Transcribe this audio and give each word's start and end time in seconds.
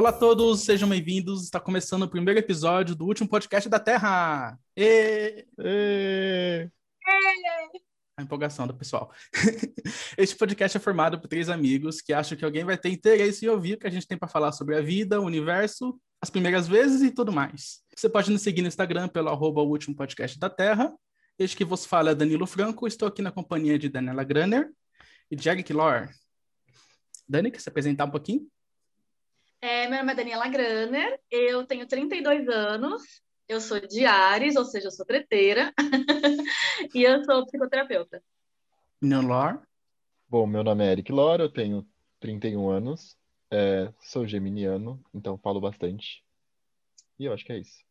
Olá 0.00 0.08
a 0.08 0.14
todos, 0.14 0.60
sejam 0.60 0.88
bem-vindos. 0.88 1.44
Está 1.44 1.60
começando 1.60 2.04
o 2.04 2.08
primeiro 2.08 2.40
episódio 2.40 2.94
do 2.94 3.04
último 3.04 3.28
podcast 3.28 3.68
da 3.68 3.78
Terra. 3.78 4.58
E... 4.74 5.46
E... 5.58 6.70
A 8.16 8.22
empolgação 8.22 8.66
do 8.66 8.74
pessoal. 8.74 9.12
este 10.16 10.34
podcast 10.36 10.78
é 10.78 10.80
formado 10.80 11.20
por 11.20 11.28
três 11.28 11.50
amigos 11.50 12.00
que 12.00 12.14
acham 12.14 12.38
que 12.38 12.46
alguém 12.46 12.64
vai 12.64 12.78
ter 12.78 12.88
interesse 12.88 13.44
em 13.44 13.50
ouvir 13.50 13.74
o 13.74 13.78
que 13.78 13.86
a 13.86 13.90
gente 13.90 14.08
tem 14.08 14.16
para 14.16 14.26
falar 14.26 14.52
sobre 14.52 14.74
a 14.74 14.80
vida, 14.80 15.20
o 15.20 15.24
universo, 15.26 16.00
as 16.18 16.30
primeiras 16.30 16.66
vezes 16.66 17.02
e 17.02 17.10
tudo 17.10 17.30
mais. 17.30 17.82
Você 17.94 18.08
pode 18.08 18.30
nos 18.30 18.40
seguir 18.40 18.62
no 18.62 18.68
Instagram 18.68 19.06
pelo 19.06 19.28
arroba 19.28 19.60
o 19.60 19.68
último 19.68 19.94
podcast 19.94 20.38
da 20.38 20.48
Terra. 20.48 20.94
Este 21.38 21.54
que 21.54 21.64
vos 21.64 21.84
fala 21.84 22.12
é 22.12 22.14
Danilo 22.14 22.46
Franco. 22.46 22.86
Estou 22.86 23.06
aqui 23.06 23.20
na 23.20 23.30
companhia 23.30 23.78
de 23.78 23.90
Daniela 23.90 24.24
Granner 24.24 24.72
e 25.30 25.36
de 25.36 25.46
Eric 25.46 25.70
Lor. 25.74 26.08
Dani, 27.28 27.50
quer 27.50 27.60
se 27.60 27.68
apresentar 27.68 28.06
um 28.06 28.10
pouquinho? 28.10 28.50
É, 29.62 29.86
meu 29.88 29.98
nome 29.98 30.12
é 30.12 30.14
Daniela 30.14 30.48
Graner, 30.48 31.20
eu 31.30 31.66
tenho 31.66 31.86
32 31.86 32.48
anos, 32.48 33.02
eu 33.46 33.60
sou 33.60 33.78
de 33.78 34.06
Ares, 34.06 34.56
ou 34.56 34.64
seja, 34.64 34.86
eu 34.86 34.90
sou 34.90 35.04
treteira, 35.04 35.70
e 36.94 37.02
eu 37.02 37.22
sou 37.24 37.44
psicoterapeuta. 37.44 38.22
Menino 38.98 39.28
Lor? 39.28 39.60
Bom, 40.26 40.46
meu 40.46 40.64
nome 40.64 40.86
é 40.86 40.92
Eric 40.92 41.12
Lor, 41.12 41.40
eu 41.40 41.52
tenho 41.52 41.86
31 42.20 42.70
anos, 42.70 43.18
é, 43.50 43.92
sou 44.00 44.26
geminiano, 44.26 44.98
então 45.12 45.36
falo 45.36 45.60
bastante. 45.60 46.24
E 47.18 47.26
eu 47.26 47.34
acho 47.34 47.44
que 47.44 47.52
é 47.52 47.58
isso. 47.58 47.84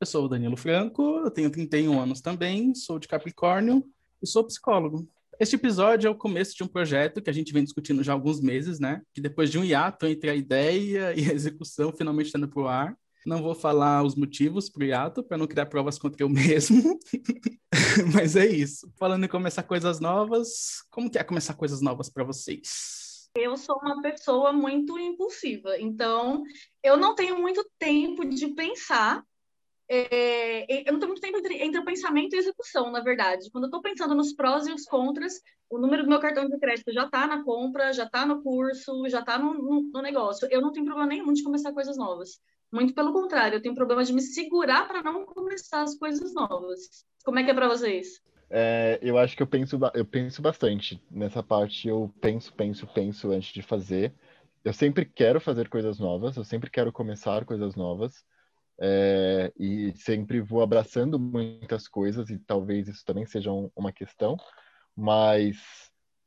Eu 0.00 0.06
sou 0.06 0.26
o 0.26 0.28
Danilo 0.28 0.56
Franco, 0.56 1.02
eu 1.24 1.30
tenho 1.30 1.50
31 1.50 2.00
anos 2.00 2.20
também, 2.20 2.72
sou 2.72 3.00
de 3.00 3.08
Capricórnio 3.08 3.84
e 4.22 4.28
sou 4.28 4.44
psicólogo. 4.44 5.08
Este 5.40 5.56
episódio 5.56 6.06
é 6.06 6.10
o 6.10 6.14
começo 6.14 6.54
de 6.54 6.62
um 6.62 6.68
projeto 6.68 7.20
que 7.20 7.28
a 7.28 7.32
gente 7.32 7.52
vem 7.52 7.64
discutindo 7.64 8.04
já 8.04 8.12
há 8.12 8.14
alguns 8.14 8.40
meses, 8.40 8.78
né? 8.78 9.02
Que 9.12 9.20
depois 9.20 9.50
de 9.50 9.58
um 9.58 9.64
hiato 9.64 10.06
entre 10.06 10.30
a 10.30 10.34
ideia 10.34 11.12
e 11.18 11.28
a 11.28 11.32
execução 11.32 11.92
finalmente 11.92 12.26
está 12.26 12.38
indo 12.38 12.48
para 12.48 12.62
o 12.62 12.68
ar. 12.68 12.96
Não 13.26 13.42
vou 13.42 13.54
falar 13.54 14.02
os 14.02 14.14
motivos 14.14 14.68
para 14.68 14.82
o 14.82 14.86
hiato, 14.86 15.24
para 15.24 15.38
não 15.38 15.46
criar 15.46 15.66
provas 15.66 15.98
contra 15.98 16.22
eu 16.22 16.28
mesmo. 16.30 16.98
Mas 18.14 18.36
é 18.36 18.46
isso. 18.46 18.92
Falando 18.98 19.24
em 19.24 19.28
começar 19.28 19.62
coisas 19.62 19.98
novas, 19.98 20.82
como 20.90 21.10
que 21.10 21.18
é 21.18 21.24
começar 21.24 21.54
coisas 21.54 21.80
novas 21.80 22.08
para 22.08 22.24
vocês? 22.24 23.28
Eu 23.36 23.56
sou 23.56 23.76
uma 23.82 24.00
pessoa 24.00 24.52
muito 24.52 24.96
impulsiva, 24.96 25.76
então 25.80 26.44
eu 26.84 26.96
não 26.96 27.16
tenho 27.16 27.36
muito 27.40 27.68
tempo 27.80 28.24
de 28.24 28.46
pensar 28.54 29.24
é, 29.88 30.88
eu 30.88 30.92
não 30.92 31.00
tenho 31.00 31.10
muito 31.10 31.20
tempo 31.20 31.38
entre, 31.38 31.62
entre, 31.62 31.80
o 31.80 31.84
pensamento 31.84 32.32
e 32.32 32.36
a 32.36 32.40
execução, 32.40 32.90
na 32.90 33.00
verdade. 33.00 33.50
Quando 33.50 33.64
eu 33.64 33.68
estou 33.68 33.82
pensando 33.82 34.14
nos 34.14 34.32
prós 34.32 34.66
e 34.66 34.72
os 34.72 34.84
contras, 34.84 35.34
o 35.68 35.78
número 35.78 36.04
do 36.04 36.08
meu 36.08 36.20
cartão 36.20 36.48
de 36.48 36.58
crédito 36.58 36.92
já 36.92 37.04
está 37.04 37.26
na 37.26 37.44
compra, 37.44 37.92
já 37.92 38.04
está 38.04 38.24
no 38.24 38.42
curso, 38.42 39.06
já 39.08 39.20
está 39.20 39.38
no, 39.38 39.54
no, 39.54 39.90
no, 39.92 40.02
negócio. 40.02 40.48
Eu 40.50 40.60
não 40.60 40.72
tenho 40.72 40.86
problema 40.86 41.08
nenhum 41.08 41.32
de 41.32 41.42
começar 41.42 41.72
coisas 41.72 41.96
novas. 41.96 42.40
Muito 42.72 42.94
pelo 42.94 43.12
contrário, 43.12 43.56
eu 43.56 43.62
tenho 43.62 43.74
problema 43.74 44.02
de 44.02 44.12
me 44.12 44.20
segurar 44.20 44.88
para 44.88 45.02
não 45.02 45.24
começar 45.26 45.82
as 45.82 45.96
coisas 45.96 46.32
novas. 46.34 47.04
Como 47.24 47.38
é 47.38 47.44
que 47.44 47.50
é 47.50 47.54
para 47.54 47.68
vocês? 47.68 48.20
É, 48.50 48.98
eu 49.02 49.18
acho 49.18 49.36
que 49.36 49.42
eu 49.42 49.46
penso, 49.46 49.78
eu 49.94 50.04
penso 50.04 50.40
bastante 50.40 51.00
nessa 51.10 51.42
parte. 51.42 51.88
Eu 51.88 52.12
penso, 52.20 52.52
penso, 52.54 52.86
penso 52.86 53.30
antes 53.30 53.52
de 53.52 53.62
fazer. 53.62 54.14
Eu 54.64 54.72
sempre 54.72 55.04
quero 55.04 55.40
fazer 55.40 55.68
coisas 55.68 55.98
novas, 55.98 56.36
eu 56.36 56.44
sempre 56.44 56.70
quero 56.70 56.90
começar 56.90 57.44
coisas 57.44 57.76
novas 57.76 58.24
é, 58.78 59.52
e 59.58 59.92
sempre 59.96 60.40
vou 60.40 60.62
abraçando 60.62 61.18
muitas 61.18 61.86
coisas, 61.86 62.30
e 62.30 62.38
talvez 62.38 62.88
isso 62.88 63.04
também 63.04 63.26
seja 63.26 63.52
um, 63.52 63.70
uma 63.74 63.92
questão, 63.92 64.36
mas 64.96 65.56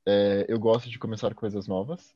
é, 0.05 0.45
eu 0.47 0.59
gosto 0.59 0.89
de 0.89 0.99
começar 0.99 1.33
coisas 1.33 1.67
novas, 1.67 2.15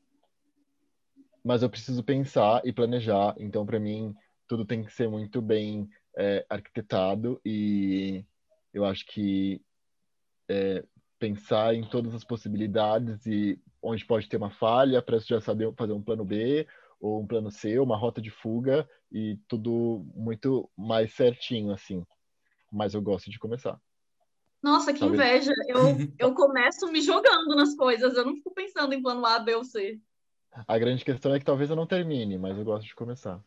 mas 1.44 1.62
eu 1.62 1.70
preciso 1.70 2.02
pensar 2.02 2.62
e 2.64 2.72
planejar, 2.72 3.34
então 3.38 3.66
para 3.66 3.80
mim 3.80 4.14
tudo 4.48 4.64
tem 4.64 4.84
que 4.84 4.92
ser 4.92 5.08
muito 5.08 5.40
bem 5.42 5.88
é, 6.16 6.44
arquitetado, 6.48 7.40
e 7.44 8.24
eu 8.72 8.84
acho 8.84 9.04
que 9.06 9.60
é, 10.48 10.84
pensar 11.18 11.74
em 11.74 11.84
todas 11.84 12.14
as 12.14 12.24
possibilidades 12.24 13.26
e 13.26 13.58
onde 13.82 14.04
pode 14.04 14.28
ter 14.28 14.36
uma 14.36 14.50
falha, 14.50 15.02
para 15.02 15.18
já 15.18 15.40
saber 15.40 15.72
fazer 15.74 15.92
um 15.92 16.02
plano 16.02 16.24
B, 16.24 16.66
ou 17.00 17.20
um 17.20 17.26
plano 17.26 17.50
C, 17.50 17.78
uma 17.78 17.96
rota 17.96 18.20
de 18.20 18.30
fuga 18.30 18.88
e 19.12 19.38
tudo 19.46 20.04
muito 20.14 20.70
mais 20.76 21.12
certinho, 21.14 21.72
assim. 21.72 22.04
Mas 22.70 22.94
eu 22.94 23.02
gosto 23.02 23.30
de 23.30 23.38
começar. 23.38 23.78
Nossa, 24.62 24.92
que 24.92 25.00
Sabe? 25.00 25.14
inveja! 25.14 25.52
Eu, 25.68 25.78
eu 26.18 26.34
começo 26.34 26.90
me 26.90 27.02
jogando 27.02 27.54
nas 27.54 27.74
coisas, 27.74 28.16
eu 28.16 28.24
não 28.24 28.34
fico 28.34 28.54
pensando 28.54 28.94
em 28.94 29.02
plano 29.02 29.26
A, 29.26 29.38
B 29.38 29.54
ou 29.54 29.64
C. 29.64 30.00
A 30.66 30.78
grande 30.78 31.04
questão 31.04 31.34
é 31.34 31.38
que 31.38 31.44
talvez 31.44 31.68
eu 31.68 31.76
não 31.76 31.86
termine, 31.86 32.38
mas 32.38 32.56
eu 32.56 32.64
gosto 32.64 32.86
de 32.86 32.94
começar. 32.94 33.42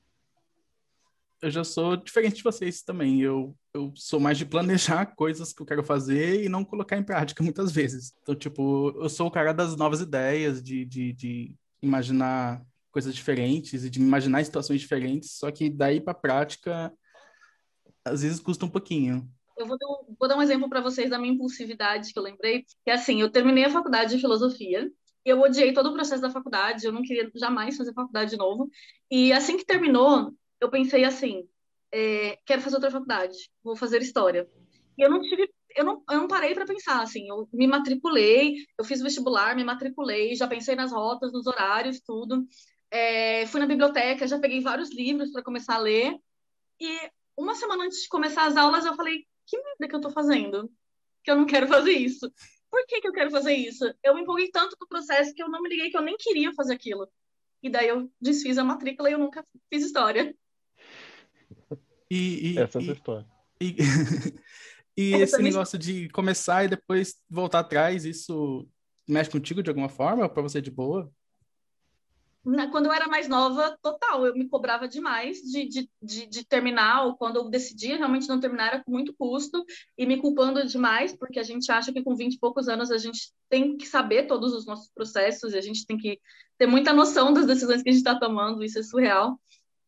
Eu 1.41 1.51
já 1.51 1.63
sou 1.63 1.95
diferente 1.95 2.37
de 2.37 2.43
vocês 2.43 2.81
também. 2.81 3.21
Eu, 3.21 3.55
eu 3.73 3.93
sou 3.95 4.19
mais 4.19 4.37
de 4.37 4.45
planejar 4.45 5.05
coisas 5.15 5.53
que 5.53 5.61
eu 5.61 5.65
quero 5.65 5.83
fazer 5.83 6.43
e 6.43 6.49
não 6.49 6.65
colocar 6.65 6.97
em 6.97 7.03
prática 7.03 7.43
muitas 7.43 7.71
vezes. 7.71 8.13
Então, 8.21 8.35
tipo, 8.35 8.89
eu 8.99 9.09
sou 9.09 9.27
o 9.27 9.31
cara 9.31 9.53
das 9.53 9.75
novas 9.75 10.01
ideias, 10.01 10.61
de, 10.61 10.85
de, 10.85 11.13
de 11.13 11.55
imaginar 11.81 12.65
coisas 12.95 13.13
diferentes 13.13 13.83
e 13.83 13.89
de 13.89 13.99
imaginar 13.99 14.41
situações 14.45 14.79
diferentes, 14.79 15.31
só 15.31 15.51
que 15.51 15.69
daí 15.69 15.99
para 15.99 16.13
prática 16.13 16.93
às 18.05 18.21
vezes 18.21 18.39
custa 18.39 18.63
um 18.63 18.69
pouquinho. 18.69 19.29
Eu 19.57 19.67
vou 19.67 19.77
dar, 19.77 19.87
vou 20.17 20.29
dar 20.29 20.37
um 20.37 20.41
exemplo 20.41 20.69
para 20.69 20.79
vocês 20.79 21.09
da 21.09 21.19
minha 21.19 21.33
impulsividade 21.33 22.13
que 22.13 22.17
eu 22.17 22.23
lembrei, 22.23 22.61
que 22.61 22.89
é 22.89 22.93
assim, 22.93 23.19
eu 23.19 23.29
terminei 23.29 23.65
a 23.65 23.69
faculdade 23.69 24.15
de 24.15 24.21
filosofia, 24.21 24.89
eu 25.25 25.41
odiei 25.41 25.73
todo 25.73 25.89
o 25.89 25.93
processo 25.93 26.21
da 26.21 26.29
faculdade, 26.29 26.85
eu 26.85 26.93
não 26.93 27.01
queria 27.01 27.29
jamais 27.35 27.75
fazer 27.75 27.91
faculdade 27.91 28.31
de 28.31 28.37
novo, 28.37 28.69
e 29.11 29.33
assim 29.33 29.57
que 29.57 29.65
terminou, 29.65 30.31
eu 30.61 30.69
pensei 30.69 31.03
assim, 31.03 31.43
é, 31.91 32.39
quero 32.45 32.61
fazer 32.61 32.75
outra 32.77 32.91
faculdade, 32.91 33.35
vou 33.61 33.75
fazer 33.75 34.01
história. 34.01 34.47
E 34.97 35.01
eu 35.01 35.09
não 35.09 35.19
tive 35.19 35.49
eu 35.75 35.83
não, 35.83 36.01
eu 36.09 36.21
não 36.21 36.27
parei 36.27 36.53
para 36.53 36.65
pensar, 36.65 37.01
assim, 37.01 37.27
eu 37.27 37.49
me 37.51 37.67
matriculei, 37.67 38.55
eu 38.77 38.85
fiz 38.85 39.01
vestibular, 39.01 39.55
me 39.55 39.63
matriculei, 39.63 40.33
já 40.33 40.47
pensei 40.47 40.73
nas 40.73 40.93
rotas, 40.93 41.33
nos 41.33 41.45
horários, 41.45 41.99
tudo. 41.99 42.47
É, 42.95 43.45
fui 43.47 43.59
na 43.59 43.67
biblioteca, 43.67 44.25
já 44.25 44.39
peguei 44.39 44.61
vários 44.61 44.89
livros 44.89 45.29
para 45.29 45.43
começar 45.43 45.75
a 45.75 45.79
ler. 45.79 46.17
E 46.79 47.11
uma 47.35 47.53
semana 47.53 47.83
antes 47.83 48.03
de 48.03 48.07
começar 48.07 48.45
as 48.45 48.55
aulas, 48.55 48.85
eu 48.85 48.95
falei: 48.95 49.25
que 49.45 49.57
merda 49.57 49.89
que 49.89 49.95
eu 49.95 49.99
estou 49.99 50.11
fazendo? 50.13 50.71
Que 51.21 51.29
eu 51.29 51.35
não 51.35 51.45
quero 51.45 51.67
fazer 51.67 51.91
isso. 51.91 52.31
Por 52.71 52.85
que, 52.87 53.01
que 53.01 53.07
eu 53.09 53.11
quero 53.11 53.29
fazer 53.29 53.53
isso? 53.53 53.83
Eu 54.01 54.15
me 54.15 54.21
empolguei 54.21 54.49
tanto 54.49 54.77
com 54.77 54.85
o 54.85 54.87
processo 54.87 55.33
que 55.33 55.43
eu 55.43 55.49
não 55.49 55.61
me 55.61 55.67
liguei 55.67 55.89
que 55.89 55.97
eu 55.97 56.01
nem 56.01 56.15
queria 56.17 56.53
fazer 56.53 56.73
aquilo. 56.73 57.05
E 57.61 57.69
daí 57.69 57.89
eu 57.89 58.09
desfiz 58.21 58.57
a 58.57 58.63
matrícula 58.63 59.09
e 59.09 59.13
eu 59.13 59.19
nunca 59.19 59.45
fiz 59.69 59.83
história. 59.83 60.33
E, 62.09 62.53
e 62.53 62.57
Essa 62.57 62.79
é 62.79 62.81
a 62.81 62.93
história. 62.93 63.27
E, 63.59 63.75
e 64.95 65.13
esse 65.15 65.41
negócio 65.41 65.77
de 65.77 66.07
começar 66.09 66.63
e 66.63 66.69
depois 66.69 67.15
voltar 67.29 67.59
atrás, 67.59 68.05
isso 68.05 68.65
mexe 69.05 69.29
contigo 69.29 69.61
de 69.61 69.69
alguma 69.69 69.89
forma? 69.89 70.23
Ou 70.23 70.29
para 70.29 70.43
você 70.43 70.61
de 70.61 70.71
boa? 70.71 71.11
Quando 72.71 72.85
eu 72.85 72.93
era 72.93 73.07
mais 73.07 73.27
nova, 73.27 73.75
total, 73.81 74.23
eu 74.27 74.35
me 74.35 74.47
cobrava 74.47 74.87
demais 74.87 75.39
de, 75.41 75.67
de, 75.67 75.89
de, 75.99 76.27
de, 76.27 76.45
terminar, 76.45 77.03
ou 77.05 77.17
quando 77.17 77.37
eu 77.37 77.49
decidia 77.49 77.97
realmente 77.97 78.29
não 78.29 78.39
terminar, 78.39 78.67
era 78.67 78.83
com 78.83 78.91
muito 78.91 79.15
custo, 79.15 79.65
e 79.97 80.05
me 80.05 80.17
culpando 80.17 80.63
demais, 80.63 81.15
porque 81.17 81.39
a 81.39 81.43
gente 81.43 81.71
acha 81.71 81.91
que 81.91 82.03
com 82.03 82.15
20 82.15 82.35
e 82.35 82.39
poucos 82.39 82.67
anos 82.67 82.91
a 82.91 82.99
gente 82.99 83.33
tem 83.49 83.75
que 83.75 83.87
saber 83.87 84.27
todos 84.27 84.53
os 84.53 84.63
nossos 84.63 84.91
processos, 84.91 85.53
e 85.53 85.57
a 85.57 85.61
gente 85.61 85.87
tem 85.87 85.97
que 85.97 86.19
ter 86.55 86.67
muita 86.67 86.93
noção 86.93 87.33
das 87.33 87.47
decisões 87.47 87.81
que 87.81 87.89
a 87.89 87.91
gente 87.91 88.01
está 88.01 88.19
tomando, 88.19 88.63
isso 88.63 88.77
é 88.77 88.83
surreal. 88.83 89.39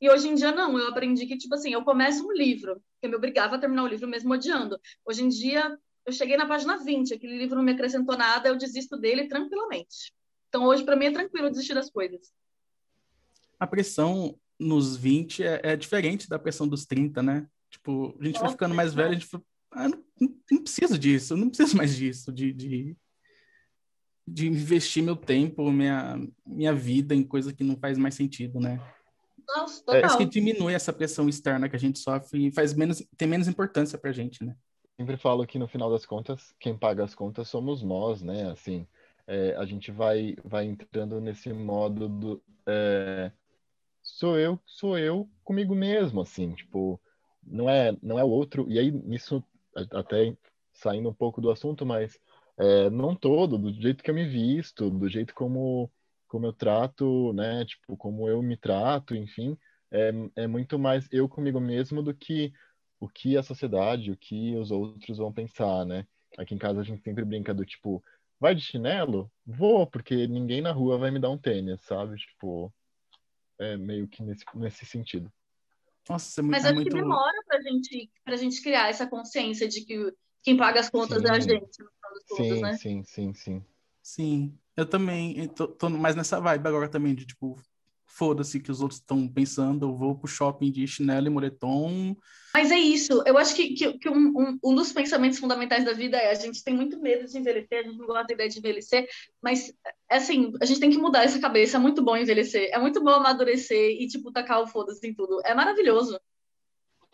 E 0.01 0.09
hoje 0.09 0.27
em 0.27 0.33
dia, 0.33 0.51
não, 0.51 0.79
eu 0.79 0.87
aprendi 0.87 1.27
que, 1.27 1.37
tipo 1.37 1.53
assim, 1.53 1.73
eu 1.73 1.83
começo 1.83 2.27
um 2.27 2.31
livro, 2.31 2.81
que 2.99 3.05
eu 3.05 3.09
me 3.11 3.15
obrigava 3.15 3.55
a 3.55 3.59
terminar 3.59 3.83
o 3.83 3.87
livro 3.87 4.07
mesmo 4.07 4.33
odiando. 4.33 4.79
Hoje 5.05 5.23
em 5.23 5.27
dia, 5.27 5.77
eu 6.07 6.11
cheguei 6.11 6.35
na 6.37 6.47
página 6.47 6.77
20, 6.77 7.13
aquele 7.13 7.37
livro 7.37 7.55
não 7.55 7.63
me 7.63 7.73
acrescentou 7.73 8.17
nada, 8.17 8.49
eu 8.49 8.55
desisto 8.55 8.97
dele 8.97 9.27
tranquilamente. 9.27 10.11
Então, 10.49 10.63
hoje, 10.65 10.83
para 10.83 10.95
mim, 10.95 11.05
é 11.05 11.11
tranquilo 11.11 11.51
desistir 11.51 11.75
das 11.75 11.91
coisas 11.91 12.31
a 13.59 13.67
pressão 13.67 14.37
nos 14.59 14.95
20 14.97 15.43
é, 15.43 15.61
é, 15.63 15.75
diferente 15.75 16.29
da 16.29 16.39
pressão 16.39 16.67
dos 16.67 16.85
30, 16.85 17.21
né? 17.21 17.47
Tipo, 17.69 18.15
a 18.19 18.25
gente 18.25 18.39
vai 18.39 18.49
ficando 18.49 18.73
mais 18.73 18.93
velho, 18.93 19.09
a 19.09 19.13
gente 19.13 19.25
fala, 19.27 19.43
ah, 19.71 19.89
não, 19.89 20.03
não, 20.51 20.63
preciso 20.63 20.97
disso, 20.97 21.35
não 21.35 21.49
preciso 21.49 21.77
mais 21.77 21.95
disso, 21.95 22.31
de, 22.31 22.53
de, 22.53 22.97
de, 24.27 24.47
investir 24.47 25.03
meu 25.03 25.15
tempo, 25.15 25.69
minha, 25.71 26.19
minha 26.45 26.73
vida 26.73 27.13
em 27.13 27.23
coisa 27.23 27.53
que 27.53 27.63
não 27.63 27.75
faz 27.77 27.97
mais 27.97 28.15
sentido, 28.15 28.59
né? 28.59 28.79
Nossa, 29.47 29.79
total. 29.83 30.01
Parece 30.01 30.17
que 30.17 30.25
diminui 30.25 30.73
essa 30.73 30.91
pressão 30.91 31.29
externa 31.29 31.69
que 31.69 31.75
a 31.75 31.79
gente 31.79 31.99
sofre 31.99 32.47
e 32.47 32.51
faz 32.51 32.73
menos, 32.73 33.03
tem 33.15 33.27
menos 33.27 33.47
importância 33.47 33.97
pra 33.97 34.11
gente, 34.11 34.43
né? 34.43 34.55
Sempre 34.97 35.17
falo 35.17 35.45
que 35.45 35.59
no 35.59 35.67
final 35.67 35.91
das 35.91 36.05
contas, 36.05 36.55
quem 36.59 36.75
paga 36.75 37.03
as 37.03 37.13
contas 37.13 37.47
somos 37.47 37.83
nós, 37.83 38.21
né? 38.21 38.49
Assim, 38.49 38.87
é, 39.27 39.55
a 39.55 39.65
gente 39.65 39.91
vai, 39.91 40.35
vai 40.43 40.65
entrando 40.65 41.21
nesse 41.21 41.53
modo 41.53 42.09
do, 42.09 42.43
é, 42.65 43.31
sou 44.07 44.39
eu, 44.39 44.59
sou 44.65 44.97
eu 44.97 45.29
comigo 45.43 45.75
mesmo, 45.75 46.21
assim, 46.21 46.53
tipo, 46.55 46.99
não 47.43 47.69
é, 47.69 47.95
não 48.01 48.17
é 48.17 48.23
o 48.23 48.29
outro. 48.29 48.65
E 48.69 48.79
aí, 48.79 48.91
nisso, 48.91 49.43
até 49.91 50.35
saindo 50.73 51.09
um 51.09 51.13
pouco 51.13 51.41
do 51.41 51.51
assunto, 51.51 51.85
mas 51.85 52.19
é, 52.57 52.89
não 52.89 53.15
todo, 53.15 53.57
do 53.57 53.71
jeito 53.73 54.03
que 54.03 54.09
eu 54.09 54.15
me 54.15 54.25
visto, 54.27 54.89
do 54.89 55.09
jeito 55.09 55.33
como 55.33 55.91
como 56.27 56.45
eu 56.45 56.51
trato, 56.53 57.31
né? 57.33 57.63
Tipo, 57.65 57.95
como 57.95 58.27
eu 58.27 58.41
me 58.41 58.57
trato, 58.57 59.15
enfim, 59.15 59.57
é, 59.91 60.11
é 60.35 60.47
muito 60.47 60.77
mais 60.77 61.07
eu 61.11 61.27
comigo 61.29 61.59
mesmo 61.59 62.03
do 62.03 62.13
que 62.13 62.51
o 62.99 63.07
que 63.07 63.37
a 63.37 63.43
sociedade, 63.43 64.11
o 64.11 64.17
que 64.17 64.55
os 64.55 64.71
outros 64.71 65.17
vão 65.19 65.31
pensar, 65.31 65.85
né? 65.85 66.05
Aqui 66.37 66.53
em 66.55 66.57
casa 66.57 66.81
a 66.81 66.83
gente 66.83 67.01
sempre 67.03 67.23
brinca 67.23 67.53
do 67.53 67.65
tipo, 67.65 68.03
vai 68.39 68.53
de 68.55 68.61
chinelo? 68.61 69.31
Vou, 69.45 69.87
porque 69.87 70.27
ninguém 70.27 70.61
na 70.61 70.71
rua 70.71 70.97
vai 70.97 71.11
me 71.11 71.19
dar 71.19 71.29
um 71.29 71.37
tênis, 71.37 71.81
sabe? 71.81 72.17
Tipo, 72.17 72.73
é 73.59 73.77
meio 73.77 74.07
que 74.07 74.23
nesse, 74.23 74.43
nesse 74.55 74.85
sentido. 74.85 75.31
Nossa, 76.09 76.39
é 76.39 76.43
muito, 76.43 76.51
Mas 76.53 76.63
é 76.63 76.67
acho 76.67 76.75
muito... 76.75 76.89
que 76.89 76.95
demora 76.95 77.43
pra 77.45 77.61
gente, 77.61 78.11
pra 78.23 78.35
gente 78.37 78.61
criar 78.61 78.89
essa 78.89 79.07
consciência 79.07 79.67
de 79.67 79.83
que 79.83 80.13
quem 80.41 80.55
paga 80.55 80.79
as 80.79 80.89
contas 80.89 81.21
Sim. 81.21 81.27
é 81.27 81.31
a 81.31 81.39
gente, 81.39 81.79
no 81.79 81.89
final 81.91 82.13
das 82.13 82.23
contas, 82.27 82.47
Sim, 82.47 82.61
né? 82.61 82.77
sim, 82.77 83.03
sim, 83.03 83.33
sim. 83.33 83.65
Sim, 84.01 84.59
eu 84.77 84.85
também 84.89 85.37
eu 85.37 85.49
tô, 85.49 85.67
tô 85.67 85.89
mais 85.89 86.15
nessa 86.15 86.39
vibe 86.39 86.67
agora 86.67 86.87
também, 86.87 87.13
de 87.13 87.25
tipo, 87.25 87.59
foda-se 88.17 88.59
que 88.59 88.71
os 88.71 88.81
outros 88.81 88.99
estão 88.99 89.27
pensando, 89.27 89.85
eu 89.85 89.95
vou 89.95 90.17
pro 90.17 90.27
shopping 90.27 90.71
de 90.71 90.87
chinelo 90.87 91.27
e 91.27 91.29
moletom. 91.29 92.17
Mas 92.51 92.71
é 92.71 92.77
isso, 92.79 93.21
eu 93.27 93.37
acho 93.37 93.55
que, 93.55 93.75
que, 93.75 93.97
que 93.99 94.09
um, 94.09 94.33
um, 94.35 94.59
um 94.63 94.75
dos 94.75 94.91
pensamentos 94.91 95.37
fundamentais 95.37 95.85
da 95.85 95.93
vida 95.93 96.17
é 96.17 96.31
a 96.31 96.33
gente 96.33 96.63
tem 96.63 96.73
muito 96.73 96.99
medo 96.99 97.27
de 97.27 97.37
envelhecer, 97.37 97.79
a 97.79 97.83
gente 97.83 97.97
não 97.97 98.07
gosta 98.07 98.25
da 98.25 98.33
ideia 98.33 98.49
de 98.49 98.57
envelhecer, 98.57 99.07
mas 99.39 99.71
é 100.09 100.17
assim, 100.17 100.51
a 100.59 100.65
gente 100.65 100.79
tem 100.79 100.89
que 100.89 100.97
mudar 100.97 101.23
essa 101.23 101.39
cabeça, 101.39 101.77
é 101.77 101.79
muito 101.79 102.03
bom 102.03 102.17
envelhecer, 102.17 102.69
é 102.73 102.79
muito 102.79 103.03
bom 103.03 103.11
amadurecer 103.11 104.01
e, 104.01 104.07
tipo, 104.07 104.31
tacar 104.31 104.61
o 104.63 104.67
foda-se 104.67 105.07
em 105.07 105.13
tudo, 105.13 105.39
é 105.45 105.53
maravilhoso. 105.53 106.19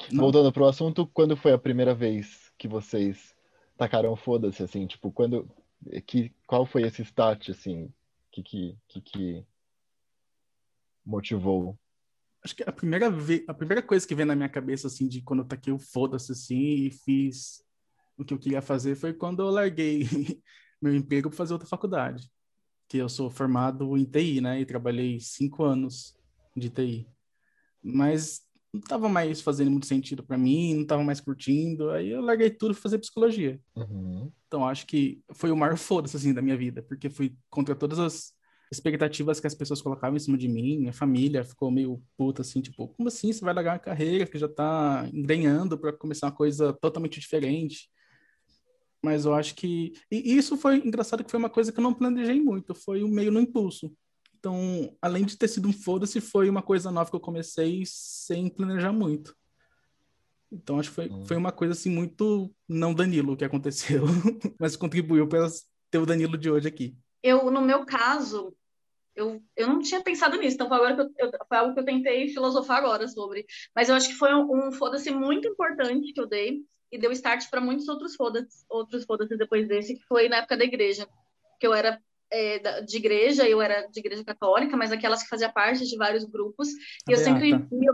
Não. 0.10 0.24
Voltando 0.24 0.54
pro 0.54 0.66
assunto, 0.66 1.06
quando 1.14 1.36
foi 1.36 1.52
a 1.52 1.58
primeira 1.58 1.94
vez 1.94 2.50
que 2.58 2.68
vocês 2.68 3.36
tacaram 3.78 4.16
foda-se, 4.16 4.64
assim, 4.64 4.88
tipo, 4.88 5.12
quando, 5.12 5.50
que, 6.08 6.32
qual 6.48 6.66
foi 6.66 6.84
esse 6.84 7.02
start, 7.02 7.50
assim, 7.50 7.92
que 8.32 8.42
que, 8.42 8.78
que, 8.88 9.02
que 9.02 9.46
motivou? 11.06 11.78
Acho 12.44 12.56
que 12.56 12.64
a 12.64 12.72
primeira, 12.72 13.10
ve... 13.10 13.46
a 13.48 13.54
primeira 13.54 13.82
coisa 13.82 14.06
que 14.06 14.14
vem 14.14 14.26
na 14.26 14.36
minha 14.36 14.50
cabeça, 14.50 14.88
assim, 14.88 15.08
de 15.08 15.22
quando 15.22 15.40
eu 15.40 15.48
taquei 15.48 15.72
o 15.72 15.80
foda-se, 15.80 16.32
assim, 16.32 16.86
e 16.86 16.92
fiz 16.92 17.64
o 18.18 18.26
que 18.26 18.34
eu 18.34 18.40
queria 18.40 18.62
fazer, 18.62 18.96
foi 18.96 19.14
quando 19.14 19.42
eu 19.42 19.50
larguei 19.50 20.08
meu 20.82 20.94
emprego 20.94 21.30
para 21.30 21.38
fazer 21.38 21.54
outra 21.54 21.68
faculdade. 21.68 22.30
Que 22.88 22.98
eu 22.98 23.08
sou 23.08 23.30
formado 23.30 23.98
em 23.98 24.04
TI, 24.04 24.42
né? 24.42 24.60
E 24.60 24.66
trabalhei 24.66 25.20
cinco 25.20 25.64
anos 25.64 26.16
de 26.56 26.70
TI. 26.70 27.08
Mas 27.82 28.42
não 28.74 28.82
estava 28.82 29.08
mais 29.08 29.40
fazendo 29.40 29.72
muito 29.72 29.86
sentido 29.86 30.24
para 30.24 30.38
mim, 30.38 30.74
não 30.74 30.82
estava 30.82 31.04
mais 31.04 31.22
curtindo. 31.22 31.92
Aí 31.92 32.10
eu 32.10 32.22
larguei 32.22 32.50
tudo 32.50 32.74
para 32.74 32.82
fazer 32.82 33.00
psicologia. 33.00 33.60
Uhum. 33.76 34.32
Então 34.48 34.68
acho 34.68 34.86
que 34.86 35.24
foi 35.34 35.50
o 35.50 35.58
maior 35.58 35.78
foda-se, 35.78 36.18
assim, 36.18 36.34
da 36.34 36.42
minha 36.42 36.58
vida. 36.58 36.84
Porque 36.84 37.10
fui 37.10 37.36
contra 37.50 37.74
todas 37.74 38.00
as 38.00 38.34
expectativas 38.78 39.40
que 39.40 39.48
as 39.48 39.56
pessoas 39.56 39.82
colocavam 39.82 40.18
em 40.18 40.20
cima 40.20 40.38
de 40.38 40.48
mim, 40.48 40.80
minha 40.80 40.94
família 40.94 41.44
ficou 41.44 41.72
meio 41.72 42.02
puta 42.18 42.42
assim, 42.42 42.62
tipo, 42.62 42.88
como 42.90 43.08
assim 43.08 43.32
você 43.32 43.44
vai 43.44 43.54
largar 43.54 43.74
uma 43.74 43.80
carreira 43.80 44.26
que 44.26 44.38
já 44.38 44.48
tá 44.48 45.08
engrenhando 45.14 45.78
para 45.78 45.94
começar 45.94 46.28
uma 46.28 46.36
coisa 46.36 46.74
totalmente 46.74 47.20
diferente? 47.20 47.90
Mas 49.02 49.26
eu 49.26 49.34
acho 49.34 49.56
que 49.56 49.94
e 50.10 50.36
isso 50.36 50.58
foi 50.58 50.78
engraçado 50.78 51.24
que 51.24 51.32
foi 51.32 51.38
uma 51.40 51.50
coisa 51.50 51.72
que 51.72 51.80
eu 51.80 51.84
não 51.84 51.94
planejei 51.94 52.42
muito, 52.42 52.74
foi 52.74 53.04
um 53.04 53.10
meio 53.10 53.32
no 53.32 53.40
impulso. 53.40 53.94
Então, 54.40 54.96
além 55.02 55.24
de 55.26 55.38
ter 55.38 55.48
sido 55.48 55.70
um 55.70 55.74
foda-se, 55.74 56.20
foi 56.20 56.50
uma 56.50 56.62
coisa 56.62 56.92
nova 56.92 57.10
que 57.10 57.16
eu 57.16 57.20
comecei 57.20 57.84
sem 57.86 58.50
planejar 58.50 58.92
muito. 58.92 59.36
Então, 60.52 60.80
acho 60.80 60.90
que 60.90 60.96
foi, 60.96 61.10
Hum. 61.10 61.26
foi 61.26 61.38
uma 61.38 61.52
coisa 61.52 61.74
assim 61.74 61.90
muito 61.90 62.54
não 62.68 62.94
Danilo 62.94 63.36
que 63.36 63.46
aconteceu, 63.46 64.04
mas 64.60 64.76
contribuiu 64.76 65.28
para 65.28 65.48
ter 65.90 65.98
o 65.98 66.06
Danilo 66.06 66.38
de 66.38 66.50
hoje 66.50 66.68
aqui. 66.68 66.96
Eu, 67.24 67.50
no 67.50 67.62
meu 67.62 67.86
caso, 67.86 68.54
eu, 69.16 69.42
eu 69.56 69.68
não 69.68 69.80
tinha 69.80 70.02
pensado 70.02 70.38
nisso, 70.38 70.56
então 70.56 70.68
foi, 70.68 70.78
agora 70.78 70.96
que 70.96 71.02
eu, 71.02 71.28
eu- 71.32 71.32
foi 71.48 71.58
algo 71.58 71.74
que 71.74 71.80
eu 71.80 71.86
tentei 71.86 72.28
filosofar 72.30 72.78
agora 72.78 73.08
sobre. 73.08 73.46
Mas 73.76 73.90
eu 73.90 73.96
acho 73.96 74.10
que 74.10 74.16
foi 74.16 74.34
um, 74.34 74.68
um 74.68 74.72
foda-se 74.72 75.12
muito 75.12 75.48
importante 75.48 76.12
que 76.14 76.20
eu 76.20 76.28
dei 76.28 76.62
e 76.92 76.98
deu 76.98 77.12
start 77.12 77.50
para 77.50 77.62
muitos 77.62 77.88
outros 77.88 78.16
foda-se 78.16 78.66
outros 78.70 79.04
foda 79.06 79.26
depois 79.28 79.68
desse, 79.68 79.96
que 79.96 80.04
foi 80.06 80.30
na 80.30 80.38
época 80.38 80.58
da 80.58 80.64
igreja. 80.64 81.08
Que 81.60 81.68
eu 81.68 81.74
era 81.74 82.02
é, 82.32 82.82
de 82.82 82.98
igreja, 82.98 83.48
eu 83.48 83.62
era 83.62 83.88
de 83.88 84.00
igreja 84.00 84.24
católica, 84.24 84.76
mas 84.76 84.92
aquelas 84.92 85.24
que 85.24 85.30
fazia 85.30 85.52
parte 85.52 85.88
de 85.88 85.98
vários 85.98 86.24
grupos. 86.26 86.70
A 87.08 87.12
E 87.12 87.14
eu 87.14 87.18
sempre 87.20 87.54
me, 87.54 87.88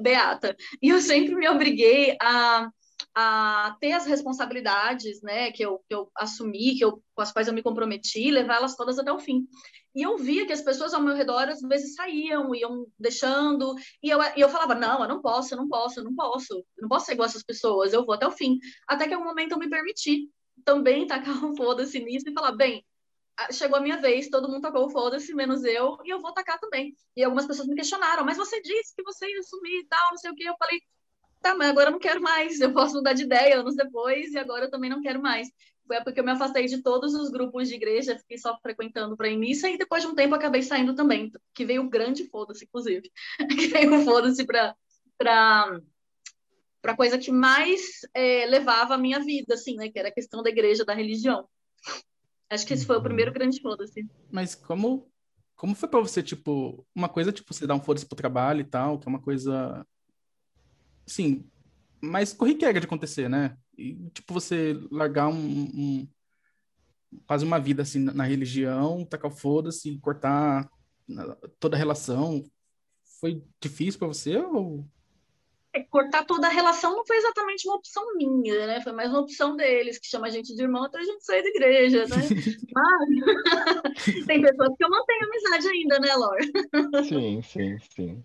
Beata. 0.00 0.56
E 0.82 0.88
eu 0.88 1.00
sempre 1.00 1.34
me 1.34 1.48
obriguei 1.48 2.16
a, 2.20 2.68
a 3.14 3.76
ter 3.80 3.92
as 3.92 4.06
responsabilidades, 4.06 5.22
né, 5.22 5.52
que 5.52 5.64
eu, 5.64 5.78
que 5.88 5.94
eu 5.94 6.10
assumi, 6.16 6.76
que 6.76 6.84
eu, 6.84 7.02
com 7.14 7.22
as 7.22 7.32
quais 7.32 7.48
eu 7.48 7.54
me 7.54 7.62
comprometi, 7.62 8.30
levá-las 8.30 8.76
todas 8.76 8.98
até 8.98 9.12
o 9.12 9.18
fim. 9.18 9.46
E 9.94 10.02
eu 10.02 10.18
via 10.18 10.46
que 10.46 10.52
as 10.52 10.60
pessoas 10.60 10.92
ao 10.92 11.00
meu 11.00 11.14
redor, 11.14 11.48
às 11.48 11.60
vezes, 11.60 11.94
saíam, 11.94 12.54
iam 12.54 12.86
deixando, 12.98 13.74
e 14.02 14.10
eu, 14.10 14.18
e 14.36 14.40
eu 14.40 14.48
falava, 14.48 14.74
não, 14.74 15.02
eu 15.02 15.08
não 15.08 15.22
posso, 15.22 15.54
eu 15.54 15.58
não 15.58 15.68
posso, 15.68 16.00
eu 16.00 16.04
não 16.04 16.14
posso, 16.14 16.54
eu 16.54 16.82
não 16.82 16.88
posso 16.88 17.06
ser 17.06 17.12
igual 17.12 17.26
essas 17.26 17.44
pessoas, 17.44 17.92
eu 17.92 18.04
vou 18.04 18.14
até 18.14 18.26
o 18.26 18.32
fim. 18.32 18.58
Até 18.88 19.06
que 19.06 19.16
um 19.16 19.22
momento 19.22 19.52
eu 19.52 19.58
me 19.58 19.70
permiti 19.70 20.28
também 20.64 21.06
tacar 21.08 21.44
um 21.44 21.56
foda-se 21.56 22.00
nisso 22.00 22.28
e 22.28 22.32
falar, 22.32 22.52
bem, 22.52 22.84
chegou 23.52 23.78
a 23.78 23.80
minha 23.80 23.96
vez, 23.96 24.28
todo 24.28 24.48
mundo 24.48 24.62
tacou 24.62 24.86
o 24.86 24.90
foda-se, 24.90 25.34
menos 25.34 25.64
eu, 25.64 25.98
e 26.04 26.10
eu 26.10 26.20
vou 26.20 26.32
tacar 26.32 26.58
também. 26.58 26.96
E 27.16 27.22
algumas 27.22 27.46
pessoas 27.46 27.68
me 27.68 27.74
questionaram, 27.74 28.24
mas 28.24 28.36
você 28.36 28.60
disse 28.60 28.94
que 28.96 29.02
você 29.02 29.28
ia 29.28 29.42
sumir 29.42 29.80
e 29.80 29.86
tal, 29.86 30.10
não 30.10 30.18
sei 30.18 30.30
o 30.30 30.34
quê. 30.34 30.44
Eu 30.48 30.56
falei, 30.58 30.80
tá, 31.40 31.54
mas 31.54 31.68
agora 31.68 31.88
eu 31.88 31.92
não 31.92 31.98
quero 31.98 32.22
mais, 32.22 32.60
eu 32.60 32.72
posso 32.72 32.94
mudar 32.94 33.12
de 33.12 33.24
ideia 33.24 33.60
anos 33.60 33.76
depois, 33.76 34.32
e 34.32 34.38
agora 34.38 34.66
eu 34.66 34.70
também 34.70 34.90
não 34.90 35.02
quero 35.02 35.20
mais. 35.20 35.48
Foi 35.86 35.96
a 35.96 35.98
época 35.98 36.12
que 36.12 36.20
eu 36.20 36.24
me 36.24 36.30
afastei 36.30 36.66
de 36.66 36.82
todos 36.82 37.14
os 37.14 37.30
grupos 37.30 37.68
de 37.68 37.74
igreja, 37.74 38.18
fiquei 38.18 38.38
só 38.38 38.58
frequentando 38.60 39.16
para 39.16 39.30
missa, 39.36 39.68
e 39.68 39.76
depois 39.76 40.02
de 40.02 40.08
um 40.08 40.14
tempo 40.14 40.34
acabei 40.34 40.62
saindo 40.62 40.94
também, 40.94 41.30
que 41.54 41.64
veio 41.64 41.82
o 41.82 41.90
grande 41.90 42.26
foda-se, 42.28 42.64
inclusive. 42.64 43.10
que 43.58 43.66
veio 43.68 43.94
o 43.94 44.04
foda-se 44.04 44.44
para 44.46 44.74
para 46.82 46.96
coisa 46.96 47.16
que 47.16 47.32
mais 47.32 48.00
é, 48.12 48.44
levava 48.44 48.94
a 48.94 48.98
minha 48.98 49.18
vida, 49.18 49.54
assim, 49.54 49.74
né? 49.76 49.88
Que 49.88 49.98
era 49.98 50.08
a 50.08 50.12
questão 50.12 50.42
da 50.42 50.50
igreja, 50.50 50.84
da 50.84 50.92
religião. 50.92 51.48
Acho 52.50 52.66
que 52.66 52.74
esse 52.74 52.84
foi 52.84 52.96
o 52.96 52.98
Uhum. 52.98 53.04
primeiro 53.04 53.32
grande 53.32 53.58
foda-se. 53.60 54.06
Mas 54.30 54.54
como, 54.54 55.10
como 55.56 55.74
foi 55.74 55.88
pra 55.88 56.00
você, 56.00 56.22
tipo, 56.22 56.86
uma 56.94 57.08
coisa, 57.08 57.32
tipo, 57.32 57.54
você 57.54 57.66
dar 57.66 57.74
um 57.74 57.80
foda-se 57.80 58.04
pro 58.04 58.16
trabalho 58.16 58.60
e 58.60 58.64
tal, 58.64 58.98
que 58.98 59.08
é 59.08 59.10
uma 59.10 59.20
coisa, 59.20 59.86
assim, 61.06 61.48
mais 62.02 62.34
corriqueira 62.34 62.78
de 62.78 62.86
acontecer, 62.86 63.30
né? 63.30 63.56
E, 63.76 63.94
tipo, 64.10 64.32
você 64.32 64.78
largar 64.90 65.28
um, 65.28 65.34
um- 65.36 66.08
quase 67.26 67.44
uma 67.44 67.58
vida, 67.60 67.82
assim, 67.82 68.00
na, 68.00 68.24
religião, 68.24 69.04
tacar 69.04 69.30
o 69.30 69.34
foda-se 69.34 69.98
cortar 70.00 70.68
toda 71.58 71.76
a 71.76 71.78
relação. 71.78 72.42
Foi 73.20 73.42
difícil 73.60 73.98
pra 73.98 74.08
você 74.08 74.36
ou... 74.36 74.84
É, 75.72 75.82
Cortar 75.82 76.24
toda 76.24 76.46
a 76.46 76.50
relação 76.50 76.94
não 76.94 77.04
foi 77.04 77.16
exatamente 77.16 77.66
uma 77.66 77.76
opção 77.76 78.14
minha, 78.16 78.66
né? 78.66 78.80
Foi 78.80 78.92
mais 78.92 79.10
uma 79.10 79.20
opção 79.20 79.56
deles, 79.56 79.98
que 79.98 80.06
chama 80.06 80.28
a 80.28 80.30
gente 80.30 80.54
de 80.54 80.62
irmão 80.62 80.84
até 80.84 80.98
a 80.98 81.02
gente 81.02 81.24
sair 81.24 81.42
da 81.42 81.48
igreja, 81.48 82.06
né? 82.06 82.16
Mas 82.72 83.08
tem 84.26 84.40
pessoas 84.40 84.70
que 84.76 84.84
eu 84.84 84.88
mantenho 84.90 85.24
amizade 85.24 85.68
ainda, 85.68 85.98
né, 85.98 86.14
Laura? 86.14 86.44
Sim, 87.08 87.42
sim, 87.42 87.76
sim. 87.94 88.22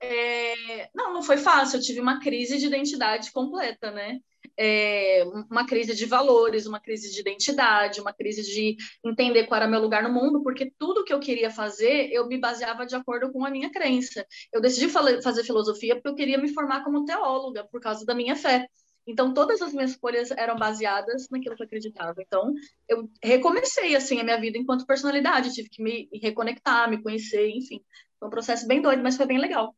É, 0.00 0.90
Não, 0.92 1.14
não 1.14 1.22
foi 1.22 1.36
fácil. 1.36 1.78
Eu 1.78 1.82
tive 1.82 2.00
uma 2.00 2.18
crise 2.20 2.58
de 2.58 2.66
identidade 2.66 3.30
completa, 3.30 3.92
né? 3.92 4.18
É, 4.58 5.24
Uma 5.50 5.66
crise 5.66 5.94
de 5.94 6.06
valores, 6.06 6.66
uma 6.66 6.80
crise 6.80 7.12
de 7.12 7.20
identidade, 7.20 8.00
uma 8.00 8.12
crise 8.12 8.42
de 8.42 8.76
entender 9.04 9.44
qual 9.44 9.58
era 9.60 9.68
meu 9.68 9.80
lugar 9.80 10.02
no 10.02 10.12
mundo, 10.12 10.42
porque 10.42 10.72
tudo 10.78 11.04
que 11.04 11.12
eu 11.12 11.20
queria 11.20 11.50
fazer, 11.50 12.10
eu 12.10 12.26
me 12.26 12.38
baseava 12.38 12.86
de 12.86 12.94
acordo 12.94 13.30
com 13.32 13.44
a 13.44 13.50
minha 13.50 13.70
crença. 13.70 14.26
Eu 14.52 14.60
decidi 14.60 14.88
fazer 14.88 15.44
filosofia 15.44 15.94
porque 15.96 16.08
eu 16.08 16.14
queria 16.14 16.38
me 16.38 16.52
formar 16.52 16.82
como 16.84 17.04
teóloga, 17.04 17.64
por 17.70 17.80
causa 17.80 18.04
da 18.06 18.14
minha 18.14 18.34
fé. 18.36 18.66
Então, 19.06 19.32
todas 19.32 19.62
as 19.62 19.72
minhas 19.72 19.92
escolhas 19.92 20.32
eram 20.32 20.56
baseadas 20.56 21.28
naquilo 21.30 21.54
que 21.54 21.62
eu 21.62 21.66
acreditava. 21.66 22.20
Então, 22.20 22.52
eu 22.88 23.08
recomecei, 23.22 23.94
assim, 23.94 24.18
a 24.20 24.24
minha 24.24 24.40
vida 24.40 24.58
enquanto 24.58 24.84
personalidade. 24.84 25.54
Tive 25.54 25.68
que 25.68 25.82
me 25.82 26.08
reconectar, 26.20 26.90
me 26.90 27.00
conhecer, 27.00 27.48
enfim. 27.50 27.84
Foi 28.18 28.26
um 28.26 28.30
processo 28.30 28.66
bem 28.66 28.82
doido, 28.82 29.02
mas 29.02 29.16
foi 29.16 29.26
bem 29.26 29.38
legal. 29.38 29.76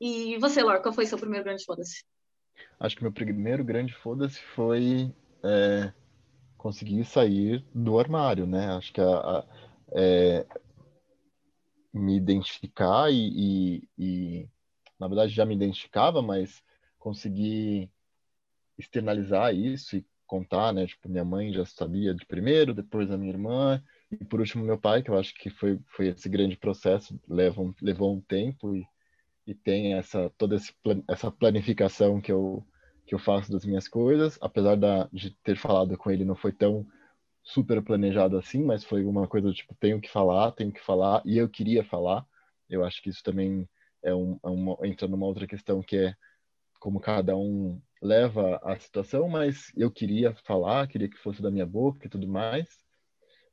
E 0.00 0.36
você, 0.38 0.60
Laura, 0.62 0.82
qual 0.82 0.92
foi 0.92 1.06
seu 1.06 1.18
primeiro 1.18 1.44
grande 1.44 1.64
foda-se? 1.64 2.02
Acho 2.82 2.96
que 2.96 3.02
meu 3.04 3.12
primeiro 3.12 3.64
grande 3.64 3.94
foda-se 3.94 4.40
foi 4.56 5.14
é, 5.44 5.92
conseguir 6.58 7.04
sair 7.04 7.64
do 7.74 7.98
armário, 7.98 8.46
né? 8.46 8.68
Acho 8.72 8.92
que 8.92 9.00
a, 9.00 9.06
a- 9.06 9.46
é, 9.92 10.46
me 11.92 12.16
identificar 12.16 13.10
e, 13.12 13.78
e- 13.78 13.88
e, 13.98 14.48
na 14.98 15.06
verdade, 15.08 15.32
já 15.32 15.44
me 15.44 15.54
identificava, 15.54 16.22
mas 16.22 16.62
conseguir 16.98 17.90
externalizar 18.78 19.54
isso 19.54 19.96
e 19.96 20.06
contar, 20.26 20.72
né? 20.72 20.86
Tipo, 20.86 21.08
minha 21.08 21.24
mãe 21.24 21.52
já 21.52 21.64
sabia 21.66 22.14
de 22.14 22.26
primeiro, 22.26 22.74
depois 22.74 23.10
a 23.10 23.18
minha 23.18 23.32
irmã 23.32 23.82
e 24.10 24.24
por 24.24 24.40
último 24.40 24.64
meu 24.64 24.78
pai, 24.78 25.02
que 25.02 25.10
eu 25.10 25.18
acho 25.18 25.34
que 25.34 25.50
foi, 25.50 25.80
foi 25.88 26.08
esse 26.08 26.28
grande 26.28 26.56
processo, 26.56 27.18
leva 27.28 27.60
um- 27.62 27.74
levou 27.82 28.14
um 28.16 28.20
tempo 28.22 28.76
e, 28.76 28.86
e 29.46 29.54
tem 29.54 29.94
essa 29.94 30.30
toda 30.38 30.56
essa 31.08 31.30
planificação 31.32 32.20
que 32.20 32.32
eu 32.32 32.64
que 33.06 33.14
eu 33.14 33.18
faço 33.18 33.50
das 33.50 33.64
minhas 33.64 33.88
coisas, 33.88 34.38
apesar 34.40 34.76
da, 34.76 35.08
de 35.12 35.30
ter 35.42 35.56
falado 35.56 35.96
com 35.96 36.10
ele 36.10 36.24
não 36.24 36.34
foi 36.36 36.52
tão 36.52 36.86
super 37.42 37.82
planejado 37.82 38.36
assim, 38.36 38.62
mas 38.64 38.84
foi 38.84 39.04
uma 39.04 39.26
coisa 39.26 39.52
tipo, 39.52 39.74
tenho 39.74 40.00
que 40.00 40.08
falar, 40.08 40.52
tenho 40.52 40.72
que 40.72 40.80
falar, 40.80 41.22
e 41.24 41.36
eu 41.38 41.48
queria 41.48 41.84
falar. 41.84 42.24
Eu 42.68 42.84
acho 42.84 43.02
que 43.02 43.10
isso 43.10 43.22
também 43.22 43.68
é, 44.02 44.14
um, 44.14 44.38
é 44.42 44.48
uma, 44.48 44.76
entra 44.86 45.08
numa 45.08 45.26
outra 45.26 45.46
questão 45.46 45.82
que 45.82 45.96
é 45.96 46.16
como 46.78 47.00
cada 47.00 47.36
um 47.36 47.80
leva 48.00 48.60
a 48.64 48.76
situação, 48.78 49.28
mas 49.28 49.72
eu 49.76 49.90
queria 49.90 50.34
falar, 50.44 50.88
queria 50.88 51.08
que 51.08 51.18
fosse 51.18 51.40
da 51.40 51.50
minha 51.50 51.66
boca 51.66 52.06
e 52.06 52.10
tudo 52.10 52.26
mais. 52.26 52.68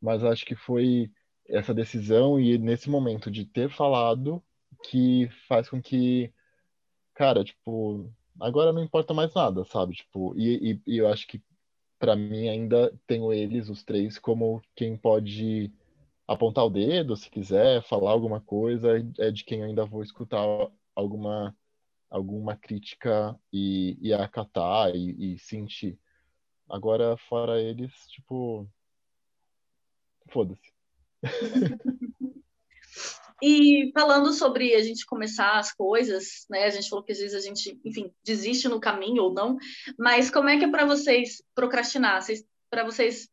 Mas 0.01 0.23
acho 0.23 0.45
que 0.45 0.55
foi 0.55 1.11
essa 1.47 1.73
decisão 1.73 2.39
e 2.39 2.57
nesse 2.57 2.89
momento 2.89 3.29
de 3.29 3.45
ter 3.45 3.69
falado 3.69 4.43
que 4.83 5.29
faz 5.47 5.69
com 5.69 5.81
que, 5.81 6.33
cara, 7.13 7.43
tipo, 7.43 8.11
agora 8.39 8.73
não 8.73 8.83
importa 8.83 9.13
mais 9.13 9.33
nada, 9.33 9.63
sabe? 9.65 9.95
Tipo, 9.95 10.33
e, 10.37 10.73
e, 10.73 10.81
e 10.95 10.97
eu 10.97 11.07
acho 11.07 11.27
que 11.27 11.41
para 11.99 12.15
mim 12.15 12.47
ainda 12.47 12.93
tenho 13.05 13.33
eles, 13.33 13.69
os 13.69 13.83
três, 13.83 14.17
como 14.17 14.61
quem 14.75 14.97
pode 14.97 15.71
apontar 16.27 16.65
o 16.65 16.69
dedo, 16.69 17.15
se 17.17 17.29
quiser, 17.29 17.83
falar 17.83 18.11
alguma 18.11 18.39
coisa, 18.39 18.89
é 19.17 19.31
de 19.31 19.43
quem 19.43 19.63
ainda 19.63 19.85
vou 19.85 20.03
escutar 20.03 20.43
alguma 20.95 21.55
alguma 22.09 22.55
crítica 22.55 23.39
e, 23.53 23.97
e 24.01 24.13
acatar 24.13 24.95
e, 24.95 25.35
e 25.35 25.39
sentir. 25.39 25.99
Agora, 26.67 27.17
fora 27.17 27.61
eles, 27.61 27.91
tipo. 28.07 28.67
Foda-se. 30.29 30.71
E 33.41 33.91
falando 33.93 34.31
sobre 34.33 34.73
a 34.75 34.83
gente 34.83 35.05
começar 35.05 35.57
as 35.57 35.73
coisas, 35.73 36.45
né? 36.49 36.65
A 36.65 36.69
gente 36.69 36.89
falou 36.89 37.03
que 37.03 37.11
às 37.11 37.19
vezes 37.19 37.35
a 37.35 37.39
gente, 37.39 37.79
enfim, 37.85 38.11
desiste 38.23 38.67
no 38.67 38.79
caminho 38.79 39.23
ou 39.23 39.33
não, 39.33 39.57
mas 39.97 40.29
como 40.29 40.49
é 40.49 40.57
que 40.57 40.65
é 40.65 40.71
para 40.71 40.85
vocês 40.85 41.41
procrastinar? 41.55 42.21
Para 42.69 42.83
vocês 42.83 43.29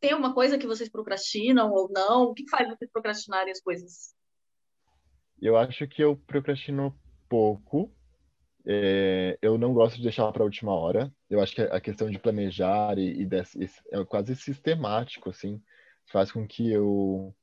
tem 0.00 0.14
uma 0.14 0.32
coisa 0.32 0.56
que 0.56 0.66
vocês 0.66 0.88
procrastinam 0.88 1.70
ou 1.70 1.90
não? 1.92 2.24
O 2.24 2.34
que 2.34 2.48
faz 2.48 2.66
vocês 2.68 2.90
procrastinarem 2.90 3.52
as 3.52 3.60
coisas? 3.60 4.14
Eu 5.40 5.56
acho 5.56 5.86
que 5.86 6.02
eu 6.02 6.16
procrastino 6.26 6.98
pouco, 7.28 7.92
é, 8.66 9.38
eu 9.40 9.56
não 9.56 9.72
gosto 9.72 9.96
de 9.96 10.02
deixar 10.02 10.30
para 10.32 10.42
a 10.42 10.44
última 10.44 10.72
hora. 10.72 11.12
Eu 11.28 11.40
acho 11.40 11.54
que 11.54 11.62
a 11.62 11.80
questão 11.80 12.10
de 12.10 12.18
planejar 12.18 12.98
e, 12.98 13.22
e 13.22 13.26
desse, 13.26 13.58
é 13.90 14.04
quase 14.04 14.34
sistemático, 14.36 15.30
assim, 15.30 15.62
faz 16.06 16.32
com 16.32 16.46
que 16.46 16.70
eu 16.70 17.34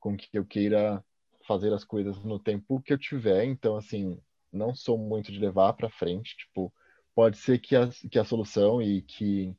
com 0.00 0.16
que 0.16 0.28
eu 0.32 0.44
queira 0.44 1.04
fazer 1.48 1.72
as 1.72 1.82
coisas 1.82 2.22
no 2.22 2.38
tempo 2.38 2.80
que 2.82 2.92
eu 2.92 2.98
tiver. 2.98 3.44
Então, 3.44 3.76
assim, 3.76 4.20
não 4.52 4.74
sou 4.74 4.98
muito 4.98 5.32
de 5.32 5.40
levar 5.40 5.72
para 5.72 5.90
frente. 5.90 6.36
Tipo, 6.36 6.72
pode 7.14 7.38
ser 7.38 7.58
que 7.58 7.74
a, 7.74 7.88
que 7.88 8.18
a 8.18 8.24
solução 8.24 8.80
e 8.80 9.02
que 9.02 9.52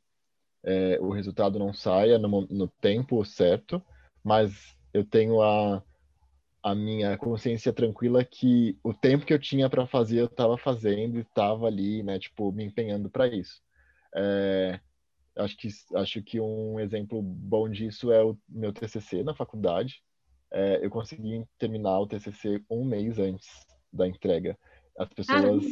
é, 0.64 1.00
o 1.02 1.10
resultado 1.10 1.60
não 1.60 1.74
saia 1.74 2.18
no, 2.18 2.48
no 2.48 2.68
tempo 2.68 3.26
certo, 3.26 3.84
mas 4.24 4.78
eu 4.94 5.04
tenho 5.04 5.42
a 5.42 5.84
a 6.62 6.76
minha 6.76 7.18
consciência 7.18 7.72
tranquila 7.72 8.24
que 8.24 8.78
o 8.84 8.94
tempo 8.94 9.26
que 9.26 9.34
eu 9.34 9.40
tinha 9.40 9.70
para 9.70 9.88
fazer 9.88 10.20
eu 10.20 10.26
estava 10.26 10.58
fazendo 10.58 11.18
e 11.18 11.22
estava 11.22 11.68
ali, 11.68 12.04
né, 12.04 12.20
tipo, 12.20 12.52
me 12.52 12.66
empenhando 12.66 13.10
para 13.10 13.28
isso. 13.28 13.62
É, 14.14 14.80
acho 15.38 15.58
que 15.58 15.70
acho 15.96 16.22
que 16.22 16.40
um 16.40 16.80
exemplo 16.80 17.22
bom 17.22 17.70
disso 17.70 18.12
é 18.12 18.24
o 18.24 18.38
meu 18.48 18.74
TCC 18.74 19.24
na 19.24 19.34
faculdade. 19.34 20.04
É, 20.52 20.84
eu 20.84 20.90
consegui 20.90 21.46
terminar 21.58 22.00
o 22.00 22.08
TCC 22.08 22.64
um 22.70 22.84
mês 22.84 23.20
antes 23.20 23.48
da 23.92 24.08
entrega. 24.08 24.58
As 24.98 25.10
pessoas, 25.10 25.64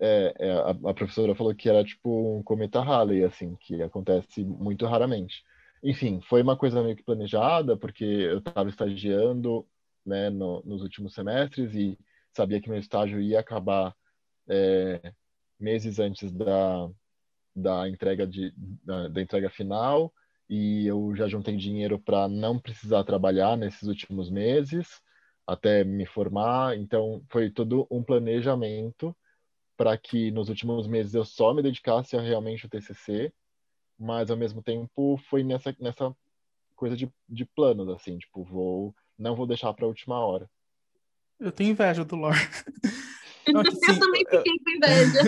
é, 0.00 0.34
é, 0.38 0.52
a, 0.52 0.70
a, 0.70 0.94
professora 0.94 1.34
falou 1.34 1.54
que 1.54 1.68
era 1.68 1.84
tipo 1.84 2.38
um 2.38 2.42
cometa 2.42 2.80
Halley, 2.80 3.24
assim, 3.24 3.56
que 3.60 3.82
acontece 3.82 4.44
muito 4.44 4.86
raramente. 4.86 5.42
Enfim, 5.82 6.20
foi 6.28 6.42
uma 6.42 6.56
coisa 6.56 6.82
meio 6.82 6.96
que 6.96 7.04
planejada, 7.04 7.76
porque 7.76 8.04
eu 8.04 8.38
estava 8.38 8.68
estagiando, 8.68 9.66
né, 10.04 10.30
no, 10.30 10.62
nos 10.64 10.82
últimos 10.82 11.14
semestres 11.14 11.74
e 11.74 11.98
sabia 12.32 12.60
que 12.60 12.68
meu 12.68 12.78
estágio 12.78 13.20
ia 13.20 13.40
acabar 13.40 13.94
é, 14.48 15.12
meses 15.58 15.98
antes 15.98 16.32
da, 16.32 16.88
da 17.54 17.88
entrega 17.88 18.26
de 18.26 18.52
da, 18.56 19.08
da, 19.08 19.22
entrega 19.22 19.50
final 19.50 20.12
e 20.48 20.86
eu 20.86 21.14
já 21.14 21.28
juntei 21.28 21.56
dinheiro 21.56 21.98
para 21.98 22.28
não 22.28 22.58
precisar 22.58 23.04
trabalhar 23.04 23.56
nesses 23.56 23.82
últimos 23.82 24.30
meses 24.30 25.00
até 25.46 25.84
me 25.84 26.06
formar 26.06 26.76
então 26.76 27.22
foi 27.28 27.50
todo 27.50 27.86
um 27.90 28.02
planejamento 28.02 29.16
para 29.76 29.96
que 29.96 30.30
nos 30.30 30.48
últimos 30.48 30.86
meses 30.86 31.14
eu 31.14 31.24
só 31.24 31.52
me 31.52 31.62
dedicasse 31.62 32.16
a 32.16 32.20
realmente 32.20 32.66
o 32.66 32.68
TCC 32.68 33.32
mas 33.98 34.30
ao 34.30 34.36
mesmo 34.36 34.62
tempo 34.62 35.16
foi 35.28 35.42
nessa 35.42 35.74
nessa 35.80 36.14
coisa 36.74 36.96
de, 36.96 37.10
de 37.28 37.44
planos 37.44 37.88
assim 37.88 38.18
tipo 38.18 38.44
vou 38.44 38.94
não 39.18 39.34
vou 39.34 39.46
deixar 39.46 39.72
para 39.72 39.84
a 39.84 39.88
última 39.88 40.18
hora. 40.18 40.48
Eu 41.38 41.52
tenho 41.52 41.70
inveja 41.70 42.04
do 42.04 42.16
Lore. 42.16 42.38
Então, 43.48 43.60
assim, 43.60 43.92
eu 43.92 44.00
também 44.00 44.24
fiquei 44.28 44.58
com 44.58 44.70
inveja. 44.70 45.20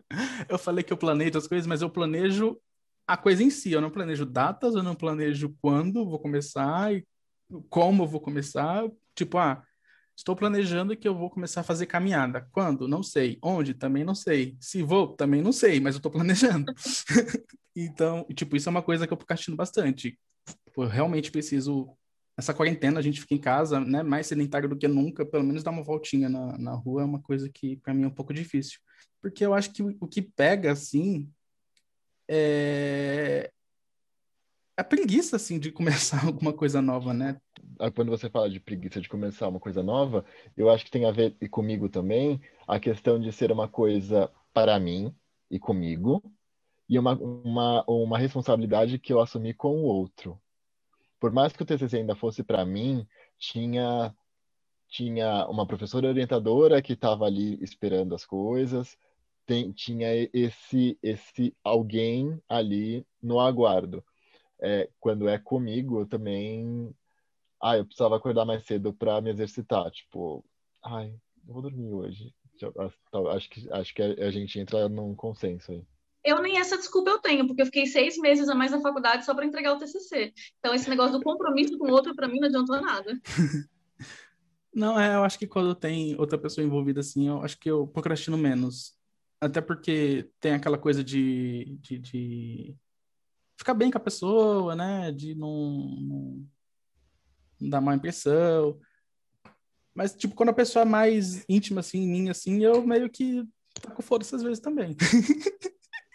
eu 0.48 0.58
falei 0.58 0.82
que 0.82 0.90
eu 0.90 0.96
planejo 0.96 1.36
as 1.36 1.46
coisas, 1.46 1.66
mas 1.66 1.82
eu 1.82 1.90
planejo 1.90 2.58
a 3.06 3.16
coisa 3.16 3.42
em 3.42 3.50
si. 3.50 3.72
Eu 3.72 3.80
não 3.80 3.90
planejo 3.90 4.26
datas, 4.26 4.74
eu 4.74 4.82
não 4.82 4.94
planejo 4.94 5.54
quando 5.60 6.08
vou 6.08 6.18
começar 6.18 6.94
e 6.94 7.06
como 7.68 8.06
vou 8.06 8.20
começar. 8.20 8.84
Tipo, 9.14 9.38
ah, 9.38 9.62
estou 10.16 10.34
planejando 10.34 10.96
que 10.96 11.06
eu 11.06 11.14
vou 11.14 11.30
começar 11.30 11.60
a 11.60 11.64
fazer 11.64 11.86
caminhada. 11.86 12.48
Quando? 12.52 12.88
Não 12.88 13.02
sei. 13.02 13.38
Onde? 13.42 13.74
Também 13.74 14.04
não 14.04 14.14
sei. 14.14 14.56
Se 14.60 14.82
vou? 14.82 15.08
Também 15.08 15.42
não 15.42 15.52
sei, 15.52 15.78
mas 15.80 15.94
eu 15.94 15.98
estou 15.98 16.10
planejando. 16.10 16.72
então, 17.76 18.26
tipo, 18.34 18.56
isso 18.56 18.68
é 18.68 18.70
uma 18.70 18.82
coisa 18.82 19.06
que 19.06 19.12
eu 19.12 19.16
procrastino 19.16 19.56
bastante. 19.56 20.18
Eu 20.76 20.86
realmente 20.86 21.30
preciso 21.30 21.96
essa 22.38 22.52
quarentena 22.52 22.98
a 22.98 23.02
gente 23.02 23.20
fica 23.20 23.34
em 23.34 23.40
casa, 23.40 23.80
né, 23.80 24.02
mais 24.02 24.26
sedentário 24.26 24.68
do 24.68 24.76
que 24.76 24.86
nunca, 24.86 25.24
pelo 25.24 25.42
menos 25.42 25.62
dar 25.62 25.70
uma 25.70 25.82
voltinha 25.82 26.28
na, 26.28 26.58
na 26.58 26.72
rua 26.72 27.00
é 27.00 27.04
uma 27.04 27.20
coisa 27.20 27.48
que 27.48 27.78
para 27.78 27.94
mim 27.94 28.04
é 28.04 28.08
um 28.08 28.14
pouco 28.14 28.34
difícil. 28.34 28.78
Porque 29.22 29.44
eu 29.44 29.54
acho 29.54 29.72
que 29.72 29.82
o, 29.82 29.96
o 30.00 30.06
que 30.06 30.20
pega, 30.20 30.72
assim, 30.72 31.30
é 32.28 33.50
a 34.76 34.84
preguiça, 34.84 35.36
assim, 35.36 35.58
de 35.58 35.72
começar 35.72 36.24
alguma 36.26 36.52
coisa 36.52 36.82
nova, 36.82 37.14
né? 37.14 37.40
Ah, 37.78 37.90
quando 37.90 38.10
você 38.10 38.28
fala 38.28 38.50
de 38.50 38.60
preguiça 38.60 39.00
de 39.00 39.08
começar 39.08 39.48
uma 39.48 39.60
coisa 39.60 39.82
nova, 39.82 40.24
eu 40.56 40.70
acho 40.70 40.84
que 40.84 40.90
tem 40.90 41.06
a 41.06 41.12
ver 41.12 41.36
e 41.40 41.48
comigo 41.48 41.88
também 41.88 42.40
a 42.66 42.78
questão 42.78 43.18
de 43.18 43.32
ser 43.32 43.50
uma 43.50 43.68
coisa 43.68 44.30
para 44.52 44.78
mim 44.78 45.14
e 45.50 45.58
comigo 45.58 46.22
e 46.88 46.98
uma, 46.98 47.12
uma, 47.14 47.84
uma 47.86 48.18
responsabilidade 48.18 48.98
que 48.98 49.12
eu 49.12 49.20
assumi 49.20 49.54
com 49.54 49.76
o 49.76 49.84
outro 49.84 50.40
por 51.18 51.32
mais 51.32 51.52
que 51.52 51.62
o 51.62 51.66
TCC 51.66 51.98
ainda 51.98 52.14
fosse 52.14 52.42
para 52.42 52.64
mim, 52.64 53.06
tinha 53.38 54.14
tinha 54.88 55.44
uma 55.48 55.66
professora 55.66 56.06
orientadora 56.06 56.80
que 56.80 56.92
estava 56.92 57.24
ali 57.26 57.58
esperando 57.60 58.14
as 58.14 58.24
coisas, 58.24 58.96
tem, 59.46 59.72
tinha 59.72 60.08
esse 60.32 60.98
esse 61.02 61.54
alguém 61.64 62.40
ali 62.48 63.06
no 63.22 63.40
aguardo. 63.40 64.04
É, 64.60 64.88
quando 65.00 65.28
é 65.28 65.38
comigo, 65.38 66.00
eu 66.00 66.06
também, 66.06 66.94
ah, 67.62 67.76
eu 67.76 67.84
precisava 67.84 68.16
acordar 68.16 68.44
mais 68.44 68.64
cedo 68.64 68.92
para 68.92 69.20
me 69.20 69.30
exercitar, 69.30 69.90
tipo, 69.90 70.44
ai, 70.84 71.14
eu 71.46 71.54
vou 71.54 71.62
dormir 71.62 71.92
hoje. 71.92 72.34
Acho 73.34 73.50
que 73.50 73.72
acho 73.72 73.94
que 73.94 74.02
a 74.02 74.30
gente 74.30 74.58
entra 74.58 74.88
num 74.88 75.14
consenso 75.14 75.72
aí 75.72 75.86
eu 76.26 76.42
nem 76.42 76.58
essa 76.58 76.76
desculpa 76.76 77.08
eu 77.08 77.20
tenho, 77.20 77.46
porque 77.46 77.62
eu 77.62 77.66
fiquei 77.66 77.86
seis 77.86 78.18
meses 78.18 78.48
a 78.48 78.54
mais 78.54 78.72
na 78.72 78.80
faculdade 78.80 79.24
só 79.24 79.32
para 79.32 79.46
entregar 79.46 79.72
o 79.72 79.78
TCC. 79.78 80.34
Então, 80.58 80.74
esse 80.74 80.90
negócio 80.90 81.16
do 81.16 81.22
compromisso 81.22 81.78
com 81.78 81.86
o 81.86 81.92
outro, 81.92 82.16
para 82.16 82.26
mim, 82.26 82.40
não 82.40 82.48
adiantou 82.48 82.80
nada. 82.80 83.16
Não, 84.74 85.00
é, 85.00 85.14
eu 85.14 85.24
acho 85.24 85.38
que 85.38 85.46
quando 85.46 85.74
tem 85.74 86.14
outra 86.20 86.36
pessoa 86.36 86.62
envolvida 86.62 87.00
assim, 87.00 87.28
eu 87.28 87.40
acho 87.40 87.58
que 87.58 87.70
eu 87.70 87.86
procrastino 87.86 88.36
menos. 88.36 88.94
Até 89.40 89.60
porque 89.60 90.30
tem 90.40 90.52
aquela 90.52 90.78
coisa 90.78 91.04
de, 91.04 91.76
de, 91.80 91.98
de 91.98 92.76
ficar 93.58 93.74
bem 93.74 93.90
com 93.90 93.98
a 93.98 94.00
pessoa, 94.00 94.74
né? 94.74 95.12
De 95.12 95.34
não, 95.34 95.98
não, 96.00 96.46
não 97.60 97.68
dar 97.68 97.80
má 97.80 97.94
impressão. 97.94 98.80
Mas, 99.94 100.14
tipo, 100.14 100.34
quando 100.34 100.50
a 100.50 100.54
pessoa 100.54 100.82
é 100.82 100.86
mais 100.86 101.44
íntima, 101.48 101.80
assim, 101.80 101.98
em 101.98 102.08
mim, 102.08 102.28
assim, 102.28 102.62
eu 102.62 102.86
meio 102.86 103.08
que 103.08 103.46
taco 103.80 104.02
foda 104.02 104.26
às 104.30 104.42
vezes 104.42 104.60
também. 104.60 104.94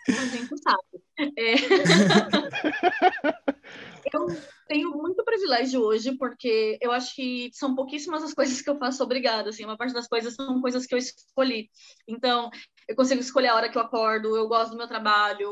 A 0.07 0.25
gente 0.25 0.55
sabe. 0.61 1.01
É... 1.37 1.55
eu 4.13 4.27
tenho 4.67 4.91
muito 4.91 5.23
privilégio 5.23 5.81
hoje, 5.81 6.17
porque 6.17 6.77
eu 6.81 6.91
acho 6.91 7.15
que 7.15 7.49
são 7.53 7.75
pouquíssimas 7.75 8.23
as 8.23 8.33
coisas 8.33 8.61
que 8.61 8.69
eu 8.69 8.77
faço 8.77 9.03
obrigada, 9.03 9.49
assim, 9.49 9.65
uma 9.65 9.77
parte 9.77 9.93
das 9.93 10.07
coisas 10.07 10.35
são 10.35 10.61
coisas 10.61 10.85
que 10.85 10.93
eu 10.93 10.97
escolhi. 10.97 11.69
Então, 12.07 12.49
eu 12.87 12.95
consigo 12.95 13.21
escolher 13.21 13.49
a 13.49 13.55
hora 13.55 13.69
que 13.69 13.77
eu 13.77 13.81
acordo, 13.81 14.35
eu 14.35 14.47
gosto 14.47 14.71
do 14.71 14.77
meu 14.77 14.87
trabalho, 14.87 15.49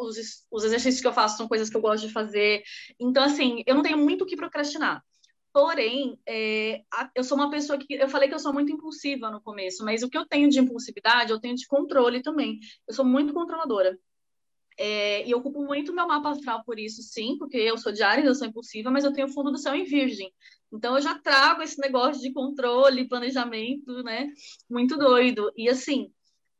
os, 0.00 0.16
os 0.50 0.64
exercícios 0.64 1.00
que 1.00 1.06
eu 1.06 1.12
faço 1.12 1.36
são 1.36 1.48
coisas 1.48 1.70
que 1.70 1.76
eu 1.76 1.80
gosto 1.80 2.06
de 2.06 2.12
fazer. 2.12 2.62
Então, 2.98 3.22
assim, 3.22 3.62
eu 3.66 3.74
não 3.74 3.82
tenho 3.82 3.98
muito 3.98 4.24
o 4.24 4.26
que 4.26 4.36
procrastinar. 4.36 5.02
Porém, 5.52 6.16
é, 6.28 6.82
eu 7.14 7.24
sou 7.24 7.36
uma 7.36 7.50
pessoa 7.50 7.76
que. 7.76 7.94
Eu 7.94 8.08
falei 8.08 8.28
que 8.28 8.34
eu 8.34 8.38
sou 8.38 8.52
muito 8.52 8.70
impulsiva 8.70 9.30
no 9.30 9.40
começo, 9.40 9.84
mas 9.84 10.02
o 10.02 10.08
que 10.08 10.16
eu 10.16 10.24
tenho 10.24 10.48
de 10.48 10.60
impulsividade, 10.60 11.32
eu 11.32 11.40
tenho 11.40 11.56
de 11.56 11.66
controle 11.66 12.22
também. 12.22 12.60
Eu 12.86 12.94
sou 12.94 13.04
muito 13.04 13.34
controladora. 13.34 13.98
É, 14.82 15.28
e 15.28 15.34
ocupo 15.34 15.62
muito 15.62 15.92
meu 15.92 16.06
mapa 16.06 16.30
astral 16.30 16.64
por 16.64 16.78
isso, 16.78 17.02
sim, 17.02 17.36
porque 17.36 17.58
eu 17.58 17.76
sou 17.76 17.92
de 17.92 18.02
Ares, 18.02 18.24
eu 18.24 18.34
sou 18.34 18.46
impulsiva, 18.46 18.90
mas 18.90 19.04
eu 19.04 19.12
tenho 19.12 19.28
fundo 19.28 19.50
do 19.50 19.58
céu 19.58 19.74
em 19.74 19.84
Virgem. 19.84 20.32
Então 20.72 20.96
eu 20.96 21.02
já 21.02 21.18
trago 21.18 21.60
esse 21.60 21.78
negócio 21.78 22.22
de 22.22 22.32
controle, 22.32 23.06
planejamento, 23.06 24.02
né? 24.02 24.32
Muito 24.70 24.96
doido. 24.96 25.52
E 25.54 25.68
assim, 25.68 26.10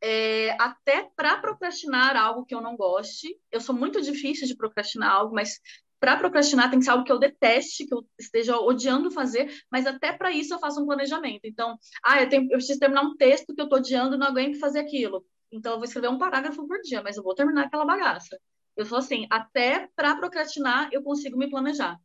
é, 0.03 0.51
até 0.61 1.09
para 1.17 1.39
procrastinar 1.39 2.15
algo 2.15 2.45
que 2.45 2.55
eu 2.55 2.61
não 2.61 2.77
goste, 2.77 3.35
eu 3.51 3.59
sou 3.59 3.75
muito 3.75 4.03
difícil 4.03 4.47
de 4.47 4.55
procrastinar 4.55 5.11
algo, 5.11 5.35
mas 5.35 5.59
para 5.99 6.19
procrastinar 6.19 6.69
tem 6.69 6.79
que 6.79 6.85
ser 6.85 6.91
algo 6.91 7.05
que 7.05 7.13
eu 7.13 7.19
deteste, 7.19 7.87
que 7.87 7.95
eu 7.95 8.07
esteja 8.19 8.59
odiando 8.59 9.11
fazer, 9.11 9.51
mas 9.71 9.87
até 9.87 10.13
para 10.13 10.31
isso 10.31 10.53
eu 10.53 10.59
faço 10.59 10.83
um 10.83 10.87
planejamento. 10.87 11.45
Então, 11.45 11.79
ah, 12.05 12.23
eu, 12.23 12.29
tenho, 12.29 12.43
eu 12.45 12.59
preciso 12.59 12.79
terminar 12.79 13.03
um 13.03 13.17
texto 13.17 13.55
que 13.55 13.61
eu 13.63 13.65
estou 13.65 13.79
odiando 13.79 14.19
não 14.19 14.27
aguento 14.27 14.59
fazer 14.59 14.81
aquilo. 14.81 15.25
Então, 15.53 15.73
eu 15.73 15.79
vou 15.79 15.85
escrever 15.85 16.09
um 16.09 16.19
parágrafo 16.19 16.67
por 16.67 16.81
dia, 16.81 17.03
mas 17.03 17.17
eu 17.17 17.23
vou 17.23 17.35
terminar 17.35 17.67
aquela 17.67 17.85
bagaça. 17.85 18.39
Eu 18.77 18.87
sou 18.87 18.99
assim, 18.99 19.27
até 19.31 19.89
para 19.97 20.17
procrastinar 20.17 20.89
eu 20.93 21.03
consigo 21.03 21.37
me 21.37 21.51
planejar. 21.51 21.99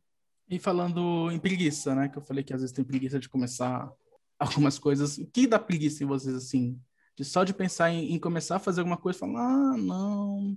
E 0.48 0.58
falando 0.58 1.30
em 1.30 1.38
preguiça, 1.38 1.94
né? 1.94 2.08
Que 2.08 2.18
eu 2.18 2.22
falei 2.22 2.44
que 2.44 2.52
às 2.52 2.60
vezes 2.60 2.74
tem 2.74 2.84
preguiça 2.84 3.18
de 3.18 3.28
começar 3.28 3.90
algumas 4.38 4.78
coisas. 4.78 5.18
O 5.18 5.26
que 5.26 5.46
dá 5.46 5.58
preguiça 5.58 6.04
em 6.04 6.06
vocês, 6.06 6.34
assim? 6.34 6.80
De 7.16 7.24
só 7.24 7.44
de 7.44 7.54
pensar 7.54 7.90
em, 7.90 8.12
em 8.12 8.18
começar 8.18 8.56
a 8.56 8.60
fazer 8.60 8.80
alguma 8.80 8.96
coisa 8.96 9.16
e 9.16 9.20
falar, 9.20 9.40
ah, 9.40 9.76
não, 9.76 10.56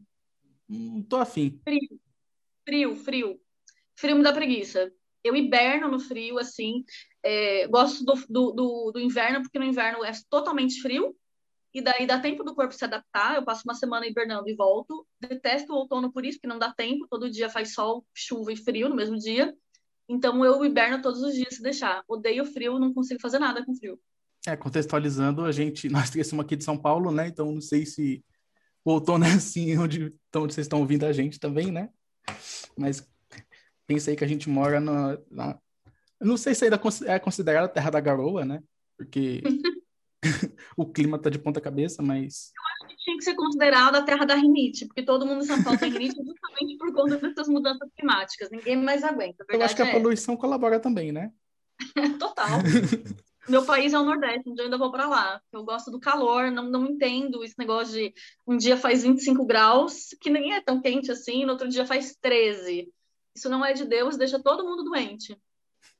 não 0.67 1.01
tô 1.01 1.17
afim. 1.17 1.60
Frio, 1.63 2.00
frio, 2.65 2.96
frio. 2.96 3.41
Frio 3.96 4.15
me 4.15 4.24
dá 4.24 4.34
preguiça. 4.34 4.91
Eu 5.24 5.36
hiberno 5.36 5.89
no 5.89 6.00
frio, 6.00 6.38
assim. 6.38 6.84
É, 7.24 7.67
gosto 7.67 8.03
do, 8.03 8.13
do, 8.29 8.51
do, 8.51 8.91
do 8.91 9.00
inverno, 9.00 9.41
porque 9.41 9.60
no 9.60 9.65
inverno 9.65 10.03
é 10.03 10.12
totalmente 10.29 10.81
frio 10.81 11.15
e 11.73 11.81
daí 11.81 12.07
dá 12.07 12.19
tempo 12.19 12.43
do 12.43 12.55
corpo 12.55 12.73
se 12.73 12.83
adaptar. 12.83 13.35
Eu 13.35 13.43
passo 13.43 13.61
uma 13.65 13.75
semana 13.75 14.07
hibernando 14.07 14.49
e 14.49 14.55
volto. 14.55 15.05
Detesto 15.19 15.71
o 15.71 15.75
outono 15.75 16.11
por 16.11 16.25
isso, 16.25 16.38
porque 16.38 16.47
não 16.47 16.57
dá 16.57 16.73
tempo. 16.73 17.07
Todo 17.09 17.29
dia 17.29 17.49
faz 17.49 17.73
sol, 17.73 18.05
chuva 18.13 18.51
e 18.51 18.57
frio 18.57 18.89
no 18.89 18.95
mesmo 18.95 19.17
dia. 19.17 19.55
Então 20.07 20.43
eu 20.43 20.65
hiberno 20.65 21.01
todos 21.01 21.21
os 21.21 21.35
dias 21.35 21.55
se 21.55 21.61
deixar. 21.61 22.03
Odeio 22.07 22.43
frio, 22.45 22.79
não 22.79 22.93
consigo 22.93 23.21
fazer 23.21 23.38
nada 23.38 23.63
com 23.63 23.75
frio. 23.75 23.99
É, 24.47 24.57
contextualizando, 24.57 25.45
a 25.45 25.51
gente, 25.51 25.88
nós 25.89 26.09
somos 26.27 26.45
aqui 26.45 26.55
de 26.55 26.63
São 26.63 26.77
Paulo, 26.77 27.11
né? 27.11 27.27
Então 27.27 27.51
não 27.51 27.61
sei 27.61 27.85
se 27.85 28.23
o 28.83 28.91
outono 28.91 29.25
é 29.25 29.33
assim 29.33 29.77
onde, 29.77 30.13
onde 30.35 30.53
vocês 30.53 30.65
estão 30.65 30.79
ouvindo 30.79 31.05
a 31.05 31.13
gente 31.13 31.39
também, 31.39 31.71
né? 31.71 31.89
Mas 32.75 33.07
pensei 33.85 34.15
que 34.15 34.23
a 34.23 34.27
gente 34.27 34.49
mora 34.49 34.79
na, 34.79 35.17
na... 35.29 35.59
não 36.19 36.38
sei 36.38 36.55
se 36.55 36.63
ainda 36.63 36.81
é 37.05 37.19
considerada 37.19 37.65
a 37.65 37.69
terra 37.69 37.91
da 37.91 37.99
garoa, 37.99 38.43
né? 38.43 38.63
Porque 38.97 39.41
o 40.75 40.85
clima 40.85 41.19
tá 41.19 41.29
de 41.29 41.39
ponta 41.39 41.61
cabeça, 41.61 42.01
mas. 42.01 42.51
Eu 42.55 42.63
acho 42.85 42.95
que 42.95 43.03
tinha 43.03 43.17
que 43.17 43.23
ser 43.23 43.35
considerado 43.35 43.95
a 43.95 44.01
terra 44.01 44.25
da 44.25 44.35
rinite, 44.35 44.85
porque 44.85 45.03
todo 45.03 45.25
mundo 45.25 45.43
em 45.43 45.47
São 45.47 45.63
Paulo 45.63 45.79
tem 45.79 45.91
rinite 45.91 46.15
justamente 46.15 46.77
por 46.77 46.93
conta 46.93 47.17
dessas 47.17 47.47
mudanças 47.47 47.89
climáticas. 47.95 48.49
Ninguém 48.51 48.77
mais 48.77 49.03
aguenta. 49.03 49.45
Eu 49.47 49.61
acho 49.61 49.75
que 49.75 49.81
a 49.81 49.88
é. 49.88 49.91
poluição 49.91 50.35
colabora 50.35 50.79
também, 50.79 51.11
né? 51.11 51.31
Total. 52.19 52.59
Meu 53.47 53.65
país 53.65 53.93
é 53.93 53.99
o 53.99 54.05
Nordeste, 54.05 54.47
onde 54.47 54.61
eu 54.61 54.65
ainda 54.65 54.77
vou 54.77 54.91
para 54.91 55.07
lá. 55.07 55.41
Eu 55.51 55.63
gosto 55.63 55.89
do 55.89 55.99
calor, 55.99 56.51
não, 56.51 56.69
não 56.69 56.85
entendo 56.85 57.43
esse 57.43 57.57
negócio 57.57 57.93
de 57.93 58.13
um 58.45 58.55
dia 58.55 58.77
faz 58.77 59.01
25 59.01 59.43
graus, 59.43 60.09
que 60.21 60.29
nem 60.29 60.53
é 60.53 60.61
tão 60.61 60.79
quente 60.79 61.11
assim, 61.11 61.45
no 61.45 61.53
outro 61.53 61.67
dia 61.67 61.83
faz 61.83 62.15
13. 62.21 62.93
Isso 63.35 63.49
não 63.49 63.65
é 63.65 63.73
de 63.73 63.85
Deus, 63.85 64.17
deixa 64.17 64.38
todo 64.38 64.63
mundo 64.63 64.83
doente. 64.83 65.35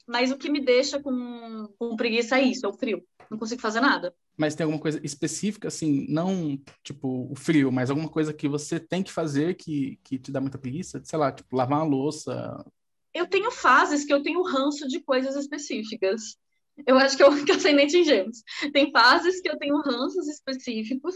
Mas 0.10 0.32
o 0.32 0.38
que 0.38 0.50
me 0.50 0.60
deixa 0.60 1.00
com, 1.00 1.70
com 1.78 1.96
preguiça 1.96 2.40
é 2.40 2.44
isso, 2.44 2.66
é 2.66 2.70
o 2.70 2.74
frio 2.74 3.02
não 3.30 3.38
consigo 3.38 3.62
fazer 3.62 3.80
nada. 3.80 4.14
Mas 4.36 4.56
tem 4.56 4.64
alguma 4.64 4.82
coisa 4.82 5.00
específica, 5.04 5.68
assim, 5.68 6.06
não 6.10 6.60
tipo 6.84 7.32
o 7.32 7.36
frio, 7.36 7.72
mas 7.72 7.90
alguma 7.90 8.10
coisa 8.10 8.34
que 8.34 8.48
você 8.48 8.80
tem 8.80 9.04
que 9.04 9.12
fazer 9.12 9.56
que, 9.56 10.00
que 10.04 10.18
te 10.18 10.32
dá 10.32 10.42
muita 10.42 10.58
preguiça? 10.58 11.02
Sei 11.04 11.20
lá, 11.20 11.32
tipo, 11.32 11.56
lavar 11.56 11.80
uma 11.80 11.86
louça. 11.86 12.66
Eu 13.14 13.28
tenho 13.28 13.52
fases 13.52 14.04
que 14.04 14.14
eu 14.14 14.24
tenho 14.24 14.42
ranço 14.42 14.88
de 14.88 15.00
coisas 15.02 15.36
específicas. 15.36 16.38
Eu 16.88 16.98
acho 16.98 17.18
que 17.18 17.24
eu, 17.24 17.30
que 17.46 17.52
eu 17.52 17.60
sei 17.60 17.74
nem 17.74 17.88
gêmeos. 17.88 18.42
Tem 18.74 18.92
fases 18.92 19.42
que 19.42 19.50
eu 19.50 19.58
tenho 19.58 19.78
ranços 19.82 20.28
específicos 20.28 21.16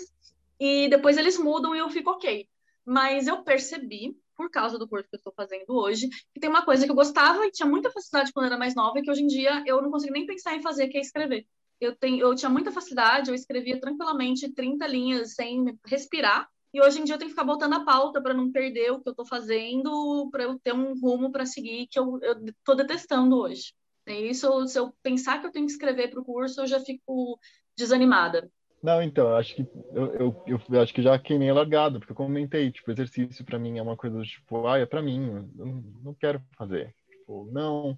e 0.59 0.87
depois 0.89 1.17
eles 1.17 1.37
mudam 1.37 1.75
e 1.75 1.79
eu 1.79 1.89
fico 1.89 2.11
ok. 2.11 2.47
Mas 2.85 3.27
eu 3.27 3.43
percebi, 3.43 4.15
por 4.35 4.49
causa 4.49 4.77
do 4.77 4.87
curso 4.87 5.09
que 5.09 5.15
eu 5.15 5.17
estou 5.17 5.33
fazendo 5.35 5.69
hoje, 5.69 6.07
que 6.33 6.39
tem 6.39 6.49
uma 6.49 6.65
coisa 6.65 6.85
que 6.85 6.91
eu 6.91 6.95
gostava 6.95 7.45
e 7.45 7.51
tinha 7.51 7.67
muita 7.67 7.91
facilidade 7.91 8.31
quando 8.33 8.47
era 8.47 8.57
mais 8.57 8.75
nova 8.75 8.99
e 8.99 9.01
que 9.01 9.11
hoje 9.11 9.23
em 9.23 9.27
dia 9.27 9.63
eu 9.65 9.81
não 9.81 9.91
consigo 9.91 10.13
nem 10.13 10.25
pensar 10.25 10.55
em 10.55 10.61
fazer, 10.61 10.87
que 10.87 10.97
é 10.97 11.01
escrever 11.01 11.45
eu, 11.83 11.95
tenho, 11.95 12.19
eu 12.19 12.35
tinha 12.35 12.49
muita 12.49 12.71
facilidade, 12.71 13.29
eu 13.29 13.35
escrevia 13.35 13.79
tranquilamente 13.79 14.51
30 14.53 14.87
linhas 14.87 15.33
sem 15.33 15.77
respirar. 15.85 16.49
E 16.73 16.81
hoje 16.81 16.99
em 16.99 17.03
dia 17.03 17.15
eu 17.15 17.19
tenho 17.19 17.29
que 17.29 17.35
ficar 17.35 17.45
botando 17.45 17.73
a 17.73 17.85
pauta 17.85 18.21
para 18.21 18.33
não 18.33 18.51
perder 18.51 18.91
o 18.91 18.99
que 18.99 19.07
eu 19.07 19.11
estou 19.11 19.25
fazendo, 19.25 20.29
para 20.31 20.43
eu 20.43 20.57
ter 20.59 20.73
um 20.73 20.99
rumo 20.99 21.31
para 21.31 21.45
seguir 21.45 21.87
que 21.87 21.99
eu 21.99 22.19
estou 22.47 22.75
detestando 22.75 23.37
hoje. 23.37 23.73
É 24.05 24.19
isso, 24.19 24.67
se 24.67 24.79
eu 24.79 24.93
pensar 25.03 25.39
que 25.39 25.47
eu 25.47 25.51
tenho 25.51 25.65
que 25.65 25.71
escrever 25.71 26.09
para 26.09 26.19
o 26.19 26.25
curso, 26.25 26.61
eu 26.61 26.67
já 26.67 26.79
fico 26.79 27.39
desanimada. 27.77 28.49
Não, 28.83 29.01
então, 29.01 29.29
eu 29.29 29.37
acho 29.37 29.55
que 29.55 29.61
eu, 29.93 30.13
eu, 30.15 30.61
eu, 30.69 30.81
acho 30.81 30.93
que 30.93 31.01
já 31.01 31.17
queimei 31.17 31.49
largado, 31.53 31.99
porque 31.99 32.11
eu 32.11 32.17
comentei, 32.17 32.69
tipo, 32.69 32.91
exercício 32.91 33.45
para 33.45 33.57
mim 33.57 33.77
é 33.77 33.81
uma 33.81 33.95
coisa 33.95 34.21
tipo, 34.23 34.67
ah, 34.67 34.77
é 34.77 34.85
para 34.85 35.01
mim, 35.01 35.49
eu 35.57 35.65
não, 35.65 35.75
não 36.03 36.13
quero 36.13 36.43
fazer. 36.57 36.93
Tipo, 37.09 37.49
não, 37.53 37.97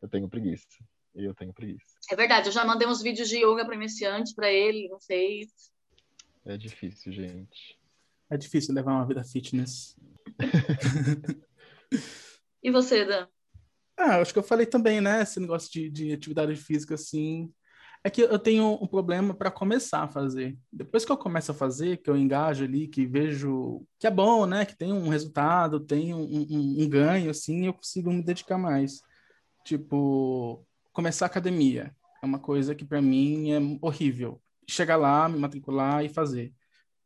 eu 0.00 0.08
tenho 0.08 0.28
preguiça. 0.28 0.68
E 1.16 1.24
eu 1.24 1.34
tenho 1.34 1.52
preguiça. 1.52 1.96
É 2.08 2.14
verdade, 2.14 2.48
eu 2.48 2.52
já 2.52 2.64
mandei 2.64 2.86
uns 2.86 3.02
vídeos 3.02 3.28
de 3.28 3.38
yoga 3.38 3.64
para 3.64 3.74
iniciante 3.74 4.32
para 4.36 4.48
ele, 4.48 4.88
não 4.88 5.00
fez. 5.00 5.48
É 6.44 6.56
difícil, 6.56 7.12
gente. 7.12 7.76
É 8.30 8.36
difícil 8.36 8.72
levar 8.72 8.92
uma 8.92 9.06
vida 9.06 9.24
fitness. 9.24 9.96
e 12.62 12.70
você, 12.70 13.04
Dan? 13.04 13.26
Ah, 13.96 14.20
acho 14.20 14.32
que 14.32 14.38
eu 14.38 14.44
falei 14.44 14.66
também, 14.66 15.00
né? 15.00 15.22
Esse 15.22 15.40
negócio 15.40 15.72
de, 15.72 15.90
de 15.90 16.12
atividade 16.12 16.54
física, 16.54 16.94
assim. 16.94 17.52
É 18.06 18.10
que 18.10 18.20
eu 18.20 18.38
tenho 18.38 18.78
um 18.82 18.86
problema 18.86 19.32
para 19.32 19.50
começar 19.50 20.02
a 20.02 20.08
fazer. 20.08 20.58
Depois 20.70 21.06
que 21.06 21.10
eu 21.10 21.16
começo 21.16 21.50
a 21.52 21.54
fazer, 21.54 21.96
que 21.96 22.10
eu 22.10 22.16
engajo 22.16 22.62
ali, 22.62 22.86
que 22.86 23.06
vejo 23.06 23.82
que 23.98 24.06
é 24.06 24.10
bom, 24.10 24.44
né? 24.44 24.66
Que 24.66 24.76
tem 24.76 24.92
um 24.92 25.08
resultado, 25.08 25.80
tem 25.80 26.12
um, 26.12 26.20
um, 26.20 26.82
um 26.82 26.88
ganho, 26.88 27.30
assim, 27.30 27.66
eu 27.66 27.72
consigo 27.72 28.12
me 28.12 28.22
dedicar 28.22 28.58
mais. 28.58 29.00
Tipo, 29.64 30.62
começar 30.92 31.24
a 31.24 31.28
academia. 31.28 31.96
É 32.22 32.26
uma 32.26 32.38
coisa 32.38 32.74
que 32.74 32.84
para 32.84 33.00
mim 33.00 33.52
é 33.52 33.58
horrível. 33.80 34.38
Chegar 34.68 34.96
lá, 34.96 35.26
me 35.26 35.38
matricular 35.38 36.04
e 36.04 36.08
fazer. 36.10 36.52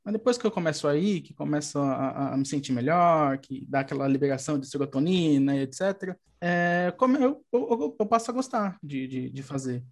Mas 0.04 0.14
depois 0.14 0.38
que 0.38 0.46
eu 0.46 0.50
começo 0.50 0.88
aí, 0.88 1.20
que 1.20 1.34
começo 1.34 1.78
a, 1.78 2.32
a 2.32 2.36
me 2.36 2.46
sentir 2.46 2.72
melhor, 2.72 3.38
que 3.38 3.64
dá 3.68 3.80
aquela 3.80 4.08
liberação 4.08 4.58
de 4.58 4.66
serotonina, 4.66 5.56
etc., 5.56 6.16
é, 6.40 6.94
eu, 7.20 7.44
eu, 7.52 7.96
eu, 7.98 8.06
passo 8.06 8.30
a 8.30 8.34
gostar 8.34 8.78
de, 8.82 9.06
de, 9.06 9.30
de, 9.30 9.42
fazer. 9.42 9.84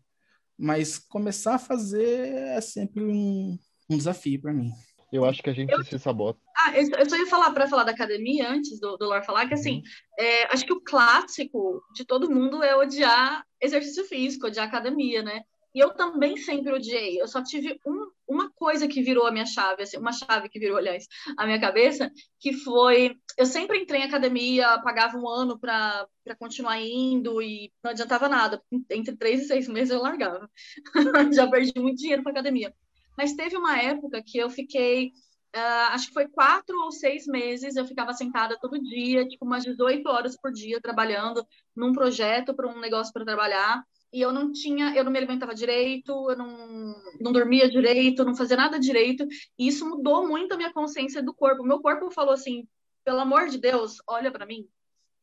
Mas 0.59 0.99
começar 0.99 1.57
a 1.57 1.59
fazer 1.59 2.29
é 2.29 2.61
sempre 2.61 3.05
um, 3.05 3.59
um 3.91 3.97
desafio 3.97 4.41
para 4.41 4.53
mim. 4.53 4.71
Eu 5.13 5.25
acho 5.25 5.43
que 5.43 5.51
a 5.51 5.53
gente 5.53 5.73
eu... 5.73 5.85
se 5.85 5.99
sabota. 5.99 6.41
Ah, 6.57 6.73
eu 6.77 7.09
só 7.09 7.17
ia 7.17 7.27
falar 7.27 7.53
para 7.53 7.69
falar 7.69 7.85
da 7.85 7.93
academia 7.93 8.51
antes 8.51 8.81
do, 8.81 8.97
do 8.97 9.07
Lor 9.07 9.23
falar 9.23 9.47
que 9.47 9.55
assim, 9.55 9.77
uhum. 9.77 10.25
é, 10.25 10.53
acho 10.53 10.65
que 10.65 10.73
o 10.73 10.81
clássico 10.81 11.83
de 11.95 12.05
todo 12.05 12.31
mundo 12.31 12.63
é 12.63 12.75
odiar 12.75 13.45
exercício 13.61 14.05
físico, 14.05 14.47
odiar 14.47 14.67
academia, 14.67 15.23
né? 15.23 15.43
E 15.75 15.79
eu 15.79 15.91
também 15.95 16.37
sempre 16.37 16.73
odiei. 16.73 17.21
Eu 17.21 17.29
só 17.29 17.43
tive 17.43 17.79
um, 17.87 18.11
uma 18.29 18.51
coisa 18.53 18.89
que 18.89 19.03
virou 19.03 19.27
a 19.27 19.33
minha 19.33 19.47
chave, 19.47 19.83
assim, 19.83 19.97
uma 19.97 20.13
chave 20.13 20.49
que 20.49 20.59
virou, 20.59 20.77
aliás, 20.77 21.07
a 21.37 21.47
minha 21.47 21.61
cabeça, 21.61 22.11
que 22.41 22.53
foi. 22.53 23.17
Eu 23.39 23.47
sempre 23.47 23.79
entrei 23.79 24.01
em 24.01 24.05
academia, 24.05 24.79
pagava 24.83 25.17
um 25.17 25.29
ano 25.29 25.59
para 25.59 26.09
continuar 26.39 26.81
indo 26.81 27.41
e 27.41 27.73
não 27.83 27.91
adiantava 27.91 28.29
nada. 28.29 28.63
Entre 28.91 29.17
três 29.17 29.43
e 29.43 29.47
seis 29.47 29.69
meses 29.69 29.91
eu 29.91 30.03
largava. 30.03 30.51
Já 31.33 31.49
perdi 31.49 31.73
muito 31.79 31.99
dinheiro 31.99 32.23
para 32.23 32.33
academia. 32.33 32.75
Mas 33.17 33.35
teve 33.35 33.57
uma 33.57 33.79
época 33.81 34.23
que 34.25 34.39
eu 34.39 34.51
fiquei, 34.51 35.09
uh, 35.55 35.93
acho 35.93 36.09
que 36.09 36.15
foi 36.15 36.29
quatro 36.29 36.77
ou 36.83 36.93
seis 36.93 37.27
meses, 37.27 37.77
eu 37.77 37.87
ficava 37.87 38.13
sentada 38.13 38.59
todo 38.61 38.83
dia, 38.83 39.27
tipo 39.27 39.45
umas 39.45 39.65
18 39.65 40.07
horas 40.09 40.37
por 40.39 40.53
dia, 40.53 40.81
trabalhando 40.81 41.47
num 41.75 41.93
projeto 41.93 42.55
para 42.55 42.69
um 42.69 42.79
negócio 42.79 43.13
para 43.13 43.25
trabalhar. 43.25 43.83
E 44.13 44.21
eu 44.21 44.33
não 44.33 44.53
tinha, 44.53 44.95
eu 44.95 45.05
não 45.05 45.11
me 45.13 45.19
alimentava 45.19 45.55
direito, 45.55 46.31
eu 46.31 46.37
não, 46.37 46.95
não 47.21 47.33
dormia 47.33 47.69
direito, 47.69 48.25
não 48.25 48.35
fazia 48.35 48.57
nada 48.57 48.79
direito. 48.79 49.27
E 49.59 49.69
isso 49.69 49.89
mudou 49.89 50.27
muito 50.27 50.55
a 50.55 50.57
minha 50.57 50.73
consciência 50.73 51.23
do 51.23 51.35
corpo. 51.35 51.63
Meu 51.63 51.81
corpo 51.81 52.11
falou 52.11 52.33
assim: 52.33 52.67
pelo 53.05 53.21
amor 53.21 53.49
de 53.49 53.59
Deus, 53.59 53.99
olha 54.07 54.31
para 54.31 54.47
mim. 54.47 54.69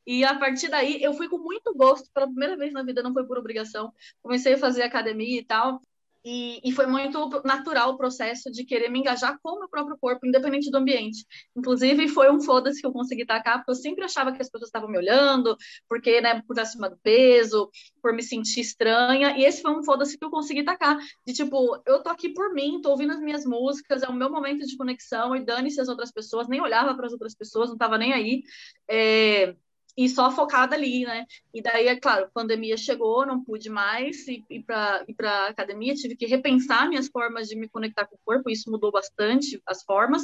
E 0.05 0.23
a 0.23 0.37
partir 0.37 0.69
daí 0.69 1.01
eu 1.01 1.13
fui 1.13 1.29
com 1.29 1.37
muito 1.37 1.73
gosto, 1.73 2.11
pela 2.13 2.27
primeira 2.27 2.57
vez 2.57 2.73
na 2.73 2.83
vida, 2.83 3.01
não 3.01 3.13
foi 3.13 3.25
por 3.25 3.37
obrigação. 3.37 3.93
Comecei 4.21 4.53
a 4.53 4.57
fazer 4.57 4.83
academia 4.83 5.39
e 5.39 5.45
tal. 5.45 5.81
E, 6.25 6.62
e, 6.63 6.71
foi 6.71 6.86
muito 6.86 7.29
natural 7.43 7.91
o 7.91 7.97
processo 7.97 8.49
de 8.49 8.63
querer 8.63 8.89
me 8.89 8.99
engajar 8.99 9.38
com 9.43 9.57
o 9.57 9.59
meu 9.59 9.69
próprio 9.69 9.97
corpo, 9.99 10.25
independente 10.25 10.71
do 10.71 10.77
ambiente. 10.77 11.25
Inclusive, 11.55 12.07
foi 12.07 12.31
um 12.31 12.39
foda-se 12.39 12.79
que 12.79 12.88
eu 12.88 12.93
consegui 12.93 13.25
tacar, 13.25 13.57
porque 13.57 13.71
eu 13.71 13.75
sempre 13.75 14.05
achava 14.05 14.31
que 14.31 14.41
as 14.41 14.49
pessoas 14.49 14.69
estavam 14.69 14.89
me 14.89 14.97
olhando, 14.97 15.57
porque, 15.88 16.21
né, 16.21 16.41
por 16.47 16.57
acima 16.57 16.89
do 16.89 16.97
peso, 17.03 17.69
por 18.01 18.13
me 18.13 18.23
sentir 18.23 18.62
estranha. 18.62 19.38
E 19.38 19.43
esse 19.43 19.62
foi 19.62 19.71
um 19.71 19.83
foda-se 19.83 20.17
que 20.17 20.23
eu 20.23 20.29
consegui 20.29 20.63
tacar. 20.63 20.97
De 21.25 21.33
tipo, 21.33 21.81
eu 21.86 22.01
tô 22.01 22.09
aqui 22.09 22.29
por 22.29 22.53
mim, 22.53 22.79
tô 22.81 22.91
ouvindo 22.91 23.12
as 23.12 23.19
minhas 23.19 23.45
músicas, 23.45 24.01
é 24.01 24.07
o 24.07 24.13
meu 24.13 24.31
momento 24.31 24.65
de 24.65 24.77
conexão, 24.77 25.36
e 25.36 25.43
dane-se 25.43 25.81
as 25.81 25.89
outras 25.89 26.12
pessoas, 26.12 26.47
nem 26.47 26.62
olhava 26.62 26.95
para 26.95 27.05
as 27.05 27.12
outras 27.12 27.36
pessoas, 27.36 27.69
não 27.69 27.77
tava 27.77 27.97
nem 27.97 28.13
aí. 28.13 28.43
É 28.89 29.55
e 29.95 30.10
só 30.10 30.32
focada 30.32 30.75
ali, 30.75 31.06
né? 31.06 31.25
E 31.53 31.62
daí, 31.62 31.88
é 31.88 31.95
claro, 31.95 32.25
a 32.25 32.29
pandemia 32.29 32.75
chegou, 32.75 33.25
não 33.25 33.43
pude 33.43 33.69
mais 33.69 34.27
ir, 34.27 34.43
ir 34.49 34.63
para 34.63 35.47
academia, 35.47 35.93
tive 35.93 36.15
que 36.15 36.25
repensar 36.25 36.89
minhas 36.89 37.08
formas 37.08 37.47
de 37.47 37.56
me 37.56 37.69
conectar 37.69 38.06
com 38.06 38.15
o 38.15 38.19
corpo, 38.25 38.49
isso 38.49 38.71
mudou 38.71 38.91
bastante 38.91 39.62
as 39.67 39.84
formas, 39.84 40.23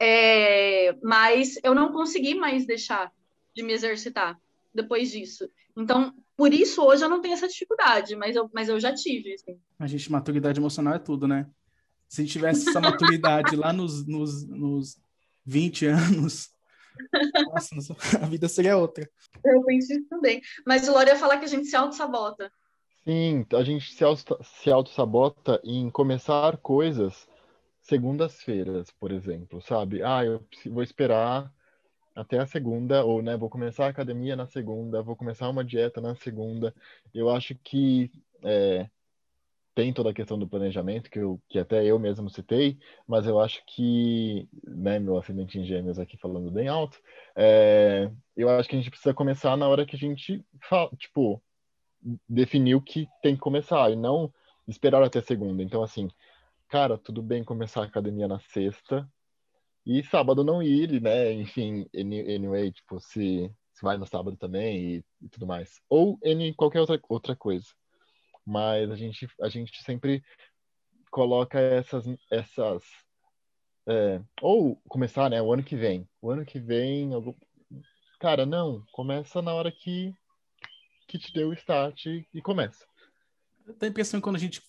é, 0.00 0.92
mas 1.02 1.58
eu 1.62 1.74
não 1.74 1.92
consegui 1.92 2.34
mais 2.34 2.66
deixar 2.66 3.12
de 3.54 3.62
me 3.62 3.72
exercitar 3.72 4.38
depois 4.74 5.10
disso. 5.10 5.48
Então, 5.76 6.12
por 6.36 6.52
isso 6.52 6.82
hoje 6.82 7.04
eu 7.04 7.08
não 7.08 7.20
tenho 7.20 7.34
essa 7.34 7.48
dificuldade, 7.48 8.16
mas 8.16 8.34
eu, 8.34 8.50
mas 8.52 8.68
eu 8.68 8.78
já 8.80 8.92
tive. 8.94 9.34
Assim. 9.34 9.58
A 9.78 9.86
gente, 9.86 10.10
maturidade 10.10 10.58
emocional 10.58 10.94
é 10.94 10.98
tudo, 10.98 11.28
né? 11.28 11.46
Se 12.08 12.22
a 12.22 12.26
tivesse 12.26 12.68
essa 12.68 12.80
maturidade 12.80 13.54
lá 13.56 13.72
nos, 13.72 14.06
nos, 14.06 14.46
nos 14.46 14.98
20 15.44 15.86
anos, 15.86 16.50
nossa, 17.52 17.96
a 18.22 18.26
vida 18.26 18.48
seria 18.48 18.76
outra. 18.76 19.08
Eu 19.44 19.62
penso 19.64 19.92
isso 19.92 20.08
também. 20.08 20.40
Mas 20.66 20.88
o 20.88 20.92
Lore 20.92 21.08
ia 21.08 21.16
falar 21.16 21.38
que 21.38 21.44
a 21.44 21.48
gente 21.48 21.66
se 21.66 21.76
auto-sabota. 21.76 22.50
Sim, 23.04 23.46
a 23.52 23.62
gente 23.62 23.92
se, 23.92 24.02
auto, 24.02 24.38
se 24.42 24.70
auto-sabota 24.70 25.60
em 25.64 25.88
começar 25.90 26.56
coisas 26.56 27.28
segundas-feiras, 27.82 28.90
por 28.90 29.12
exemplo, 29.12 29.62
sabe? 29.62 30.02
Ah, 30.02 30.24
eu 30.24 30.44
vou 30.66 30.82
esperar 30.82 31.52
até 32.14 32.38
a 32.38 32.46
segunda, 32.46 33.04
ou 33.04 33.22
né, 33.22 33.36
vou 33.36 33.48
começar 33.48 33.86
a 33.86 33.90
academia 33.90 34.34
na 34.34 34.46
segunda, 34.46 35.02
vou 35.02 35.14
começar 35.14 35.48
uma 35.48 35.64
dieta 35.64 36.00
na 36.00 36.16
segunda. 36.16 36.74
Eu 37.14 37.30
acho 37.30 37.54
que 37.62 38.10
é, 38.42 38.88
tem 39.76 39.92
toda 39.92 40.08
a 40.08 40.14
questão 40.14 40.38
do 40.38 40.48
planejamento, 40.48 41.10
que, 41.10 41.18
eu, 41.18 41.38
que 41.50 41.58
até 41.58 41.84
eu 41.84 41.98
mesmo 41.98 42.30
citei, 42.30 42.78
mas 43.06 43.26
eu 43.26 43.38
acho 43.38 43.62
que, 43.66 44.48
né, 44.66 44.98
meu 44.98 45.18
ascendente 45.18 45.58
em 45.58 45.66
gêmeos 45.66 45.98
aqui 45.98 46.16
falando 46.16 46.50
bem 46.50 46.66
alto, 46.66 46.98
é, 47.36 48.10
eu 48.34 48.48
acho 48.48 48.66
que 48.70 48.74
a 48.74 48.78
gente 48.78 48.88
precisa 48.88 49.12
começar 49.12 49.54
na 49.54 49.68
hora 49.68 49.84
que 49.84 49.94
a 49.94 49.98
gente, 49.98 50.42
fala, 50.62 50.88
tipo, 50.96 51.42
definiu 52.26 52.80
que 52.80 53.06
tem 53.22 53.34
que 53.34 53.40
começar, 53.40 53.90
e 53.92 53.96
não 53.96 54.32
esperar 54.66 55.02
até 55.02 55.20
segunda. 55.20 55.62
Então, 55.62 55.82
assim, 55.82 56.08
cara, 56.68 56.96
tudo 56.96 57.22
bem 57.22 57.44
começar 57.44 57.82
a 57.82 57.84
academia 57.84 58.26
na 58.26 58.40
sexta, 58.40 59.06
e 59.84 60.02
sábado 60.04 60.42
não 60.42 60.62
ir, 60.62 61.02
né, 61.02 61.34
enfim, 61.34 61.86
anyway, 61.94 62.72
tipo, 62.72 62.98
se, 62.98 63.52
se 63.74 63.82
vai 63.82 63.98
no 63.98 64.06
sábado 64.06 64.38
também 64.38 64.78
e, 64.78 65.04
e 65.20 65.28
tudo 65.28 65.46
mais. 65.46 65.82
Ou 65.86 66.18
em 66.22 66.50
qualquer 66.54 66.80
outra, 66.80 66.98
outra 67.10 67.36
coisa 67.36 67.66
mas 68.46 68.90
a 68.90 68.96
gente, 68.96 69.28
a 69.40 69.48
gente 69.48 69.82
sempre 69.82 70.22
coloca 71.10 71.58
essas, 71.58 72.04
essas 72.30 72.82
é, 73.88 74.20
ou 74.40 74.76
começar, 74.88 75.30
né, 75.30 75.40
o 75.40 75.52
ano 75.52 75.62
que 75.62 75.76
vem. 75.76 76.08
O 76.20 76.30
ano 76.30 76.44
que 76.44 76.58
vem, 76.58 77.10
cara, 78.20 78.44
não, 78.44 78.84
começa 78.92 79.42
na 79.42 79.54
hora 79.54 79.70
que 79.72 80.12
que 81.08 81.18
te 81.18 81.32
deu 81.32 81.50
o 81.50 81.54
start 81.54 82.06
e, 82.06 82.26
e 82.34 82.42
começa. 82.42 82.84
Eu 83.64 83.74
tenho 83.74 83.90
a 83.90 83.92
impressão 83.92 84.18
que 84.18 84.24
quando 84.24 84.36
a 84.36 84.40
gente 84.40 84.60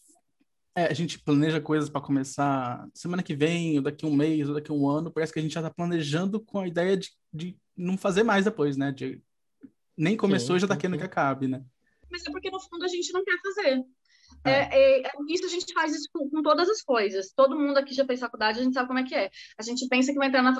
é, 0.75 0.85
a 0.85 0.93
gente 0.93 1.17
planeja 1.17 1.59
coisas 1.59 1.89
para 1.89 1.99
começar 1.99 2.87
semana 2.93 3.23
que 3.23 3.35
vem, 3.35 3.77
ou 3.77 3.83
daqui 3.83 4.05
um 4.05 4.15
mês, 4.15 4.47
ou 4.47 4.53
daqui 4.53 4.71
um 4.71 4.87
ano, 4.87 5.11
parece 5.11 5.33
que 5.33 5.39
a 5.39 5.41
gente 5.41 5.53
já 5.53 5.61
está 5.61 5.71
planejando 5.71 6.39
com 6.39 6.59
a 6.59 6.67
ideia 6.67 6.95
de, 6.95 7.09
de 7.33 7.57
não 7.75 7.97
fazer 7.97 8.21
mais 8.21 8.45
depois, 8.45 8.77
né? 8.77 8.91
De, 8.91 9.19
nem 9.97 10.15
começou 10.15 10.53
sim, 10.53 10.57
e 10.57 10.59
já 10.59 10.65
está 10.65 10.77
querendo 10.77 10.99
que 10.99 11.03
acabe, 11.03 11.47
né? 11.47 11.65
Mas 12.11 12.25
é 12.25 12.31
porque 12.31 12.49
no 12.49 12.59
fundo 12.59 12.85
a 12.85 12.87
gente 12.87 13.11
não 13.13 13.23
quer 13.23 13.37
fazer. 13.41 13.83
É, 14.43 14.51
é, 14.51 15.07
é, 15.07 15.11
isso 15.29 15.45
a 15.45 15.49
gente 15.49 15.73
faz 15.73 15.93
isso 15.93 16.07
com, 16.13 16.29
com, 16.29 16.41
todas 16.41 16.69
as 16.69 16.81
coisas. 16.81 17.31
Todo 17.35 17.57
mundo 17.57 17.77
aqui 17.77 17.93
já 17.93 18.05
fez 18.05 18.19
faculdade, 18.19 18.59
a 18.59 18.63
gente 18.63 18.73
sabe 18.73 18.87
como 18.87 18.99
é 18.99 19.03
que 19.03 19.15
é. 19.15 19.29
A 19.57 19.63
gente 19.63 19.87
pensa 19.87 20.11
que 20.11 20.17
vai 20.17 20.27
entrar 20.27 20.41
na, 20.41 20.51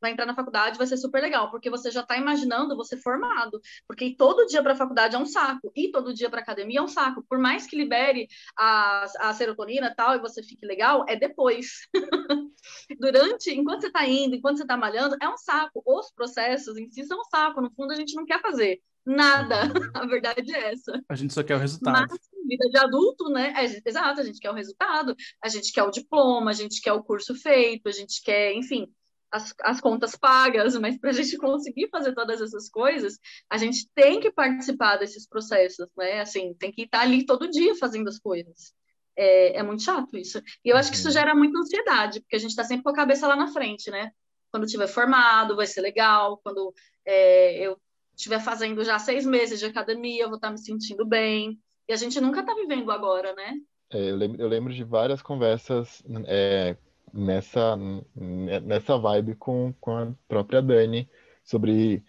vai 0.00 0.12
entrar 0.12 0.26
na 0.26 0.34
faculdade 0.34 0.76
vai 0.76 0.86
ser 0.86 0.96
super 0.96 1.22
legal, 1.22 1.50
porque 1.50 1.70
você 1.70 1.90
já 1.90 2.00
está 2.00 2.16
imaginando 2.16 2.76
você 2.76 2.96
formado. 2.96 3.60
Porque 3.86 4.14
todo 4.16 4.46
dia 4.46 4.62
para 4.62 4.72
a 4.72 4.76
faculdade 4.76 5.16
é 5.16 5.18
um 5.18 5.26
saco, 5.26 5.72
e 5.74 5.90
todo 5.90 6.14
dia 6.14 6.28
para 6.28 6.40
academia 6.40 6.80
é 6.80 6.82
um 6.82 6.88
saco. 6.88 7.24
Por 7.28 7.38
mais 7.38 7.66
que 7.66 7.76
libere 7.76 8.28
a, 8.56 9.06
a 9.20 9.34
serotonina 9.34 9.88
e 9.88 9.94
tal, 9.94 10.14
e 10.16 10.20
você 10.20 10.42
fique 10.42 10.66
legal, 10.66 11.04
é 11.08 11.16
depois. 11.16 11.88
Durante, 12.98 13.50
enquanto 13.52 13.82
você 13.82 13.86
está 13.86 14.06
indo, 14.06 14.34
enquanto 14.34 14.58
você 14.58 14.64
está 14.64 14.76
malhando, 14.76 15.16
é 15.20 15.28
um 15.28 15.36
saco. 15.36 15.82
Os 15.86 16.12
processos 16.12 16.76
em 16.76 16.90
si 16.90 17.04
são 17.04 17.20
um 17.20 17.24
saco. 17.24 17.60
No 17.60 17.70
fundo, 17.70 17.92
a 17.92 17.96
gente 17.96 18.14
não 18.14 18.26
quer 18.26 18.40
fazer. 18.40 18.80
Nada. 19.04 19.64
Uhum. 19.64 19.90
A 19.94 20.06
verdade 20.06 20.54
é 20.54 20.72
essa. 20.72 21.00
A 21.08 21.14
gente 21.14 21.32
só 21.32 21.42
quer 21.42 21.56
o 21.56 21.58
resultado. 21.58 22.08
Mas, 22.10 22.20
vida 22.46 22.68
de 22.68 22.78
adulto, 22.78 23.30
né? 23.30 23.52
É, 23.56 23.88
exato, 23.88 24.20
a 24.20 24.24
gente 24.24 24.40
quer 24.40 24.50
o 24.50 24.54
resultado, 24.54 25.14
a 25.42 25.48
gente 25.48 25.72
quer 25.72 25.82
o 25.84 25.90
diploma, 25.90 26.50
a 26.50 26.54
gente 26.54 26.80
quer 26.80 26.92
o 26.92 27.02
curso 27.02 27.34
feito, 27.34 27.88
a 27.88 27.92
gente 27.92 28.22
quer, 28.22 28.52
enfim, 28.54 28.92
as, 29.30 29.54
as 29.62 29.80
contas 29.80 30.16
pagas, 30.16 30.76
mas 30.76 30.98
para 30.98 31.10
a 31.10 31.12
gente 31.12 31.36
conseguir 31.36 31.88
fazer 31.88 32.12
todas 32.14 32.40
essas 32.40 32.68
coisas, 32.68 33.18
a 33.48 33.56
gente 33.56 33.88
tem 33.94 34.20
que 34.20 34.30
participar 34.32 34.96
desses 34.96 35.26
processos, 35.26 35.88
né? 35.96 36.20
Assim, 36.20 36.54
tem 36.54 36.72
que 36.72 36.82
estar 36.82 37.00
ali 37.00 37.24
todo 37.24 37.50
dia 37.50 37.74
fazendo 37.76 38.08
as 38.08 38.18
coisas. 38.18 38.74
É, 39.16 39.58
é 39.58 39.62
muito 39.62 39.82
chato 39.82 40.16
isso. 40.16 40.42
E 40.64 40.70
eu 40.70 40.76
acho 40.76 40.90
que 40.90 40.96
isso 40.96 41.08
uhum. 41.08 41.12
gera 41.12 41.34
muita 41.34 41.58
ansiedade, 41.58 42.20
porque 42.20 42.36
a 42.36 42.38
gente 42.38 42.50
está 42.50 42.64
sempre 42.64 42.82
com 42.82 42.90
a 42.90 42.94
cabeça 42.94 43.28
lá 43.28 43.36
na 43.36 43.52
frente, 43.52 43.90
né? 43.90 44.10
Quando 44.50 44.66
tiver 44.66 44.88
formado, 44.88 45.54
vai 45.54 45.66
ser 45.66 45.80
legal. 45.80 46.40
Quando 46.42 46.74
é, 47.04 47.58
eu 47.58 47.80
estiver 48.20 48.40
fazendo 48.40 48.84
já 48.84 48.98
seis 48.98 49.24
meses 49.24 49.58
de 49.58 49.66
academia, 49.66 50.22
eu 50.22 50.28
vou 50.28 50.36
estar 50.36 50.50
me 50.50 50.58
sentindo 50.58 51.06
bem. 51.06 51.58
E 51.88 51.92
a 51.92 51.96
gente 51.96 52.20
nunca 52.20 52.40
está 52.40 52.54
vivendo 52.54 52.90
agora, 52.92 53.34
né? 53.34 53.54
É, 53.90 54.10
eu, 54.10 54.16
lembro, 54.16 54.40
eu, 54.40 54.48
lembro, 54.48 54.72
de 54.72 54.84
várias 54.84 55.22
conversas 55.22 56.02
é, 56.26 56.76
nessa, 57.12 57.76
nessa 58.14 58.96
vibe 58.98 59.34
com, 59.34 59.72
com 59.80 59.96
a 59.96 60.12
própria 60.28 60.62
Dani 60.62 61.08
sobre 61.42 62.04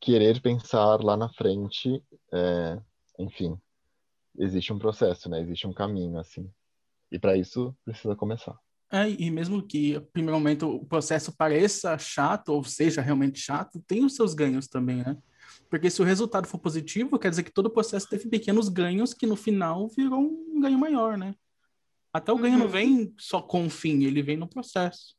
querer 0.00 0.42
pensar 0.42 1.02
lá 1.02 1.16
na 1.16 1.28
frente. 1.28 2.02
É, 2.32 2.78
enfim, 3.18 3.56
existe 4.36 4.72
um 4.72 4.78
processo, 4.78 5.30
né? 5.30 5.40
Existe 5.40 5.66
um 5.66 5.72
caminho, 5.72 6.18
assim. 6.18 6.50
E 7.10 7.18
para 7.18 7.36
isso 7.36 7.74
precisa 7.84 8.16
começar. 8.16 8.58
É, 8.90 9.08
e 9.08 9.30
mesmo 9.30 9.62
que, 9.62 9.94
no 9.94 10.02
primeiro 10.02 10.36
momento, 10.36 10.68
o 10.68 10.84
processo 10.84 11.34
pareça 11.34 11.96
chato, 11.96 12.50
ou 12.50 12.64
seja 12.64 13.00
realmente 13.00 13.38
chato, 13.38 13.82
tem 13.86 14.04
os 14.04 14.14
seus 14.14 14.34
ganhos 14.34 14.66
também, 14.66 14.98
né? 14.98 15.16
Porque 15.68 15.90
se 15.90 16.02
o 16.02 16.04
resultado 16.04 16.46
for 16.46 16.58
positivo, 16.58 17.18
quer 17.18 17.30
dizer 17.30 17.42
que 17.42 17.52
todo 17.52 17.66
o 17.66 17.70
processo 17.70 18.08
teve 18.08 18.28
pequenos 18.28 18.68
ganhos 18.68 19.14
que 19.14 19.26
no 19.26 19.36
final 19.36 19.88
virou 19.88 20.20
um 20.20 20.60
ganho 20.60 20.78
maior, 20.78 21.16
né? 21.16 21.34
Até 22.12 22.32
o 22.32 22.36
ganho 22.36 22.54
uhum. 22.54 22.60
não 22.60 22.68
vem 22.68 23.14
só 23.18 23.40
com 23.40 23.66
o 23.66 23.70
fim, 23.70 24.04
ele 24.04 24.22
vem 24.22 24.36
no 24.36 24.46
processo. 24.46 25.16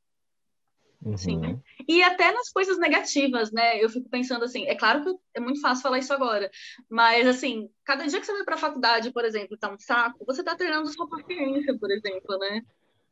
Uhum. 1.04 1.18
Sim. 1.18 1.62
E 1.88 2.02
até 2.02 2.32
nas 2.32 2.50
coisas 2.50 2.78
negativas, 2.78 3.52
né? 3.52 3.84
Eu 3.84 3.90
fico 3.90 4.10
pensando 4.10 4.46
assim, 4.46 4.66
é 4.68 4.76
claro 4.76 5.04
que 5.04 5.16
é 5.34 5.40
muito 5.40 5.60
fácil 5.60 5.84
falar 5.84 6.00
isso 6.00 6.14
agora, 6.14 6.50
mas 6.90 7.28
assim, 7.28 7.70
cada 7.84 8.06
dia 8.06 8.20
que 8.20 8.26
você 8.26 8.32
vai 8.32 8.46
para 8.46 8.56
a 8.56 8.60
faculdade, 8.60 9.12
por 9.12 9.26
exemplo, 9.26 9.58
tá 9.58 9.72
um 9.72 9.80
saco, 9.80 10.24
você 10.26 10.44
tá 10.44 10.56
treinando 10.56 10.88
sua 10.88 11.08
paciência, 11.10 11.78
por 11.78 11.92
exemplo, 11.92 12.38
né? 12.38 12.62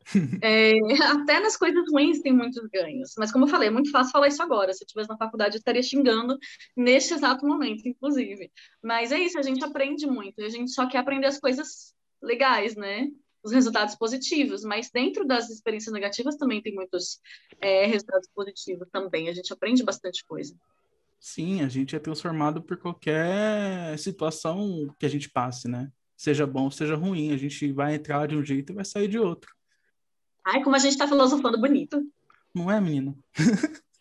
É, 0.44 0.74
até 1.04 1.40
nas 1.40 1.56
coisas 1.56 1.84
ruins 1.92 2.22
tem 2.22 2.34
muitos 2.34 2.68
ganhos. 2.70 3.14
Mas, 3.18 3.32
como 3.32 3.46
eu 3.46 3.50
falei, 3.50 3.68
é 3.68 3.72
muito 3.72 3.92
fácil 3.92 4.12
falar 4.12 4.28
isso 4.28 4.42
agora. 4.42 4.74
Se 4.74 4.84
eu 4.84 4.86
estivesse 4.86 5.10
na 5.10 5.18
faculdade, 5.18 5.56
eu 5.56 5.60
estaria 5.60 5.84
xingando 5.84 6.38
neste 6.76 7.14
exato 7.14 7.46
momento, 7.46 7.88
inclusive. 7.88 8.52
Mas 8.84 9.12
é 9.12 9.20
isso, 9.20 9.38
a 9.38 9.42
gente 9.42 9.64
aprende 9.64 10.06
muito. 10.08 10.42
A 10.42 10.50
gente 10.50 10.72
só 10.72 10.88
quer 10.88 11.00
aprender 11.00 11.28
as 11.28 11.40
coisas 11.40 11.94
legais, 12.22 12.76
né? 12.76 13.08
Os 13.44 13.52
resultados 13.52 13.96
positivos. 13.96 14.64
Mas 14.64 14.90
dentro 14.92 15.26
das 15.26 15.50
experiências 15.50 15.94
negativas 15.94 16.36
também 16.36 16.62
tem 16.62 16.74
muitos 16.74 17.20
é, 17.60 17.86
resultados 17.86 18.28
positivos 18.34 18.88
também. 18.92 19.30
A 19.30 19.34
gente 19.34 19.54
aprende 19.54 19.84
bastante 19.84 20.26
coisa. 20.26 20.56
Sim, 21.20 21.62
a 21.62 21.70
gente 21.70 21.96
é 21.96 22.00
transformado 22.00 22.64
por 22.64 22.78
qualquer 22.78 23.98
situação 24.00 24.92
que 24.98 25.06
a 25.06 25.10
gente 25.10 25.30
passe, 25.30 25.68
né? 25.68 25.92
Seja 26.18 26.48
bom, 26.48 26.70
seja 26.72 26.96
ruim. 26.96 27.32
A 27.32 27.38
gente 27.38 27.72
vai 27.72 27.96
entrar 27.96 28.28
de 28.28 28.36
um 28.36 28.44
jeito 28.44 28.72
e 28.72 28.76
vai 28.76 28.86
sair 28.86 29.08
de 29.08 29.20
outro. 29.20 29.52
Ai, 30.46 30.64
como 30.64 30.76
a 30.76 30.80
gente 30.80 30.98
tá 30.98 31.08
filosofando 31.08 31.60
bonito. 31.60 32.02
Não 32.54 32.70
é, 32.72 32.80
menino? 32.82 33.18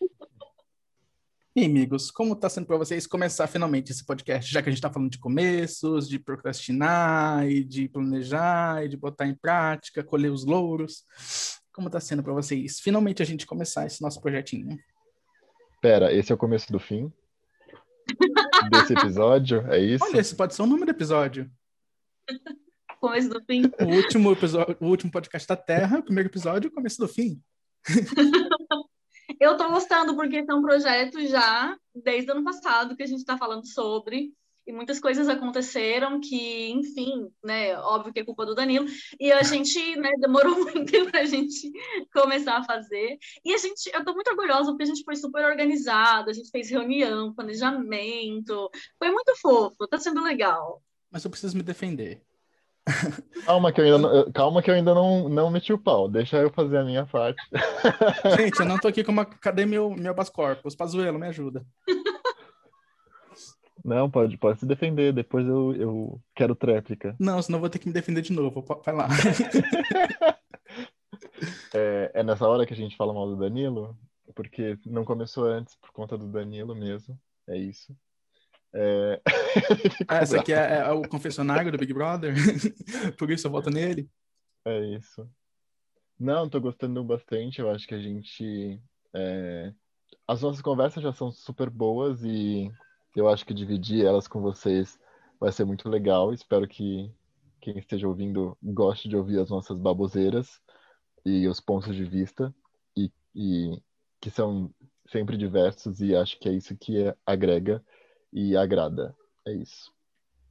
E 1.53 1.65
amigos, 1.65 2.09
como 2.09 2.31
está 2.31 2.49
sendo 2.49 2.65
para 2.65 2.77
vocês 2.77 3.05
começar 3.05 3.45
finalmente 3.45 3.91
esse 3.91 4.05
podcast, 4.05 4.49
já 4.49 4.61
que 4.61 4.69
a 4.69 4.71
gente 4.71 4.77
está 4.77 4.89
falando 4.89 5.11
de 5.11 5.19
começos, 5.19 6.07
de 6.07 6.17
procrastinar, 6.17 7.45
e 7.45 7.61
de 7.61 7.89
planejar, 7.89 8.85
e 8.85 8.87
de 8.87 8.95
botar 8.95 9.27
em 9.27 9.35
prática, 9.35 10.01
colher 10.01 10.31
os 10.31 10.45
louros? 10.45 11.03
Como 11.73 11.89
está 11.89 11.99
sendo 11.99 12.23
para 12.23 12.31
vocês 12.31 12.79
finalmente 12.79 13.21
a 13.21 13.25
gente 13.25 13.45
começar 13.45 13.85
esse 13.85 14.01
nosso 14.01 14.21
projetinho? 14.21 14.79
Pera, 15.81 16.13
esse 16.13 16.31
é 16.31 16.35
o 16.35 16.37
começo 16.37 16.71
do 16.71 16.79
fim 16.79 17.11
desse 18.71 18.93
episódio? 18.93 19.69
É 19.69 19.77
isso? 19.77 20.05
Olha, 20.05 20.21
esse 20.21 20.33
pode 20.33 20.55
ser 20.55 20.61
o 20.61 20.65
nome 20.67 20.85
do 20.85 20.91
episódio. 20.91 21.51
começo 23.01 23.27
do 23.29 23.43
fim. 23.43 23.63
O 23.81 23.95
último, 23.95 24.31
episódio, 24.31 24.77
o 24.79 24.85
último 24.85 25.11
podcast 25.11 25.47
da 25.47 25.57
Terra, 25.57 25.97
o 25.99 26.03
primeiro 26.03 26.29
episódio, 26.29 26.69
o 26.69 26.73
começo 26.73 26.99
do 26.99 27.07
fim. 27.07 27.41
Eu 29.39 29.57
tô 29.57 29.69
gostando 29.69 30.15
porque 30.15 30.45
são 30.45 30.61
projetos 30.61 31.29
já 31.29 31.75
desde 31.95 32.29
o 32.29 32.35
ano 32.35 32.43
passado 32.43 32.95
que 32.95 33.01
a 33.01 33.07
gente 33.07 33.19
está 33.19 33.37
falando 33.37 33.65
sobre 33.65 34.31
e 34.67 34.71
muitas 34.71 34.99
coisas 34.99 35.27
aconteceram 35.27 36.21
que, 36.21 36.69
enfim, 36.69 37.27
né, 37.43 37.75
óbvio 37.79 38.13
que 38.13 38.19
é 38.19 38.23
culpa 38.23 38.45
do 38.45 38.53
Danilo, 38.53 38.85
e 39.19 39.31
a 39.31 39.41
gente, 39.41 39.95
né, 39.95 40.11
demorou 40.19 40.53
muito 40.69 41.09
para 41.09 41.21
a 41.21 41.25
gente 41.25 41.71
começar 42.13 42.57
a 42.57 42.63
fazer, 42.63 43.17
e 43.43 43.55
a 43.55 43.57
gente, 43.57 43.89
eu 43.91 44.05
tô 44.05 44.13
muito 44.13 44.29
orgulhosa 44.29 44.69
porque 44.71 44.83
a 44.83 44.87
gente 44.87 45.03
foi 45.03 45.15
super 45.15 45.43
organizado, 45.45 46.29
a 46.29 46.33
gente 46.33 46.51
fez 46.51 46.69
reunião, 46.69 47.33
planejamento, 47.33 48.69
foi 48.99 49.09
muito 49.09 49.35
fofo, 49.41 49.87
tá 49.87 49.97
sendo 49.97 50.21
legal. 50.21 50.83
Mas 51.09 51.25
eu 51.25 51.31
preciso 51.31 51.57
me 51.57 51.63
defender. 51.63 52.21
Calma 53.45 53.71
que 53.71 53.81
eu 53.81 53.85
ainda 53.85 53.97
não, 53.97 54.31
calma 54.31 54.61
que 54.61 54.69
eu 54.69 54.75
ainda 54.75 54.93
não, 54.93 55.27
não 55.27 55.49
meti 55.49 55.73
o 55.73 55.77
pau. 55.77 56.07
Deixa 56.07 56.37
eu 56.37 56.51
fazer 56.51 56.77
a 56.77 56.83
minha 56.83 57.05
parte. 57.05 57.41
Gente, 58.37 58.59
eu 58.59 58.65
não 58.65 58.77
tô 58.77 58.87
aqui 58.87 59.03
com 59.03 59.11
uma. 59.11 59.25
Cadê 59.25 59.65
meu, 59.65 59.89
meu 59.91 60.13
Bascorpus? 60.13 60.75
Pazuelo, 60.75 61.19
me 61.19 61.27
ajuda. 61.27 61.65
Não, 63.83 64.09
pode, 64.09 64.37
pode 64.37 64.59
se 64.59 64.65
defender. 64.65 65.11
Depois 65.11 65.47
eu, 65.47 65.73
eu 65.75 66.21
quero 66.35 66.55
tréplica. 66.55 67.15
Não, 67.19 67.41
senão 67.41 67.57
eu 67.57 67.61
vou 67.61 67.69
ter 67.69 67.79
que 67.79 67.87
me 67.87 67.93
defender 67.93 68.21
de 68.21 68.31
novo. 68.31 68.63
Vai 68.85 68.93
lá. 68.93 69.07
é, 71.73 72.11
é 72.13 72.23
nessa 72.23 72.47
hora 72.47 72.65
que 72.65 72.73
a 72.73 72.77
gente 72.77 72.95
fala 72.95 73.13
mal 73.13 73.27
do 73.27 73.37
Danilo? 73.37 73.97
Porque 74.35 74.77
não 74.85 75.03
começou 75.03 75.45
antes 75.45 75.75
por 75.75 75.91
conta 75.91 76.17
do 76.17 76.27
Danilo 76.27 76.75
mesmo. 76.75 77.19
É 77.47 77.57
isso. 77.57 77.95
É... 78.73 79.21
ah, 80.07 80.17
essa 80.17 80.39
aqui 80.39 80.53
é, 80.53 80.77
é, 80.77 80.91
o 80.91 81.07
confessionário 81.07 81.71
do 81.71 81.77
Big 81.77 81.93
Brother? 81.93 82.33
Por 83.17 83.29
isso 83.29 83.47
eu 83.47 83.51
voto 83.51 83.69
nele? 83.69 84.09
É 84.65 84.79
isso. 84.95 85.29
Não, 86.19 86.49
tô 86.49 86.59
gostando 86.61 87.03
bastante. 87.03 87.59
Eu 87.59 87.69
acho 87.69 87.87
que 87.87 87.95
a 87.95 87.99
gente. 87.99 88.81
É... 89.13 89.73
As 90.27 90.41
nossas 90.41 90.61
conversas 90.61 91.03
já 91.03 91.11
são 91.11 91.31
super 91.31 91.69
boas 91.69 92.23
e 92.23 92.71
eu 93.15 93.27
acho 93.27 93.45
que 93.45 93.53
dividir 93.53 94.05
elas 94.05 94.27
com 94.27 94.41
vocês 94.41 94.99
vai 95.39 95.51
ser 95.51 95.65
muito 95.65 95.89
legal. 95.89 96.33
Espero 96.33 96.67
que 96.67 97.11
quem 97.59 97.77
esteja 97.77 98.07
ouvindo 98.07 98.57
goste 98.61 99.09
de 99.09 99.15
ouvir 99.15 99.39
as 99.39 99.49
nossas 99.49 99.77
baboseiras 99.77 100.61
e 101.25 101.47
os 101.47 101.59
pontos 101.59 101.95
de 101.95 102.03
vista 102.03 102.53
e, 102.95 103.11
e 103.35 103.81
que 104.19 104.29
são 104.29 104.73
sempre 105.07 105.37
diversos 105.37 105.99
e 105.99 106.15
acho 106.15 106.39
que 106.39 106.47
é 106.47 106.53
isso 106.53 106.75
que 106.77 107.13
agrega 107.25 107.83
e 108.31 108.55
agrada. 108.55 109.15
É 109.45 109.53
isso. 109.53 109.91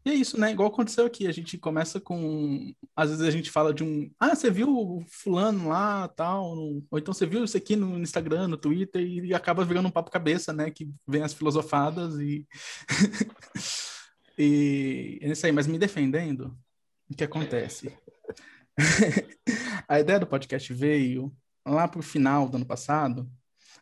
E 0.05 0.11
é 0.11 0.15
isso, 0.15 0.41
né? 0.41 0.51
Igual 0.51 0.71
aconteceu 0.71 1.05
aqui. 1.05 1.27
A 1.27 1.33
gente 1.33 1.59
começa 1.59 2.01
com. 2.01 2.73
Às 2.97 3.11
vezes 3.11 3.25
a 3.25 3.31
gente 3.31 3.51
fala 3.51 3.73
de 3.73 3.85
um. 3.85 4.11
Ah, 4.19 4.35
você 4.35 4.51
viu 4.51 4.69
o 4.69 5.05
fulano 5.07 5.69
lá, 5.69 6.09
tal. 6.09 6.57
Ou 6.91 6.99
então 6.99 7.13
você 7.13 7.27
viu 7.27 7.45
isso 7.45 7.57
aqui 7.57 7.77
no 7.77 7.99
Instagram, 7.99 8.49
no 8.49 8.57
Twitter, 8.57 9.03
e 9.03 9.35
acaba 9.35 9.65
virando 9.65 9.89
um 9.89 9.91
papo 9.91 10.11
cabeça, 10.11 10.53
né? 10.53 10.71
Que 10.71 10.91
vem 11.07 11.23
as 11.23 11.35
filosofadas 11.35 12.19
e. 12.19 12.47
e 14.39 15.19
é 15.21 15.29
isso 15.29 15.45
aí, 15.45 15.53
mas 15.53 15.67
me 15.67 15.79
defendendo, 15.79 16.57
o 17.11 17.15
que 17.15 17.25
acontece? 17.25 17.95
a 19.87 20.01
ideia 20.01 20.19
do 20.19 20.27
podcast 20.27 20.73
veio 20.73 21.31
lá 21.67 21.87
pro 21.87 22.03
final 22.03 22.49
do 22.49 22.57
ano 22.57 22.67
passado. 22.67 23.31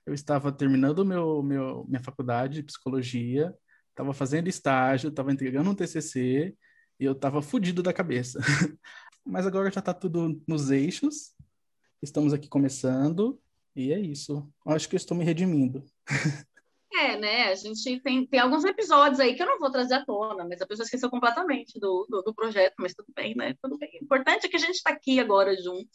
Eu 0.05 0.15
estava 0.15 0.51
terminando 0.51 1.05
meu, 1.05 1.43
meu, 1.45 1.85
minha 1.87 2.03
faculdade 2.03 2.55
de 2.55 2.63
psicologia 2.65 3.55
estava 3.99 4.15
fazendo 4.15 4.47
estágio, 4.47 5.09
estava 5.09 5.33
entregando 5.33 5.69
um 5.71 5.75
TCC 5.75 6.57
e 7.01 7.05
eu 7.05 7.13
estava 7.13 7.43
fudido 7.43 7.83
da 7.83 7.93
cabeça. 7.93 8.39
Mas 9.27 9.45
agora 9.45 9.73
já 9.73 9.81
está 9.81 9.93
tudo 9.93 10.41
nos 10.47 10.71
eixos. 10.71 11.35
Estamos 12.01 12.33
aqui 12.33 12.49
começando 12.49 13.41
e 13.75 13.93
é 13.93 13.99
isso. 13.99 14.49
Acho 14.65 14.89
que 14.89 14.95
eu 14.95 14.99
estou 14.99 15.17
me 15.17 15.25
redimindo. 15.25 15.85
É, 16.93 17.19
né? 17.19 17.49
A 17.49 17.55
gente 17.55 18.01
tem, 18.01 18.27
tem 18.27 18.41
alguns 18.41 18.65
episódios 18.65 19.21
aí 19.21 19.35
que 19.35 19.43
eu 19.43 19.47
não 19.47 19.59
vou 19.59 19.71
trazer 19.71 19.95
à 19.95 20.05
tona, 20.05 20.47
mas 20.49 20.61
a 20.61 20.67
pessoa 20.67 20.85
esqueceu 20.85 21.11
completamente 21.11 21.79
do, 21.79 22.07
do, 22.09 22.23
do 22.23 22.35
projeto, 22.35 22.75
mas 22.79 22.95
tudo 22.95 23.13
bem, 23.15 23.35
né? 23.37 23.55
Tudo 23.63 23.77
bem. 23.77 23.91
O 24.01 24.05
importante 24.05 24.47
é 24.47 24.49
que 24.49 24.57
a 24.57 24.61
gente 24.61 24.77
está 24.77 24.91
aqui 24.91 25.21
agora 25.21 25.55
junto 25.63 25.91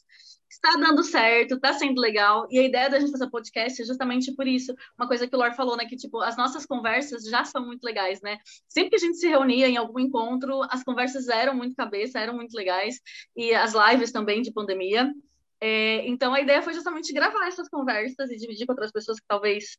está 0.53 0.77
dando 0.77 1.03
certo, 1.03 1.55
está 1.55 1.73
sendo 1.73 1.99
legal. 1.99 2.47
E 2.49 2.59
a 2.59 2.63
ideia 2.63 2.89
da 2.89 2.99
gente 2.99 3.11
fazer 3.11 3.29
podcast 3.29 3.81
é 3.81 3.85
justamente 3.85 4.33
por 4.33 4.47
isso. 4.47 4.73
Uma 4.97 5.07
coisa 5.07 5.27
que 5.27 5.35
o 5.35 5.39
Lor 5.39 5.53
falou, 5.53 5.75
né? 5.75 5.85
Que, 5.85 5.95
tipo, 5.95 6.21
as 6.21 6.37
nossas 6.37 6.65
conversas 6.65 7.23
já 7.23 7.43
são 7.43 7.65
muito 7.65 7.83
legais, 7.83 8.21
né? 8.21 8.37
Sempre 8.67 8.91
que 8.91 8.95
a 8.97 8.99
gente 8.99 9.17
se 9.17 9.27
reunia 9.27 9.67
em 9.67 9.77
algum 9.77 9.99
encontro, 9.99 10.61
as 10.69 10.83
conversas 10.83 11.27
eram 11.27 11.55
muito 11.55 11.75
cabeça, 11.75 12.19
eram 12.19 12.35
muito 12.35 12.53
legais. 12.53 12.99
E 13.35 13.53
as 13.53 13.73
lives 13.73 14.11
também 14.11 14.41
de 14.41 14.53
pandemia. 14.53 15.11
É, 15.59 16.05
então, 16.07 16.33
a 16.33 16.41
ideia 16.41 16.61
foi 16.61 16.73
justamente 16.73 17.13
gravar 17.13 17.47
essas 17.47 17.69
conversas 17.69 18.29
e 18.29 18.37
dividir 18.37 18.65
com 18.65 18.73
outras 18.73 18.91
pessoas 18.91 19.19
que 19.19 19.25
talvez 19.27 19.77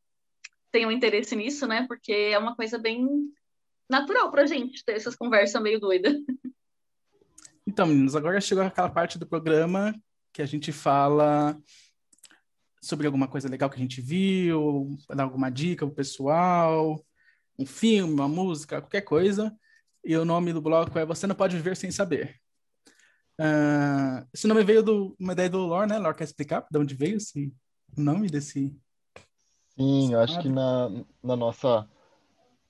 tenham 0.74 0.90
interesse 0.90 1.36
nisso, 1.36 1.68
né? 1.68 1.86
Porque 1.86 2.12
é 2.12 2.36
uma 2.36 2.56
coisa 2.56 2.76
bem 2.76 3.08
natural 3.88 4.28
pra 4.32 4.44
gente 4.44 4.84
ter 4.84 4.96
essas 4.96 5.14
conversas 5.14 5.62
meio 5.62 5.78
doidas. 5.78 6.16
Então, 7.64 7.86
meninos, 7.86 8.16
agora 8.16 8.40
chegou 8.40 8.64
aquela 8.64 8.90
parte 8.90 9.16
do 9.16 9.24
programa 9.24 9.94
que 10.32 10.42
a 10.42 10.46
gente 10.46 10.72
fala 10.72 11.56
sobre 12.82 13.06
alguma 13.06 13.28
coisa 13.28 13.48
legal 13.48 13.70
que 13.70 13.76
a 13.76 13.78
gente 13.78 14.00
viu, 14.00 14.98
dar 15.14 15.22
alguma 15.22 15.48
dica 15.48 15.86
pro 15.86 15.94
pessoal, 15.94 17.00
um 17.56 17.64
filme, 17.64 18.12
uma 18.12 18.28
música, 18.28 18.82
qualquer 18.82 19.02
coisa. 19.02 19.56
E 20.04 20.16
o 20.16 20.24
nome 20.24 20.52
do 20.52 20.60
bloco 20.60 20.98
é 20.98 21.06
Você 21.06 21.24
Não 21.28 21.36
Pode 21.36 21.56
Viver 21.56 21.76
Sem 21.76 21.92
Saber. 21.92 22.36
Uh, 23.40 24.26
esse 24.34 24.48
nome 24.48 24.64
veio 24.64 24.82
de 24.82 24.90
uma 25.20 25.34
ideia 25.34 25.48
do 25.48 25.58
Lore, 25.58 25.88
né? 25.88 25.98
Lore 25.98 26.16
quer 26.16 26.24
explicar 26.24 26.66
de 26.68 26.78
onde 26.78 26.96
veio 26.96 27.16
esse 27.16 27.54
nome 27.96 28.28
desse... 28.28 28.76
Sim, 29.76 30.12
eu 30.12 30.20
acho 30.20 30.40
que 30.40 30.48
na, 30.48 30.88
na 31.22 31.34
nossa 31.34 31.88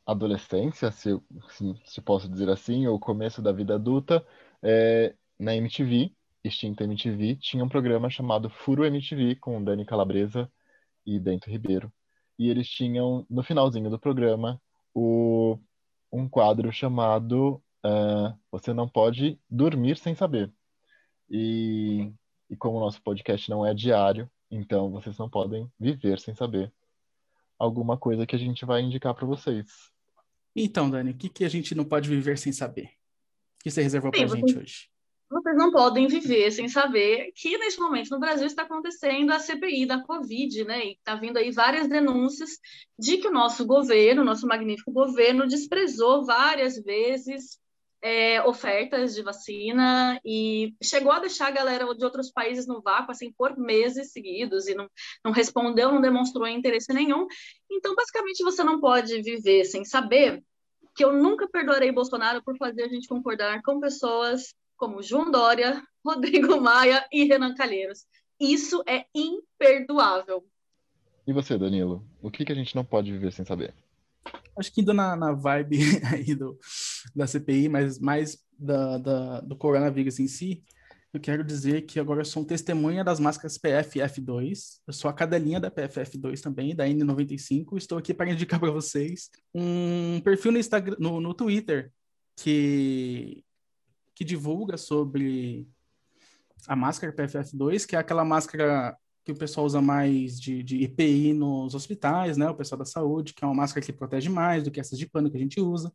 adolescência, 0.06 0.90
se, 0.90 1.10
se, 1.50 1.74
se 1.84 2.00
posso 2.00 2.28
dizer 2.28 2.48
assim, 2.48 2.86
ou 2.86 2.98
começo 2.98 3.42
da 3.42 3.52
vida 3.52 3.74
adulta, 3.74 4.26
é, 4.62 5.14
na 5.38 5.54
MTV, 5.54 6.12
extinta 6.42 6.84
MTV, 6.84 7.36
tinha 7.36 7.64
um 7.64 7.68
programa 7.68 8.08
chamado 8.10 8.48
Furo 8.50 8.84
MTV 8.84 9.36
com 9.36 9.62
Dani 9.62 9.84
Calabresa 9.84 10.50
e 11.06 11.18
Bento 11.18 11.50
Ribeiro. 11.50 11.92
E 12.38 12.48
eles 12.48 12.68
tinham, 12.68 13.26
no 13.30 13.42
finalzinho 13.42 13.90
do 13.90 13.98
programa, 13.98 14.60
o, 14.94 15.58
um 16.12 16.28
quadro 16.28 16.72
chamado 16.72 17.62
uh, 17.84 18.38
Você 18.50 18.72
Não 18.72 18.88
Pode 18.88 19.38
Dormir 19.48 19.96
Sem 19.98 20.14
Saber. 20.14 20.52
E, 21.30 22.12
e 22.48 22.56
como 22.56 22.78
o 22.78 22.80
nosso 22.80 23.02
podcast 23.02 23.48
não 23.50 23.64
é 23.64 23.74
diário, 23.74 24.30
então 24.50 24.90
vocês 24.90 25.18
não 25.18 25.28
podem 25.28 25.70
viver 25.78 26.18
sem 26.18 26.34
saber 26.34 26.72
alguma 27.58 27.98
coisa 27.98 28.26
que 28.26 28.36
a 28.36 28.38
gente 28.38 28.64
vai 28.64 28.82
indicar 28.82 29.14
para 29.14 29.26
vocês. 29.26 29.66
Então, 30.54 30.90
Dani, 30.90 31.10
o 31.10 31.16
que, 31.16 31.28
que 31.28 31.44
a 31.44 31.48
gente 31.48 31.74
não 31.74 31.84
pode 31.84 32.08
viver 32.08 32.38
sem 32.38 32.52
saber? 32.52 32.84
O 33.60 33.64
que 33.64 33.70
você 33.70 33.82
reservou 33.82 34.10
para 34.10 34.24
a 34.24 34.26
gente 34.26 34.58
hoje? 34.58 34.88
vocês 35.34 35.56
não 35.56 35.72
podem 35.72 36.06
viver 36.06 36.50
sem 36.52 36.68
saber 36.68 37.32
que, 37.34 37.58
neste 37.58 37.80
momento, 37.80 38.10
no 38.10 38.20
Brasil 38.20 38.46
está 38.46 38.62
acontecendo 38.62 39.32
a 39.32 39.40
CPI 39.40 39.84
da 39.84 40.00
Covid, 40.00 40.64
né? 40.64 40.86
E 40.86 40.92
está 40.92 41.16
vindo 41.16 41.36
aí 41.36 41.50
várias 41.50 41.88
denúncias 41.88 42.58
de 42.96 43.18
que 43.18 43.26
o 43.26 43.32
nosso 43.32 43.66
governo, 43.66 44.24
nosso 44.24 44.46
magnífico 44.46 44.92
governo, 44.92 45.46
desprezou 45.46 46.24
várias 46.24 46.76
vezes 46.78 47.58
é, 48.04 48.42
ofertas 48.42 49.14
de 49.14 49.22
vacina 49.22 50.20
e 50.22 50.74
chegou 50.82 51.10
a 51.10 51.20
deixar 51.20 51.48
a 51.48 51.50
galera 51.50 51.86
de 51.94 52.04
outros 52.04 52.30
países 52.30 52.66
no 52.66 52.82
vácuo, 52.82 53.12
assim, 53.12 53.32
por 53.32 53.56
meses 53.56 54.12
seguidos 54.12 54.68
e 54.68 54.74
não, 54.74 54.90
não 55.24 55.32
respondeu, 55.32 55.90
não 55.90 56.02
demonstrou 56.02 56.46
interesse 56.46 56.92
nenhum. 56.92 57.26
Então, 57.72 57.94
basicamente, 57.94 58.44
você 58.44 58.62
não 58.62 58.78
pode 58.78 59.22
viver 59.22 59.64
sem 59.64 59.86
saber 59.86 60.44
que 60.94 61.02
eu 61.02 61.14
nunca 61.14 61.48
perdoarei 61.48 61.90
Bolsonaro 61.90 62.44
por 62.44 62.58
fazer 62.58 62.82
a 62.82 62.88
gente 62.88 63.08
concordar 63.08 63.62
com 63.62 63.80
pessoas 63.80 64.54
como 64.76 65.02
João 65.02 65.30
Dória, 65.30 65.82
Rodrigo 66.04 66.60
Maia 66.60 67.06
e 67.10 67.24
Renan 67.24 67.54
Calheiros. 67.54 68.04
Isso 68.38 68.84
é 68.86 69.06
imperdoável. 69.14 70.44
E 71.26 71.32
você, 71.32 71.56
Danilo? 71.56 72.06
O 72.20 72.30
que, 72.30 72.44
que 72.44 72.52
a 72.52 72.54
gente 72.54 72.76
não 72.76 72.84
pode 72.84 73.10
viver 73.10 73.32
sem 73.32 73.46
saber? 73.46 73.72
Acho 74.56 74.72
que 74.72 74.80
indo 74.80 74.94
na, 74.94 75.16
na 75.16 75.32
vibe 75.32 75.78
aí 76.12 76.34
do, 76.34 76.58
da 77.14 77.26
CPI, 77.26 77.68
mas 77.68 77.98
mais 77.98 78.38
da, 78.58 78.98
da, 78.98 79.40
do 79.40 79.56
coronavírus 79.56 80.20
em 80.20 80.28
si, 80.28 80.62
eu 81.12 81.20
quero 81.20 81.44
dizer 81.44 81.82
que 81.82 82.00
agora 82.00 82.22
eu 82.22 82.24
sou 82.24 82.42
um 82.42 82.46
testemunha 82.46 83.04
das 83.04 83.20
máscaras 83.20 83.56
PFF2. 83.56 84.80
Eu 84.86 84.92
sou 84.92 85.08
a 85.08 85.14
cadelinha 85.14 85.60
da 85.60 85.70
PFF2 85.70 86.40
também, 86.40 86.74
da 86.74 86.86
N95. 86.86 87.76
Estou 87.76 87.98
aqui 87.98 88.12
para 88.12 88.30
indicar 88.30 88.58
para 88.58 88.72
vocês 88.72 89.30
um 89.54 90.20
perfil 90.24 90.50
no, 90.50 90.58
Instagram, 90.58 90.96
no, 90.98 91.20
no 91.20 91.32
Twitter 91.32 91.92
que 92.36 93.44
que 94.14 94.24
divulga 94.24 94.76
sobre 94.76 95.68
a 96.68 96.76
máscara 96.76 97.12
PFF2, 97.12 97.84
que 97.84 97.96
é 97.96 97.98
aquela 97.98 98.24
máscara 98.24 98.96
que 99.24 99.32
o 99.32 99.36
pessoal 99.36 99.64
usa 99.64 99.80
mais 99.80 100.38
de, 100.38 100.62
de 100.62 100.84
EPI 100.84 101.32
nos 101.32 101.74
hospitais, 101.74 102.36
né? 102.36 102.48
O 102.48 102.54
pessoal 102.54 102.78
da 102.78 102.84
saúde, 102.84 103.32
que 103.32 103.42
é 103.42 103.46
uma 103.46 103.54
máscara 103.54 103.84
que 103.84 103.92
protege 103.92 104.28
mais 104.28 104.62
do 104.62 104.70
que 104.70 104.78
essas 104.78 104.98
de 104.98 105.06
pano 105.06 105.30
que 105.30 105.36
a 105.36 105.40
gente 105.40 105.60
usa. 105.60 105.92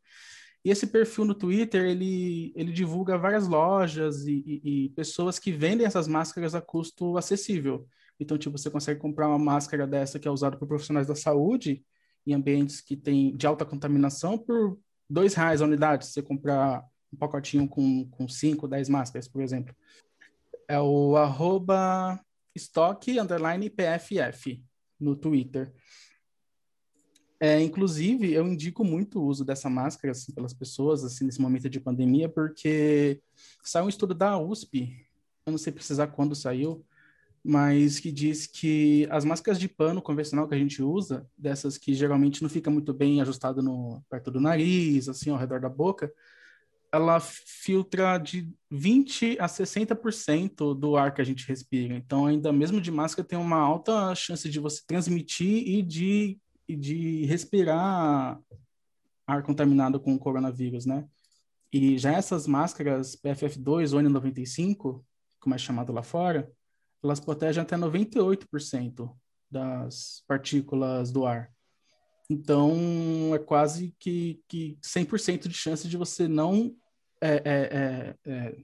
E 0.65 0.71
esse 0.71 0.87
perfil 0.87 1.25
no 1.25 1.35
Twitter, 1.35 1.85
ele, 1.85 2.51
ele 2.55 2.71
divulga 2.71 3.17
várias 3.17 3.47
lojas 3.47 4.25
e, 4.25 4.43
e, 4.45 4.85
e, 4.85 4.89
pessoas 4.89 5.39
que 5.39 5.51
vendem 5.51 5.85
essas 5.85 6.07
máscaras 6.07 6.53
a 6.53 6.61
custo 6.61 7.17
acessível. 7.17 7.87
Então, 8.19 8.37
tipo, 8.37 8.57
você 8.57 8.69
consegue 8.69 8.99
comprar 8.99 9.29
uma 9.29 9.39
máscara 9.39 9.87
dessa 9.87 10.19
que 10.19 10.27
é 10.27 10.31
usada 10.31 10.57
por 10.57 10.67
profissionais 10.67 11.07
da 11.07 11.15
saúde 11.15 11.85
em 12.27 12.33
ambientes 12.33 12.81
que 12.81 12.97
tem 12.97 13.35
de 13.35 13.47
alta 13.47 13.63
contaminação 13.63 14.37
por 14.37 14.77
dois 15.09 15.33
reais 15.33 15.61
a 15.61 15.65
unidade. 15.65 16.05
Se 16.05 16.13
você 16.13 16.21
comprar 16.21 16.83
um 17.13 17.17
pacotinho 17.17 17.67
com, 17.67 18.05
com 18.09 18.27
cinco, 18.27 18.67
dez 18.67 18.89
máscaras, 18.89 19.27
por 19.27 19.41
exemplo. 19.41 19.73
É 20.67 20.79
o 20.79 21.15
arroba 21.15 22.19
estoque 22.55 23.19
underline 23.19 23.69
PFF 23.69 24.63
no 24.99 25.15
Twitter. 25.15 25.73
É, 27.39 27.61
inclusive, 27.61 28.33
eu 28.33 28.45
indico 28.45 28.83
muito 28.83 29.19
o 29.19 29.25
uso 29.25 29.45
dessa 29.45 29.69
máscara 29.69 30.11
assim, 30.11 30.33
pelas 30.33 30.53
pessoas 30.53 31.05
assim, 31.05 31.25
nesse 31.25 31.41
momento 31.41 31.69
de 31.69 31.79
pandemia, 31.79 32.27
porque 32.27 33.21
saiu 33.63 33.85
um 33.85 33.89
estudo 33.89 34.13
da 34.13 34.37
USP, 34.37 35.07
eu 35.45 35.51
não 35.51 35.57
sei 35.57 35.71
precisar 35.71 36.07
quando 36.07 36.35
saiu, 36.35 36.85
mas 37.41 37.97
que 37.97 38.11
diz 38.11 38.45
que 38.45 39.07
as 39.09 39.23
máscaras 39.23 39.57
de 39.57 39.69
pano 39.69 40.01
convencional 40.01 40.49
que 40.49 40.55
a 40.55 40.57
gente 40.57 40.83
usa, 40.83 41.25
dessas 41.37 41.77
que 41.77 41.93
geralmente 41.93 42.41
não 42.41 42.49
fica 42.49 42.69
muito 42.69 42.93
bem 42.93 43.21
ajustado 43.21 43.61
no 43.63 44.03
perto 44.09 44.29
do 44.29 44.41
nariz, 44.41 45.07
assim, 45.07 45.29
ao 45.29 45.37
redor 45.37 45.61
da 45.61 45.69
boca, 45.69 46.11
ela 46.91 47.19
filtra 47.19 48.17
de 48.17 48.51
20 48.71 49.37
a 49.39 49.45
60% 49.45 50.73
do 50.77 50.97
ar 50.97 51.13
que 51.13 51.21
a 51.21 51.23
gente 51.23 51.47
respira. 51.47 51.95
Então, 51.95 52.25
ainda 52.25 52.51
mesmo 52.51 52.81
de 52.81 52.91
máscara, 52.91 53.27
tem 53.27 53.37
uma 53.37 53.59
alta 53.59 54.13
chance 54.15 54.49
de 54.49 54.59
você 54.59 54.81
transmitir 54.85 55.67
e 55.67 55.81
de 55.81 56.39
e 56.69 56.75
de 56.75 57.25
respirar 57.25 58.39
ar 59.25 59.43
contaminado 59.43 59.99
com 59.99 60.13
o 60.13 60.19
coronavírus, 60.19 60.85
né? 60.85 61.07
E 61.73 61.97
já 61.97 62.11
essas 62.11 62.45
máscaras 62.45 63.15
PFF2 63.15 63.93
ou 63.93 63.99
N95, 63.99 65.03
como 65.39 65.55
é 65.55 65.57
chamado 65.57 65.91
lá 65.91 66.03
fora, 66.03 66.51
elas 67.03 67.19
protegem 67.19 67.63
até 67.63 67.75
98% 67.75 69.11
das 69.49 70.23
partículas 70.27 71.11
do 71.11 71.25
ar. 71.25 71.51
Então, 72.29 73.33
é 73.33 73.39
quase 73.39 73.95
que, 73.99 74.41
que 74.47 74.77
100% 74.81 75.47
de 75.47 75.53
chance 75.53 75.87
de 75.87 75.97
você 75.97 76.27
não... 76.27 76.75
É, 77.21 77.33
é, 77.33 77.35
é, 77.43 78.15
é, 78.25 78.55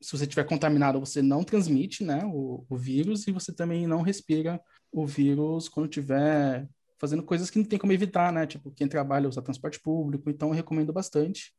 se 0.00 0.12
você 0.12 0.24
estiver 0.24 0.44
contaminado, 0.44 0.98
você 0.98 1.22
não 1.22 1.44
transmite 1.44 2.02
né, 2.02 2.22
o, 2.24 2.64
o 2.68 2.76
vírus 2.76 3.26
e 3.26 3.32
você 3.32 3.52
também 3.52 3.86
não 3.86 4.02
respira 4.02 4.60
o 4.90 5.06
vírus 5.06 5.68
quando 5.68 5.88
tiver 5.88 6.68
fazendo 6.98 7.22
coisas 7.22 7.50
que 7.50 7.58
não 7.58 7.66
tem 7.66 7.78
como 7.78 7.92
evitar, 7.92 8.32
né? 8.32 8.46
Tipo, 8.46 8.70
quem 8.70 8.88
trabalha 8.88 9.28
usa 9.28 9.42
transporte 9.42 9.78
público, 9.80 10.30
então 10.30 10.48
eu 10.48 10.54
recomendo 10.54 10.92
bastante. 10.92 11.52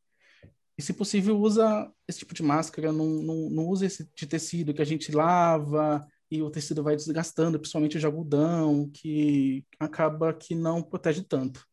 E, 0.78 0.82
se 0.82 0.94
possível, 0.94 1.40
usa 1.40 1.92
esse 2.08 2.20
tipo 2.20 2.34
de 2.34 2.44
máscara, 2.44 2.92
não, 2.92 3.06
não, 3.06 3.50
não 3.50 3.68
use 3.68 3.86
esse 3.86 4.10
de 4.16 4.26
tecido 4.26 4.74
que 4.74 4.82
a 4.82 4.86
gente 4.86 5.12
lava 5.12 6.06
e 6.30 6.42
o 6.42 6.50
tecido 6.50 6.84
vai 6.84 6.96
desgastando, 6.96 7.60
principalmente 7.60 7.98
o 7.98 8.00
de 8.00 8.06
algodão, 8.06 8.90
que 8.94 9.64
acaba 9.80 10.34
que 10.34 10.56
não 10.56 10.82
protege 10.82 11.24
tanto. 11.24 11.66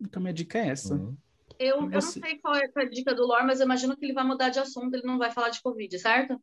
Então, 0.00 0.22
minha 0.22 0.34
dica 0.34 0.58
é 0.58 0.68
essa. 0.68 0.94
Uhum. 0.94 1.16
Eu, 1.58 1.76
eu 1.76 1.90
não 1.90 2.00
sei 2.00 2.38
qual 2.38 2.54
é 2.54 2.70
a 2.74 2.84
dica 2.84 3.14
do 3.14 3.26
Lore, 3.26 3.44
mas 3.44 3.60
eu 3.60 3.64
imagino 3.64 3.96
que 3.96 4.04
ele 4.04 4.14
vai 4.14 4.24
mudar 4.24 4.48
de 4.48 4.60
assunto, 4.60 4.94
ele 4.94 5.06
não 5.06 5.18
vai 5.18 5.30
falar 5.30 5.50
de 5.50 5.60
Covid, 5.60 5.98
certo? 5.98 6.40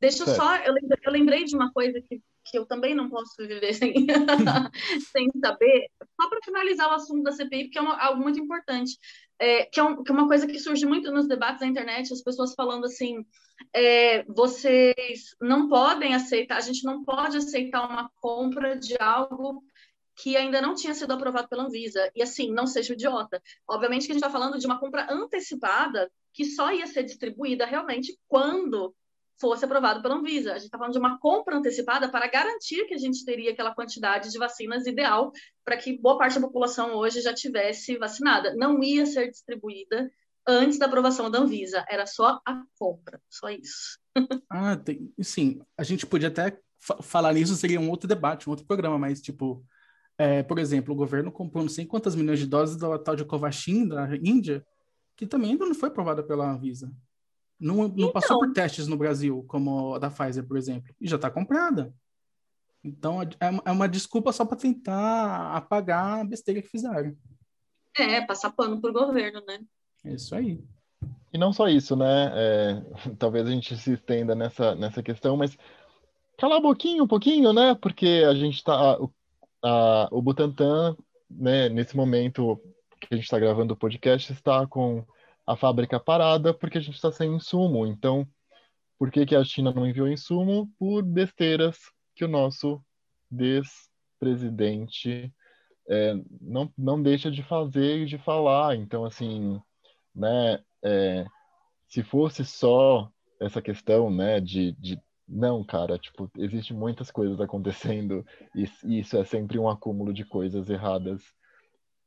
Deixa 0.00 0.22
eu 0.22 0.34
só, 0.34 0.56
eu 0.56 0.72
lembrei, 0.72 0.98
eu 1.04 1.12
lembrei 1.12 1.44
de 1.44 1.54
uma 1.54 1.72
coisa 1.72 2.00
que 2.00 2.22
que 2.44 2.58
eu 2.58 2.66
também 2.66 2.94
não 2.94 3.08
posso 3.08 3.34
viver 3.38 3.72
sem, 3.74 3.94
sem 5.12 5.30
saber, 5.40 5.90
só 6.20 6.28
para 6.28 6.40
finalizar 6.44 6.88
o 6.88 6.94
assunto 6.94 7.22
da 7.22 7.32
CPI, 7.32 7.64
porque 7.64 7.78
é 7.78 7.82
uma, 7.82 8.00
algo 8.00 8.22
muito 8.22 8.40
importante, 8.40 8.98
é, 9.42 9.64
que, 9.64 9.80
é 9.80 9.82
um, 9.82 10.04
que, 10.04 10.12
é 10.12 10.14
uma 10.14 10.28
coisa 10.28 10.46
que 10.46 10.60
surge 10.60 10.86
muito 10.86 11.10
nos 11.10 11.26
debates 11.26 11.58
da 11.58 11.66
internet, 11.66 12.12
as 12.12 12.22
pessoas 12.22 12.54
falando 12.54 12.84
assim, 12.84 13.26
é, 13.74 14.22
vocês 14.22 15.34
não 15.40 15.68
podem 15.68 16.14
aceitar, 16.14 16.58
a 16.58 16.60
gente 16.60 16.84
não 16.84 17.02
pode 17.02 17.38
aceitar 17.38 17.84
uma 17.88 18.08
compra 18.20 18.78
de 18.78 18.96
algo 19.00 19.64
que 20.14 20.36
ainda 20.36 20.62
não 20.62 20.76
tinha 20.76 20.94
sido 20.94 21.12
aprovado 21.12 21.48
pela 21.48 21.64
Anvisa. 21.64 22.08
E 22.14 22.22
assim, 22.22 22.52
não 22.52 22.68
seja 22.68 22.92
idiota. 22.92 23.42
Obviamente 23.66 24.06
que 24.06 24.12
a 24.12 24.14
gente 24.14 24.22
está 24.22 24.30
falando 24.30 24.60
de 24.60 24.66
uma 24.66 24.78
compra 24.78 25.08
antecipada 25.10 26.08
que 26.32 26.44
só 26.44 26.72
ia 26.72 26.86
ser 26.86 27.02
distribuída 27.02 27.66
realmente 27.66 28.16
quando 28.28 28.94
fosse 29.40 29.64
aprovado 29.64 30.02
pela 30.02 30.16
Anvisa. 30.16 30.52
A 30.52 30.54
gente 30.54 30.66
está 30.66 30.78
falando 30.78 30.92
de 30.92 30.98
uma 30.98 31.18
compra 31.18 31.56
antecipada 31.56 32.08
para 32.08 32.28
garantir 32.28 32.86
que 32.86 32.94
a 32.94 32.98
gente 32.98 33.24
teria 33.24 33.52
aquela 33.52 33.74
quantidade 33.74 34.30
de 34.30 34.38
vacinas 34.38 34.86
ideal 34.86 35.32
para 35.64 35.76
que 35.76 35.98
boa 35.98 36.18
parte 36.18 36.34
da 36.34 36.46
população 36.46 36.94
hoje 36.94 37.20
já 37.20 37.34
tivesse 37.34 37.96
vacinada. 37.98 38.54
Não 38.54 38.82
ia 38.82 39.06
ser 39.06 39.30
distribuída 39.30 40.10
antes 40.46 40.78
da 40.78 40.86
aprovação 40.86 41.30
da 41.30 41.38
Anvisa, 41.38 41.84
era 41.88 42.06
só 42.06 42.40
a 42.46 42.62
compra, 42.78 43.20
só 43.30 43.48
isso. 43.48 43.98
ah, 44.50 44.76
tem, 44.76 45.12
sim, 45.20 45.60
a 45.76 45.82
gente 45.82 46.06
podia 46.06 46.28
até 46.28 46.58
falar 47.00 47.32
nisso, 47.32 47.54
seria 47.54 47.80
um 47.80 47.88
outro 47.88 48.08
debate, 48.08 48.48
um 48.48 48.50
outro 48.50 48.66
programa, 48.66 48.98
mas 48.98 49.20
tipo, 49.20 49.64
é, 50.18 50.42
por 50.42 50.58
exemplo, 50.58 50.92
o 50.92 50.96
governo 50.96 51.30
comprou 51.30 51.62
não 51.62 51.70
sei 51.70 51.86
quantas 51.86 52.14
milhões 52.14 52.38
de 52.38 52.46
doses 52.46 52.76
da 52.76 52.98
tal 52.98 53.14
de 53.14 53.24
Covaxin 53.24 53.86
da 53.86 54.08
Índia, 54.16 54.64
que 55.16 55.26
também 55.26 55.52
ainda 55.52 55.66
não 55.66 55.74
foi 55.74 55.88
aprovada 55.88 56.22
pela 56.22 56.50
Anvisa. 56.50 56.92
Não, 57.62 57.76
não 57.76 57.86
então, 57.86 58.12
passou 58.12 58.40
por 58.40 58.52
testes 58.52 58.88
no 58.88 58.96
Brasil, 58.96 59.44
como 59.46 59.94
a 59.94 59.98
da 60.00 60.10
Pfizer, 60.10 60.44
por 60.44 60.56
exemplo, 60.56 60.92
e 61.00 61.06
já 61.06 61.14
está 61.14 61.30
comprada. 61.30 61.94
Então, 62.82 63.22
é, 63.22 63.28
é 63.64 63.70
uma 63.70 63.88
desculpa 63.88 64.32
só 64.32 64.44
para 64.44 64.56
tentar 64.56 65.56
apagar 65.56 66.20
a 66.20 66.24
besteira 66.24 66.60
que 66.60 66.68
fizeram. 66.68 67.16
É, 67.96 68.20
passar 68.22 68.50
pano 68.50 68.80
pro 68.80 68.92
governo, 68.92 69.40
né? 69.46 69.60
É 70.04 70.14
isso 70.14 70.34
aí. 70.34 70.60
E 71.32 71.38
não 71.38 71.52
só 71.52 71.68
isso, 71.68 71.94
né? 71.94 72.32
É, 72.34 72.82
talvez 73.16 73.46
a 73.46 73.50
gente 73.50 73.76
se 73.76 73.92
estenda 73.92 74.34
nessa, 74.34 74.74
nessa 74.74 75.00
questão, 75.00 75.36
mas 75.36 75.56
cala 76.36 76.56
a 76.56 76.60
boquinha 76.60 77.04
um 77.04 77.08
pouquinho, 77.08 77.52
né? 77.52 77.76
Porque 77.76 78.24
a 78.28 78.34
gente 78.34 78.56
está. 78.56 78.98
o 80.10 80.20
Butantan, 80.20 80.96
né, 81.30 81.68
nesse 81.68 81.96
momento 81.96 82.60
que 83.00 83.06
a 83.12 83.14
gente 83.14 83.24
está 83.24 83.38
gravando 83.38 83.74
o 83.74 83.76
podcast, 83.76 84.32
está 84.32 84.66
com 84.66 85.04
a 85.46 85.56
fábrica 85.56 85.98
parada 85.98 86.54
porque 86.54 86.78
a 86.78 86.80
gente 86.80 86.94
está 86.94 87.10
sem 87.10 87.34
insumo. 87.34 87.86
Então, 87.86 88.26
por 88.98 89.10
que, 89.10 89.26
que 89.26 89.34
a 89.34 89.44
China 89.44 89.72
não 89.72 89.86
enviou 89.86 90.08
insumo? 90.08 90.70
Por 90.78 91.02
besteiras 91.02 91.78
que 92.14 92.24
o 92.24 92.28
nosso 92.28 92.82
despresidente 93.30 95.32
é, 95.88 96.14
não, 96.40 96.72
não 96.76 97.02
deixa 97.02 97.30
de 97.30 97.42
fazer 97.42 98.02
e 98.02 98.06
de 98.06 98.18
falar. 98.18 98.76
Então, 98.76 99.04
assim, 99.04 99.60
né, 100.14 100.62
é, 100.82 101.26
se 101.88 102.02
fosse 102.02 102.44
só 102.44 103.10
essa 103.40 103.60
questão, 103.60 104.10
né, 104.10 104.40
de, 104.40 104.72
de 104.72 105.00
não, 105.26 105.64
cara, 105.64 105.98
tipo, 105.98 106.30
existe 106.36 106.74
muitas 106.74 107.10
coisas 107.10 107.40
acontecendo 107.40 108.24
e, 108.54 109.00
isso 109.00 109.16
é 109.16 109.24
sempre 109.24 109.58
um 109.58 109.68
acúmulo 109.68 110.12
de 110.12 110.24
coisas 110.24 110.68
erradas 110.68 111.22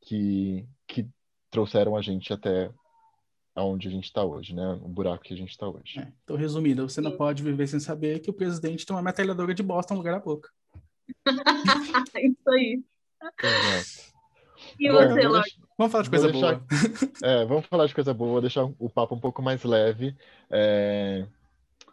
que, 0.01 0.67
que 0.87 1.09
trouxeram 1.49 1.95
a 1.95 2.01
gente 2.01 2.31
até 2.31 2.71
aonde 3.55 3.87
a 3.87 3.91
gente 3.91 4.03
está 4.03 4.23
hoje, 4.23 4.53
né? 4.53 4.77
O 4.83 4.89
buraco 4.89 5.23
que 5.23 5.33
a 5.33 5.37
gente 5.37 5.51
está 5.51 5.67
hoje. 5.67 5.97
É, 5.99 6.11
então, 6.23 6.35
resumindo, 6.35 6.87
você 6.87 6.99
não 6.99 7.15
pode 7.15 7.41
viver 7.41 7.65
sem 7.67 7.79
saber 7.79 8.19
que 8.19 8.29
o 8.29 8.33
presidente 8.33 8.85
tem 8.85 8.93
uma 8.93 9.01
metralhadora 9.01 9.53
de 9.53 9.63
bosta 9.63 9.93
no 9.93 9.99
lugar 9.99 10.13
da 10.13 10.19
boca. 10.19 10.49
Isso 12.21 12.49
aí. 12.49 12.83
Exato. 13.41 14.15
E 14.77 14.89
Bom, 14.89 14.97
você, 14.97 15.27
Lorde? 15.27 15.59
Vamos 15.77 15.91
falar 15.91 16.03
de 16.03 16.09
coisa 16.09 16.31
deixar... 16.31 16.55
boa. 16.55 16.67
É, 17.23 17.45
vamos 17.45 17.65
falar 17.67 17.87
de 17.87 17.95
coisa 17.95 18.13
boa, 18.13 18.31
vou 18.31 18.41
deixar 18.41 18.65
o 18.65 18.89
papo 18.89 19.15
um 19.15 19.19
pouco 19.19 19.41
mais 19.41 19.63
leve. 19.63 20.15
É... 20.51 21.25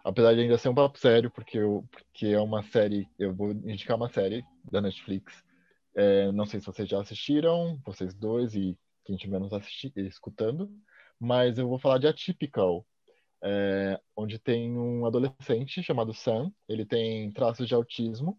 Apesar 0.04 0.34
de 0.34 0.40
ainda 0.40 0.58
ser 0.58 0.68
um 0.68 0.74
papo 0.74 0.98
sério, 0.98 1.30
porque, 1.30 1.58
eu, 1.58 1.84
porque 1.92 2.26
é 2.26 2.40
uma 2.40 2.62
série, 2.64 3.08
eu 3.16 3.32
vou 3.32 3.52
indicar 3.52 3.96
uma 3.96 4.08
série 4.08 4.44
da 4.68 4.80
Netflix. 4.80 5.32
É, 5.94 6.32
não 6.32 6.44
sei 6.44 6.58
se 6.58 6.66
vocês 6.66 6.88
já 6.88 7.00
assistiram, 7.00 7.78
vocês 7.84 8.12
dois 8.12 8.54
e 8.56 8.76
quem 9.04 9.14
estiver 9.14 9.38
nos 9.38 9.52
assistindo, 9.52 9.96
escutando 9.98 10.68
mas 11.22 11.56
eu 11.56 11.68
vou 11.68 11.78
falar 11.78 11.98
de 11.98 12.08
Atypical, 12.08 12.84
é, 13.44 14.00
onde 14.16 14.40
tem 14.40 14.76
um 14.76 15.06
adolescente 15.06 15.80
chamado 15.80 16.12
Sam, 16.12 16.52
ele 16.68 16.84
tem 16.84 17.30
traços 17.30 17.68
de 17.68 17.74
autismo, 17.74 18.36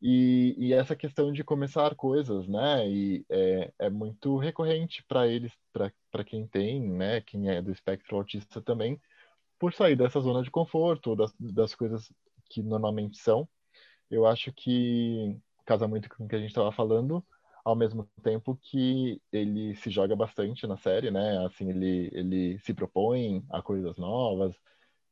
e, 0.00 0.54
e 0.56 0.72
essa 0.72 0.96
questão 0.96 1.30
de 1.32 1.44
começar 1.44 1.94
coisas, 1.94 2.48
né, 2.48 2.88
e 2.88 3.26
é, 3.28 3.72
é 3.78 3.90
muito 3.90 4.38
recorrente 4.38 5.04
para 5.06 5.26
eles, 5.28 5.52
para 5.70 6.24
quem 6.24 6.46
tem, 6.46 6.80
né, 6.80 7.20
quem 7.20 7.50
é 7.50 7.60
do 7.60 7.70
espectro 7.70 8.16
autista 8.16 8.62
também, 8.62 8.98
por 9.58 9.74
sair 9.74 9.94
dessa 9.94 10.20
zona 10.20 10.42
de 10.42 10.50
conforto, 10.50 11.14
das, 11.14 11.30
das 11.38 11.74
coisas 11.74 12.10
que 12.48 12.62
normalmente 12.62 13.18
são. 13.18 13.46
Eu 14.10 14.26
acho 14.26 14.50
que 14.52 15.38
casa 15.66 15.86
muito 15.86 16.08
com 16.08 16.24
o 16.24 16.28
que 16.28 16.36
a 16.36 16.38
gente 16.38 16.48
estava 16.48 16.72
falando, 16.72 17.22
ao 17.64 17.74
mesmo 17.74 18.06
tempo 18.22 18.58
que 18.60 19.20
ele 19.32 19.74
se 19.76 19.88
joga 19.90 20.14
bastante 20.14 20.66
na 20.66 20.76
série, 20.76 21.10
né? 21.10 21.44
Assim, 21.46 21.70
ele, 21.70 22.10
ele 22.12 22.58
se 22.58 22.74
propõe 22.74 23.42
a 23.50 23.62
coisas 23.62 23.96
novas. 23.96 24.54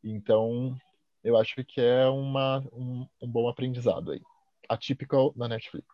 Então, 0.05 0.77
eu 1.25 1.37
acho 1.37 1.65
que 1.65 1.81
é 1.81 2.07
uma, 2.07 2.59
um, 2.73 3.07
um 3.23 3.29
bom 3.29 3.49
aprendizado 3.49 4.13
aí. 4.13 4.21
Atypical 4.69 5.33
na 5.35 5.49
Netflix. 5.49 5.87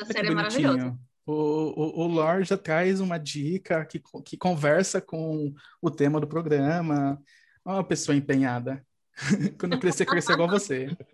Essa 0.00 0.12
série 0.12 0.28
é 0.28 0.30
maravilhosa. 0.30 0.98
O, 1.26 1.32
o, 1.32 2.04
o 2.04 2.06
Lore 2.06 2.44
já 2.44 2.56
traz 2.56 3.00
uma 3.00 3.18
dica 3.18 3.84
que, 3.84 4.02
que 4.24 4.36
conversa 4.36 5.00
com 5.00 5.54
o 5.80 5.90
tema 5.90 6.20
do 6.20 6.26
programa. 6.26 7.20
Uma 7.64 7.84
pessoa 7.84 8.16
empenhada. 8.16 8.84
Quando 9.58 9.74
eu 9.74 9.80
crescer, 9.80 10.06
crescer 10.06 10.32
igual 10.32 10.48
você. 10.48 10.88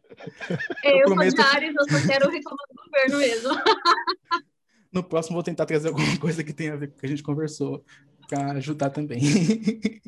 Eu, 0.85 0.99
eu 0.99 1.05
prometo... 1.07 1.37
sou 1.37 1.45
de 1.45 1.51
Ares, 1.51 1.75
eu 1.75 1.85
só 1.85 2.07
quero 2.07 2.31
reclamar 2.31 2.67
do 2.69 2.83
governo 2.85 3.19
mesmo. 3.19 3.51
No 4.93 5.05
próximo 5.05 5.35
vou 5.35 5.43
tentar 5.45 5.67
trazer 5.67 5.87
alguma 5.87 6.19
coisa 6.19 6.43
que 6.43 6.53
tenha 6.53 6.73
a 6.73 6.77
ver 6.77 6.89
com 6.89 6.97
o 6.97 6.99
que 6.99 7.07
a 7.07 7.09
gente 7.09 7.23
conversou, 7.23 7.85
para 8.29 8.53
ajudar 8.53 8.91
também. 8.91 9.21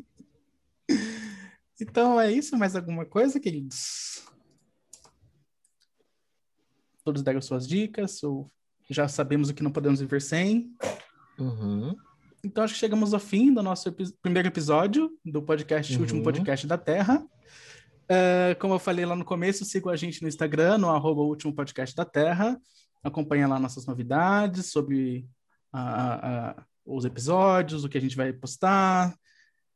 então 1.79 2.19
é 2.19 2.29
isso, 2.31 2.57
mais 2.57 2.75
alguma 2.75 3.05
coisa, 3.05 3.39
queridos? 3.39 4.25
Todos 7.03 7.21
deram 7.21 7.41
suas 7.41 7.65
dicas, 7.65 8.21
ou 8.23 8.51
já 8.89 9.07
sabemos 9.07 9.49
o 9.49 9.53
que 9.53 9.63
não 9.63 9.71
podemos 9.71 10.01
viver 10.01 10.21
sem. 10.21 10.75
Uhum. 11.39 11.95
Então 12.43 12.63
acho 12.63 12.73
que 12.73 12.79
chegamos 12.79 13.13
ao 13.13 13.19
fim 13.19 13.53
do 13.53 13.63
nosso 13.63 13.87
epi 13.87 14.03
primeiro 14.21 14.49
episódio 14.49 15.09
do 15.23 15.41
podcast, 15.41 15.95
uhum. 15.95 16.01
último 16.01 16.23
podcast 16.23 16.67
da 16.67 16.77
Terra. 16.77 17.25
Uh, 18.03 18.59
como 18.59 18.73
eu 18.73 18.79
falei 18.79 19.05
lá 19.05 19.15
no 19.15 19.25
começo, 19.25 19.65
siga 19.65 19.91
a 19.91 19.95
gente 19.95 20.21
no 20.21 20.27
Instagram, 20.27 20.77
no 20.77 20.89
arroba 20.89 21.21
último 21.21 21.53
podcast 21.53 21.95
da 21.95 22.05
Terra. 22.05 22.59
Acompanha 23.03 23.47
lá 23.47 23.59
nossas 23.59 23.85
novidades 23.85 24.67
sobre 24.67 25.27
os 26.85 27.05
episódios, 27.05 27.83
o 27.83 27.89
que 27.89 27.97
a 27.97 28.01
gente 28.01 28.15
vai 28.15 28.31
postar. 28.31 29.13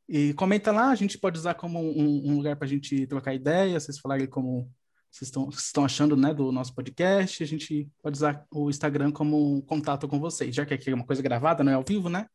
E 0.08 0.32
comenta 0.34 0.72
lá, 0.72 0.90
a 0.90 0.94
gente 0.94 1.18
pode 1.18 1.38
usar 1.38 1.54
como 1.54 1.78
um, 1.80 2.30
um 2.30 2.36
lugar 2.36 2.56
para 2.56 2.66
a 2.66 2.68
gente 2.68 3.06
trocar 3.06 3.34
ideias, 3.34 3.84
vocês 3.84 3.98
falarem 3.98 4.26
como 4.26 4.70
vocês 5.10 5.28
estão, 5.28 5.48
estão 5.48 5.84
achando 5.84 6.16
né, 6.16 6.32
do 6.32 6.50
nosso 6.52 6.74
podcast. 6.74 7.42
A 7.42 7.46
gente 7.46 7.88
pode 8.02 8.16
usar 8.16 8.46
o 8.50 8.70
Instagram 8.70 9.10
como 9.10 9.62
contato 9.62 10.08
com 10.08 10.18
vocês, 10.18 10.54
já 10.54 10.64
que 10.64 10.72
aqui 10.72 10.90
é 10.90 10.94
uma 10.94 11.06
coisa 11.06 11.22
gravada, 11.22 11.64
não 11.64 11.72
é 11.72 11.74
ao 11.74 11.84
vivo, 11.84 12.08
né? 12.08 12.26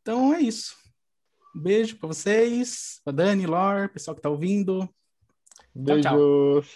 Então 0.00 0.34
é 0.34 0.40
isso. 0.40 0.76
Um 1.54 1.60
beijo 1.60 1.96
para 1.96 2.08
vocês, 2.08 3.00
para 3.04 3.12
Dani, 3.12 3.46
Lor, 3.46 3.88
pessoal 3.88 4.14
que 4.14 4.20
está 4.20 4.30
ouvindo. 4.30 4.88
Bellos. 5.74 6.66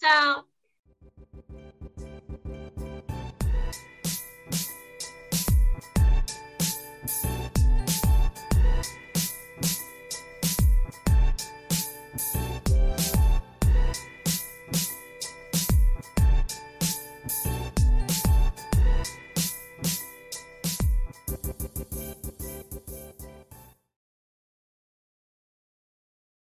Chao. 0.00 0.44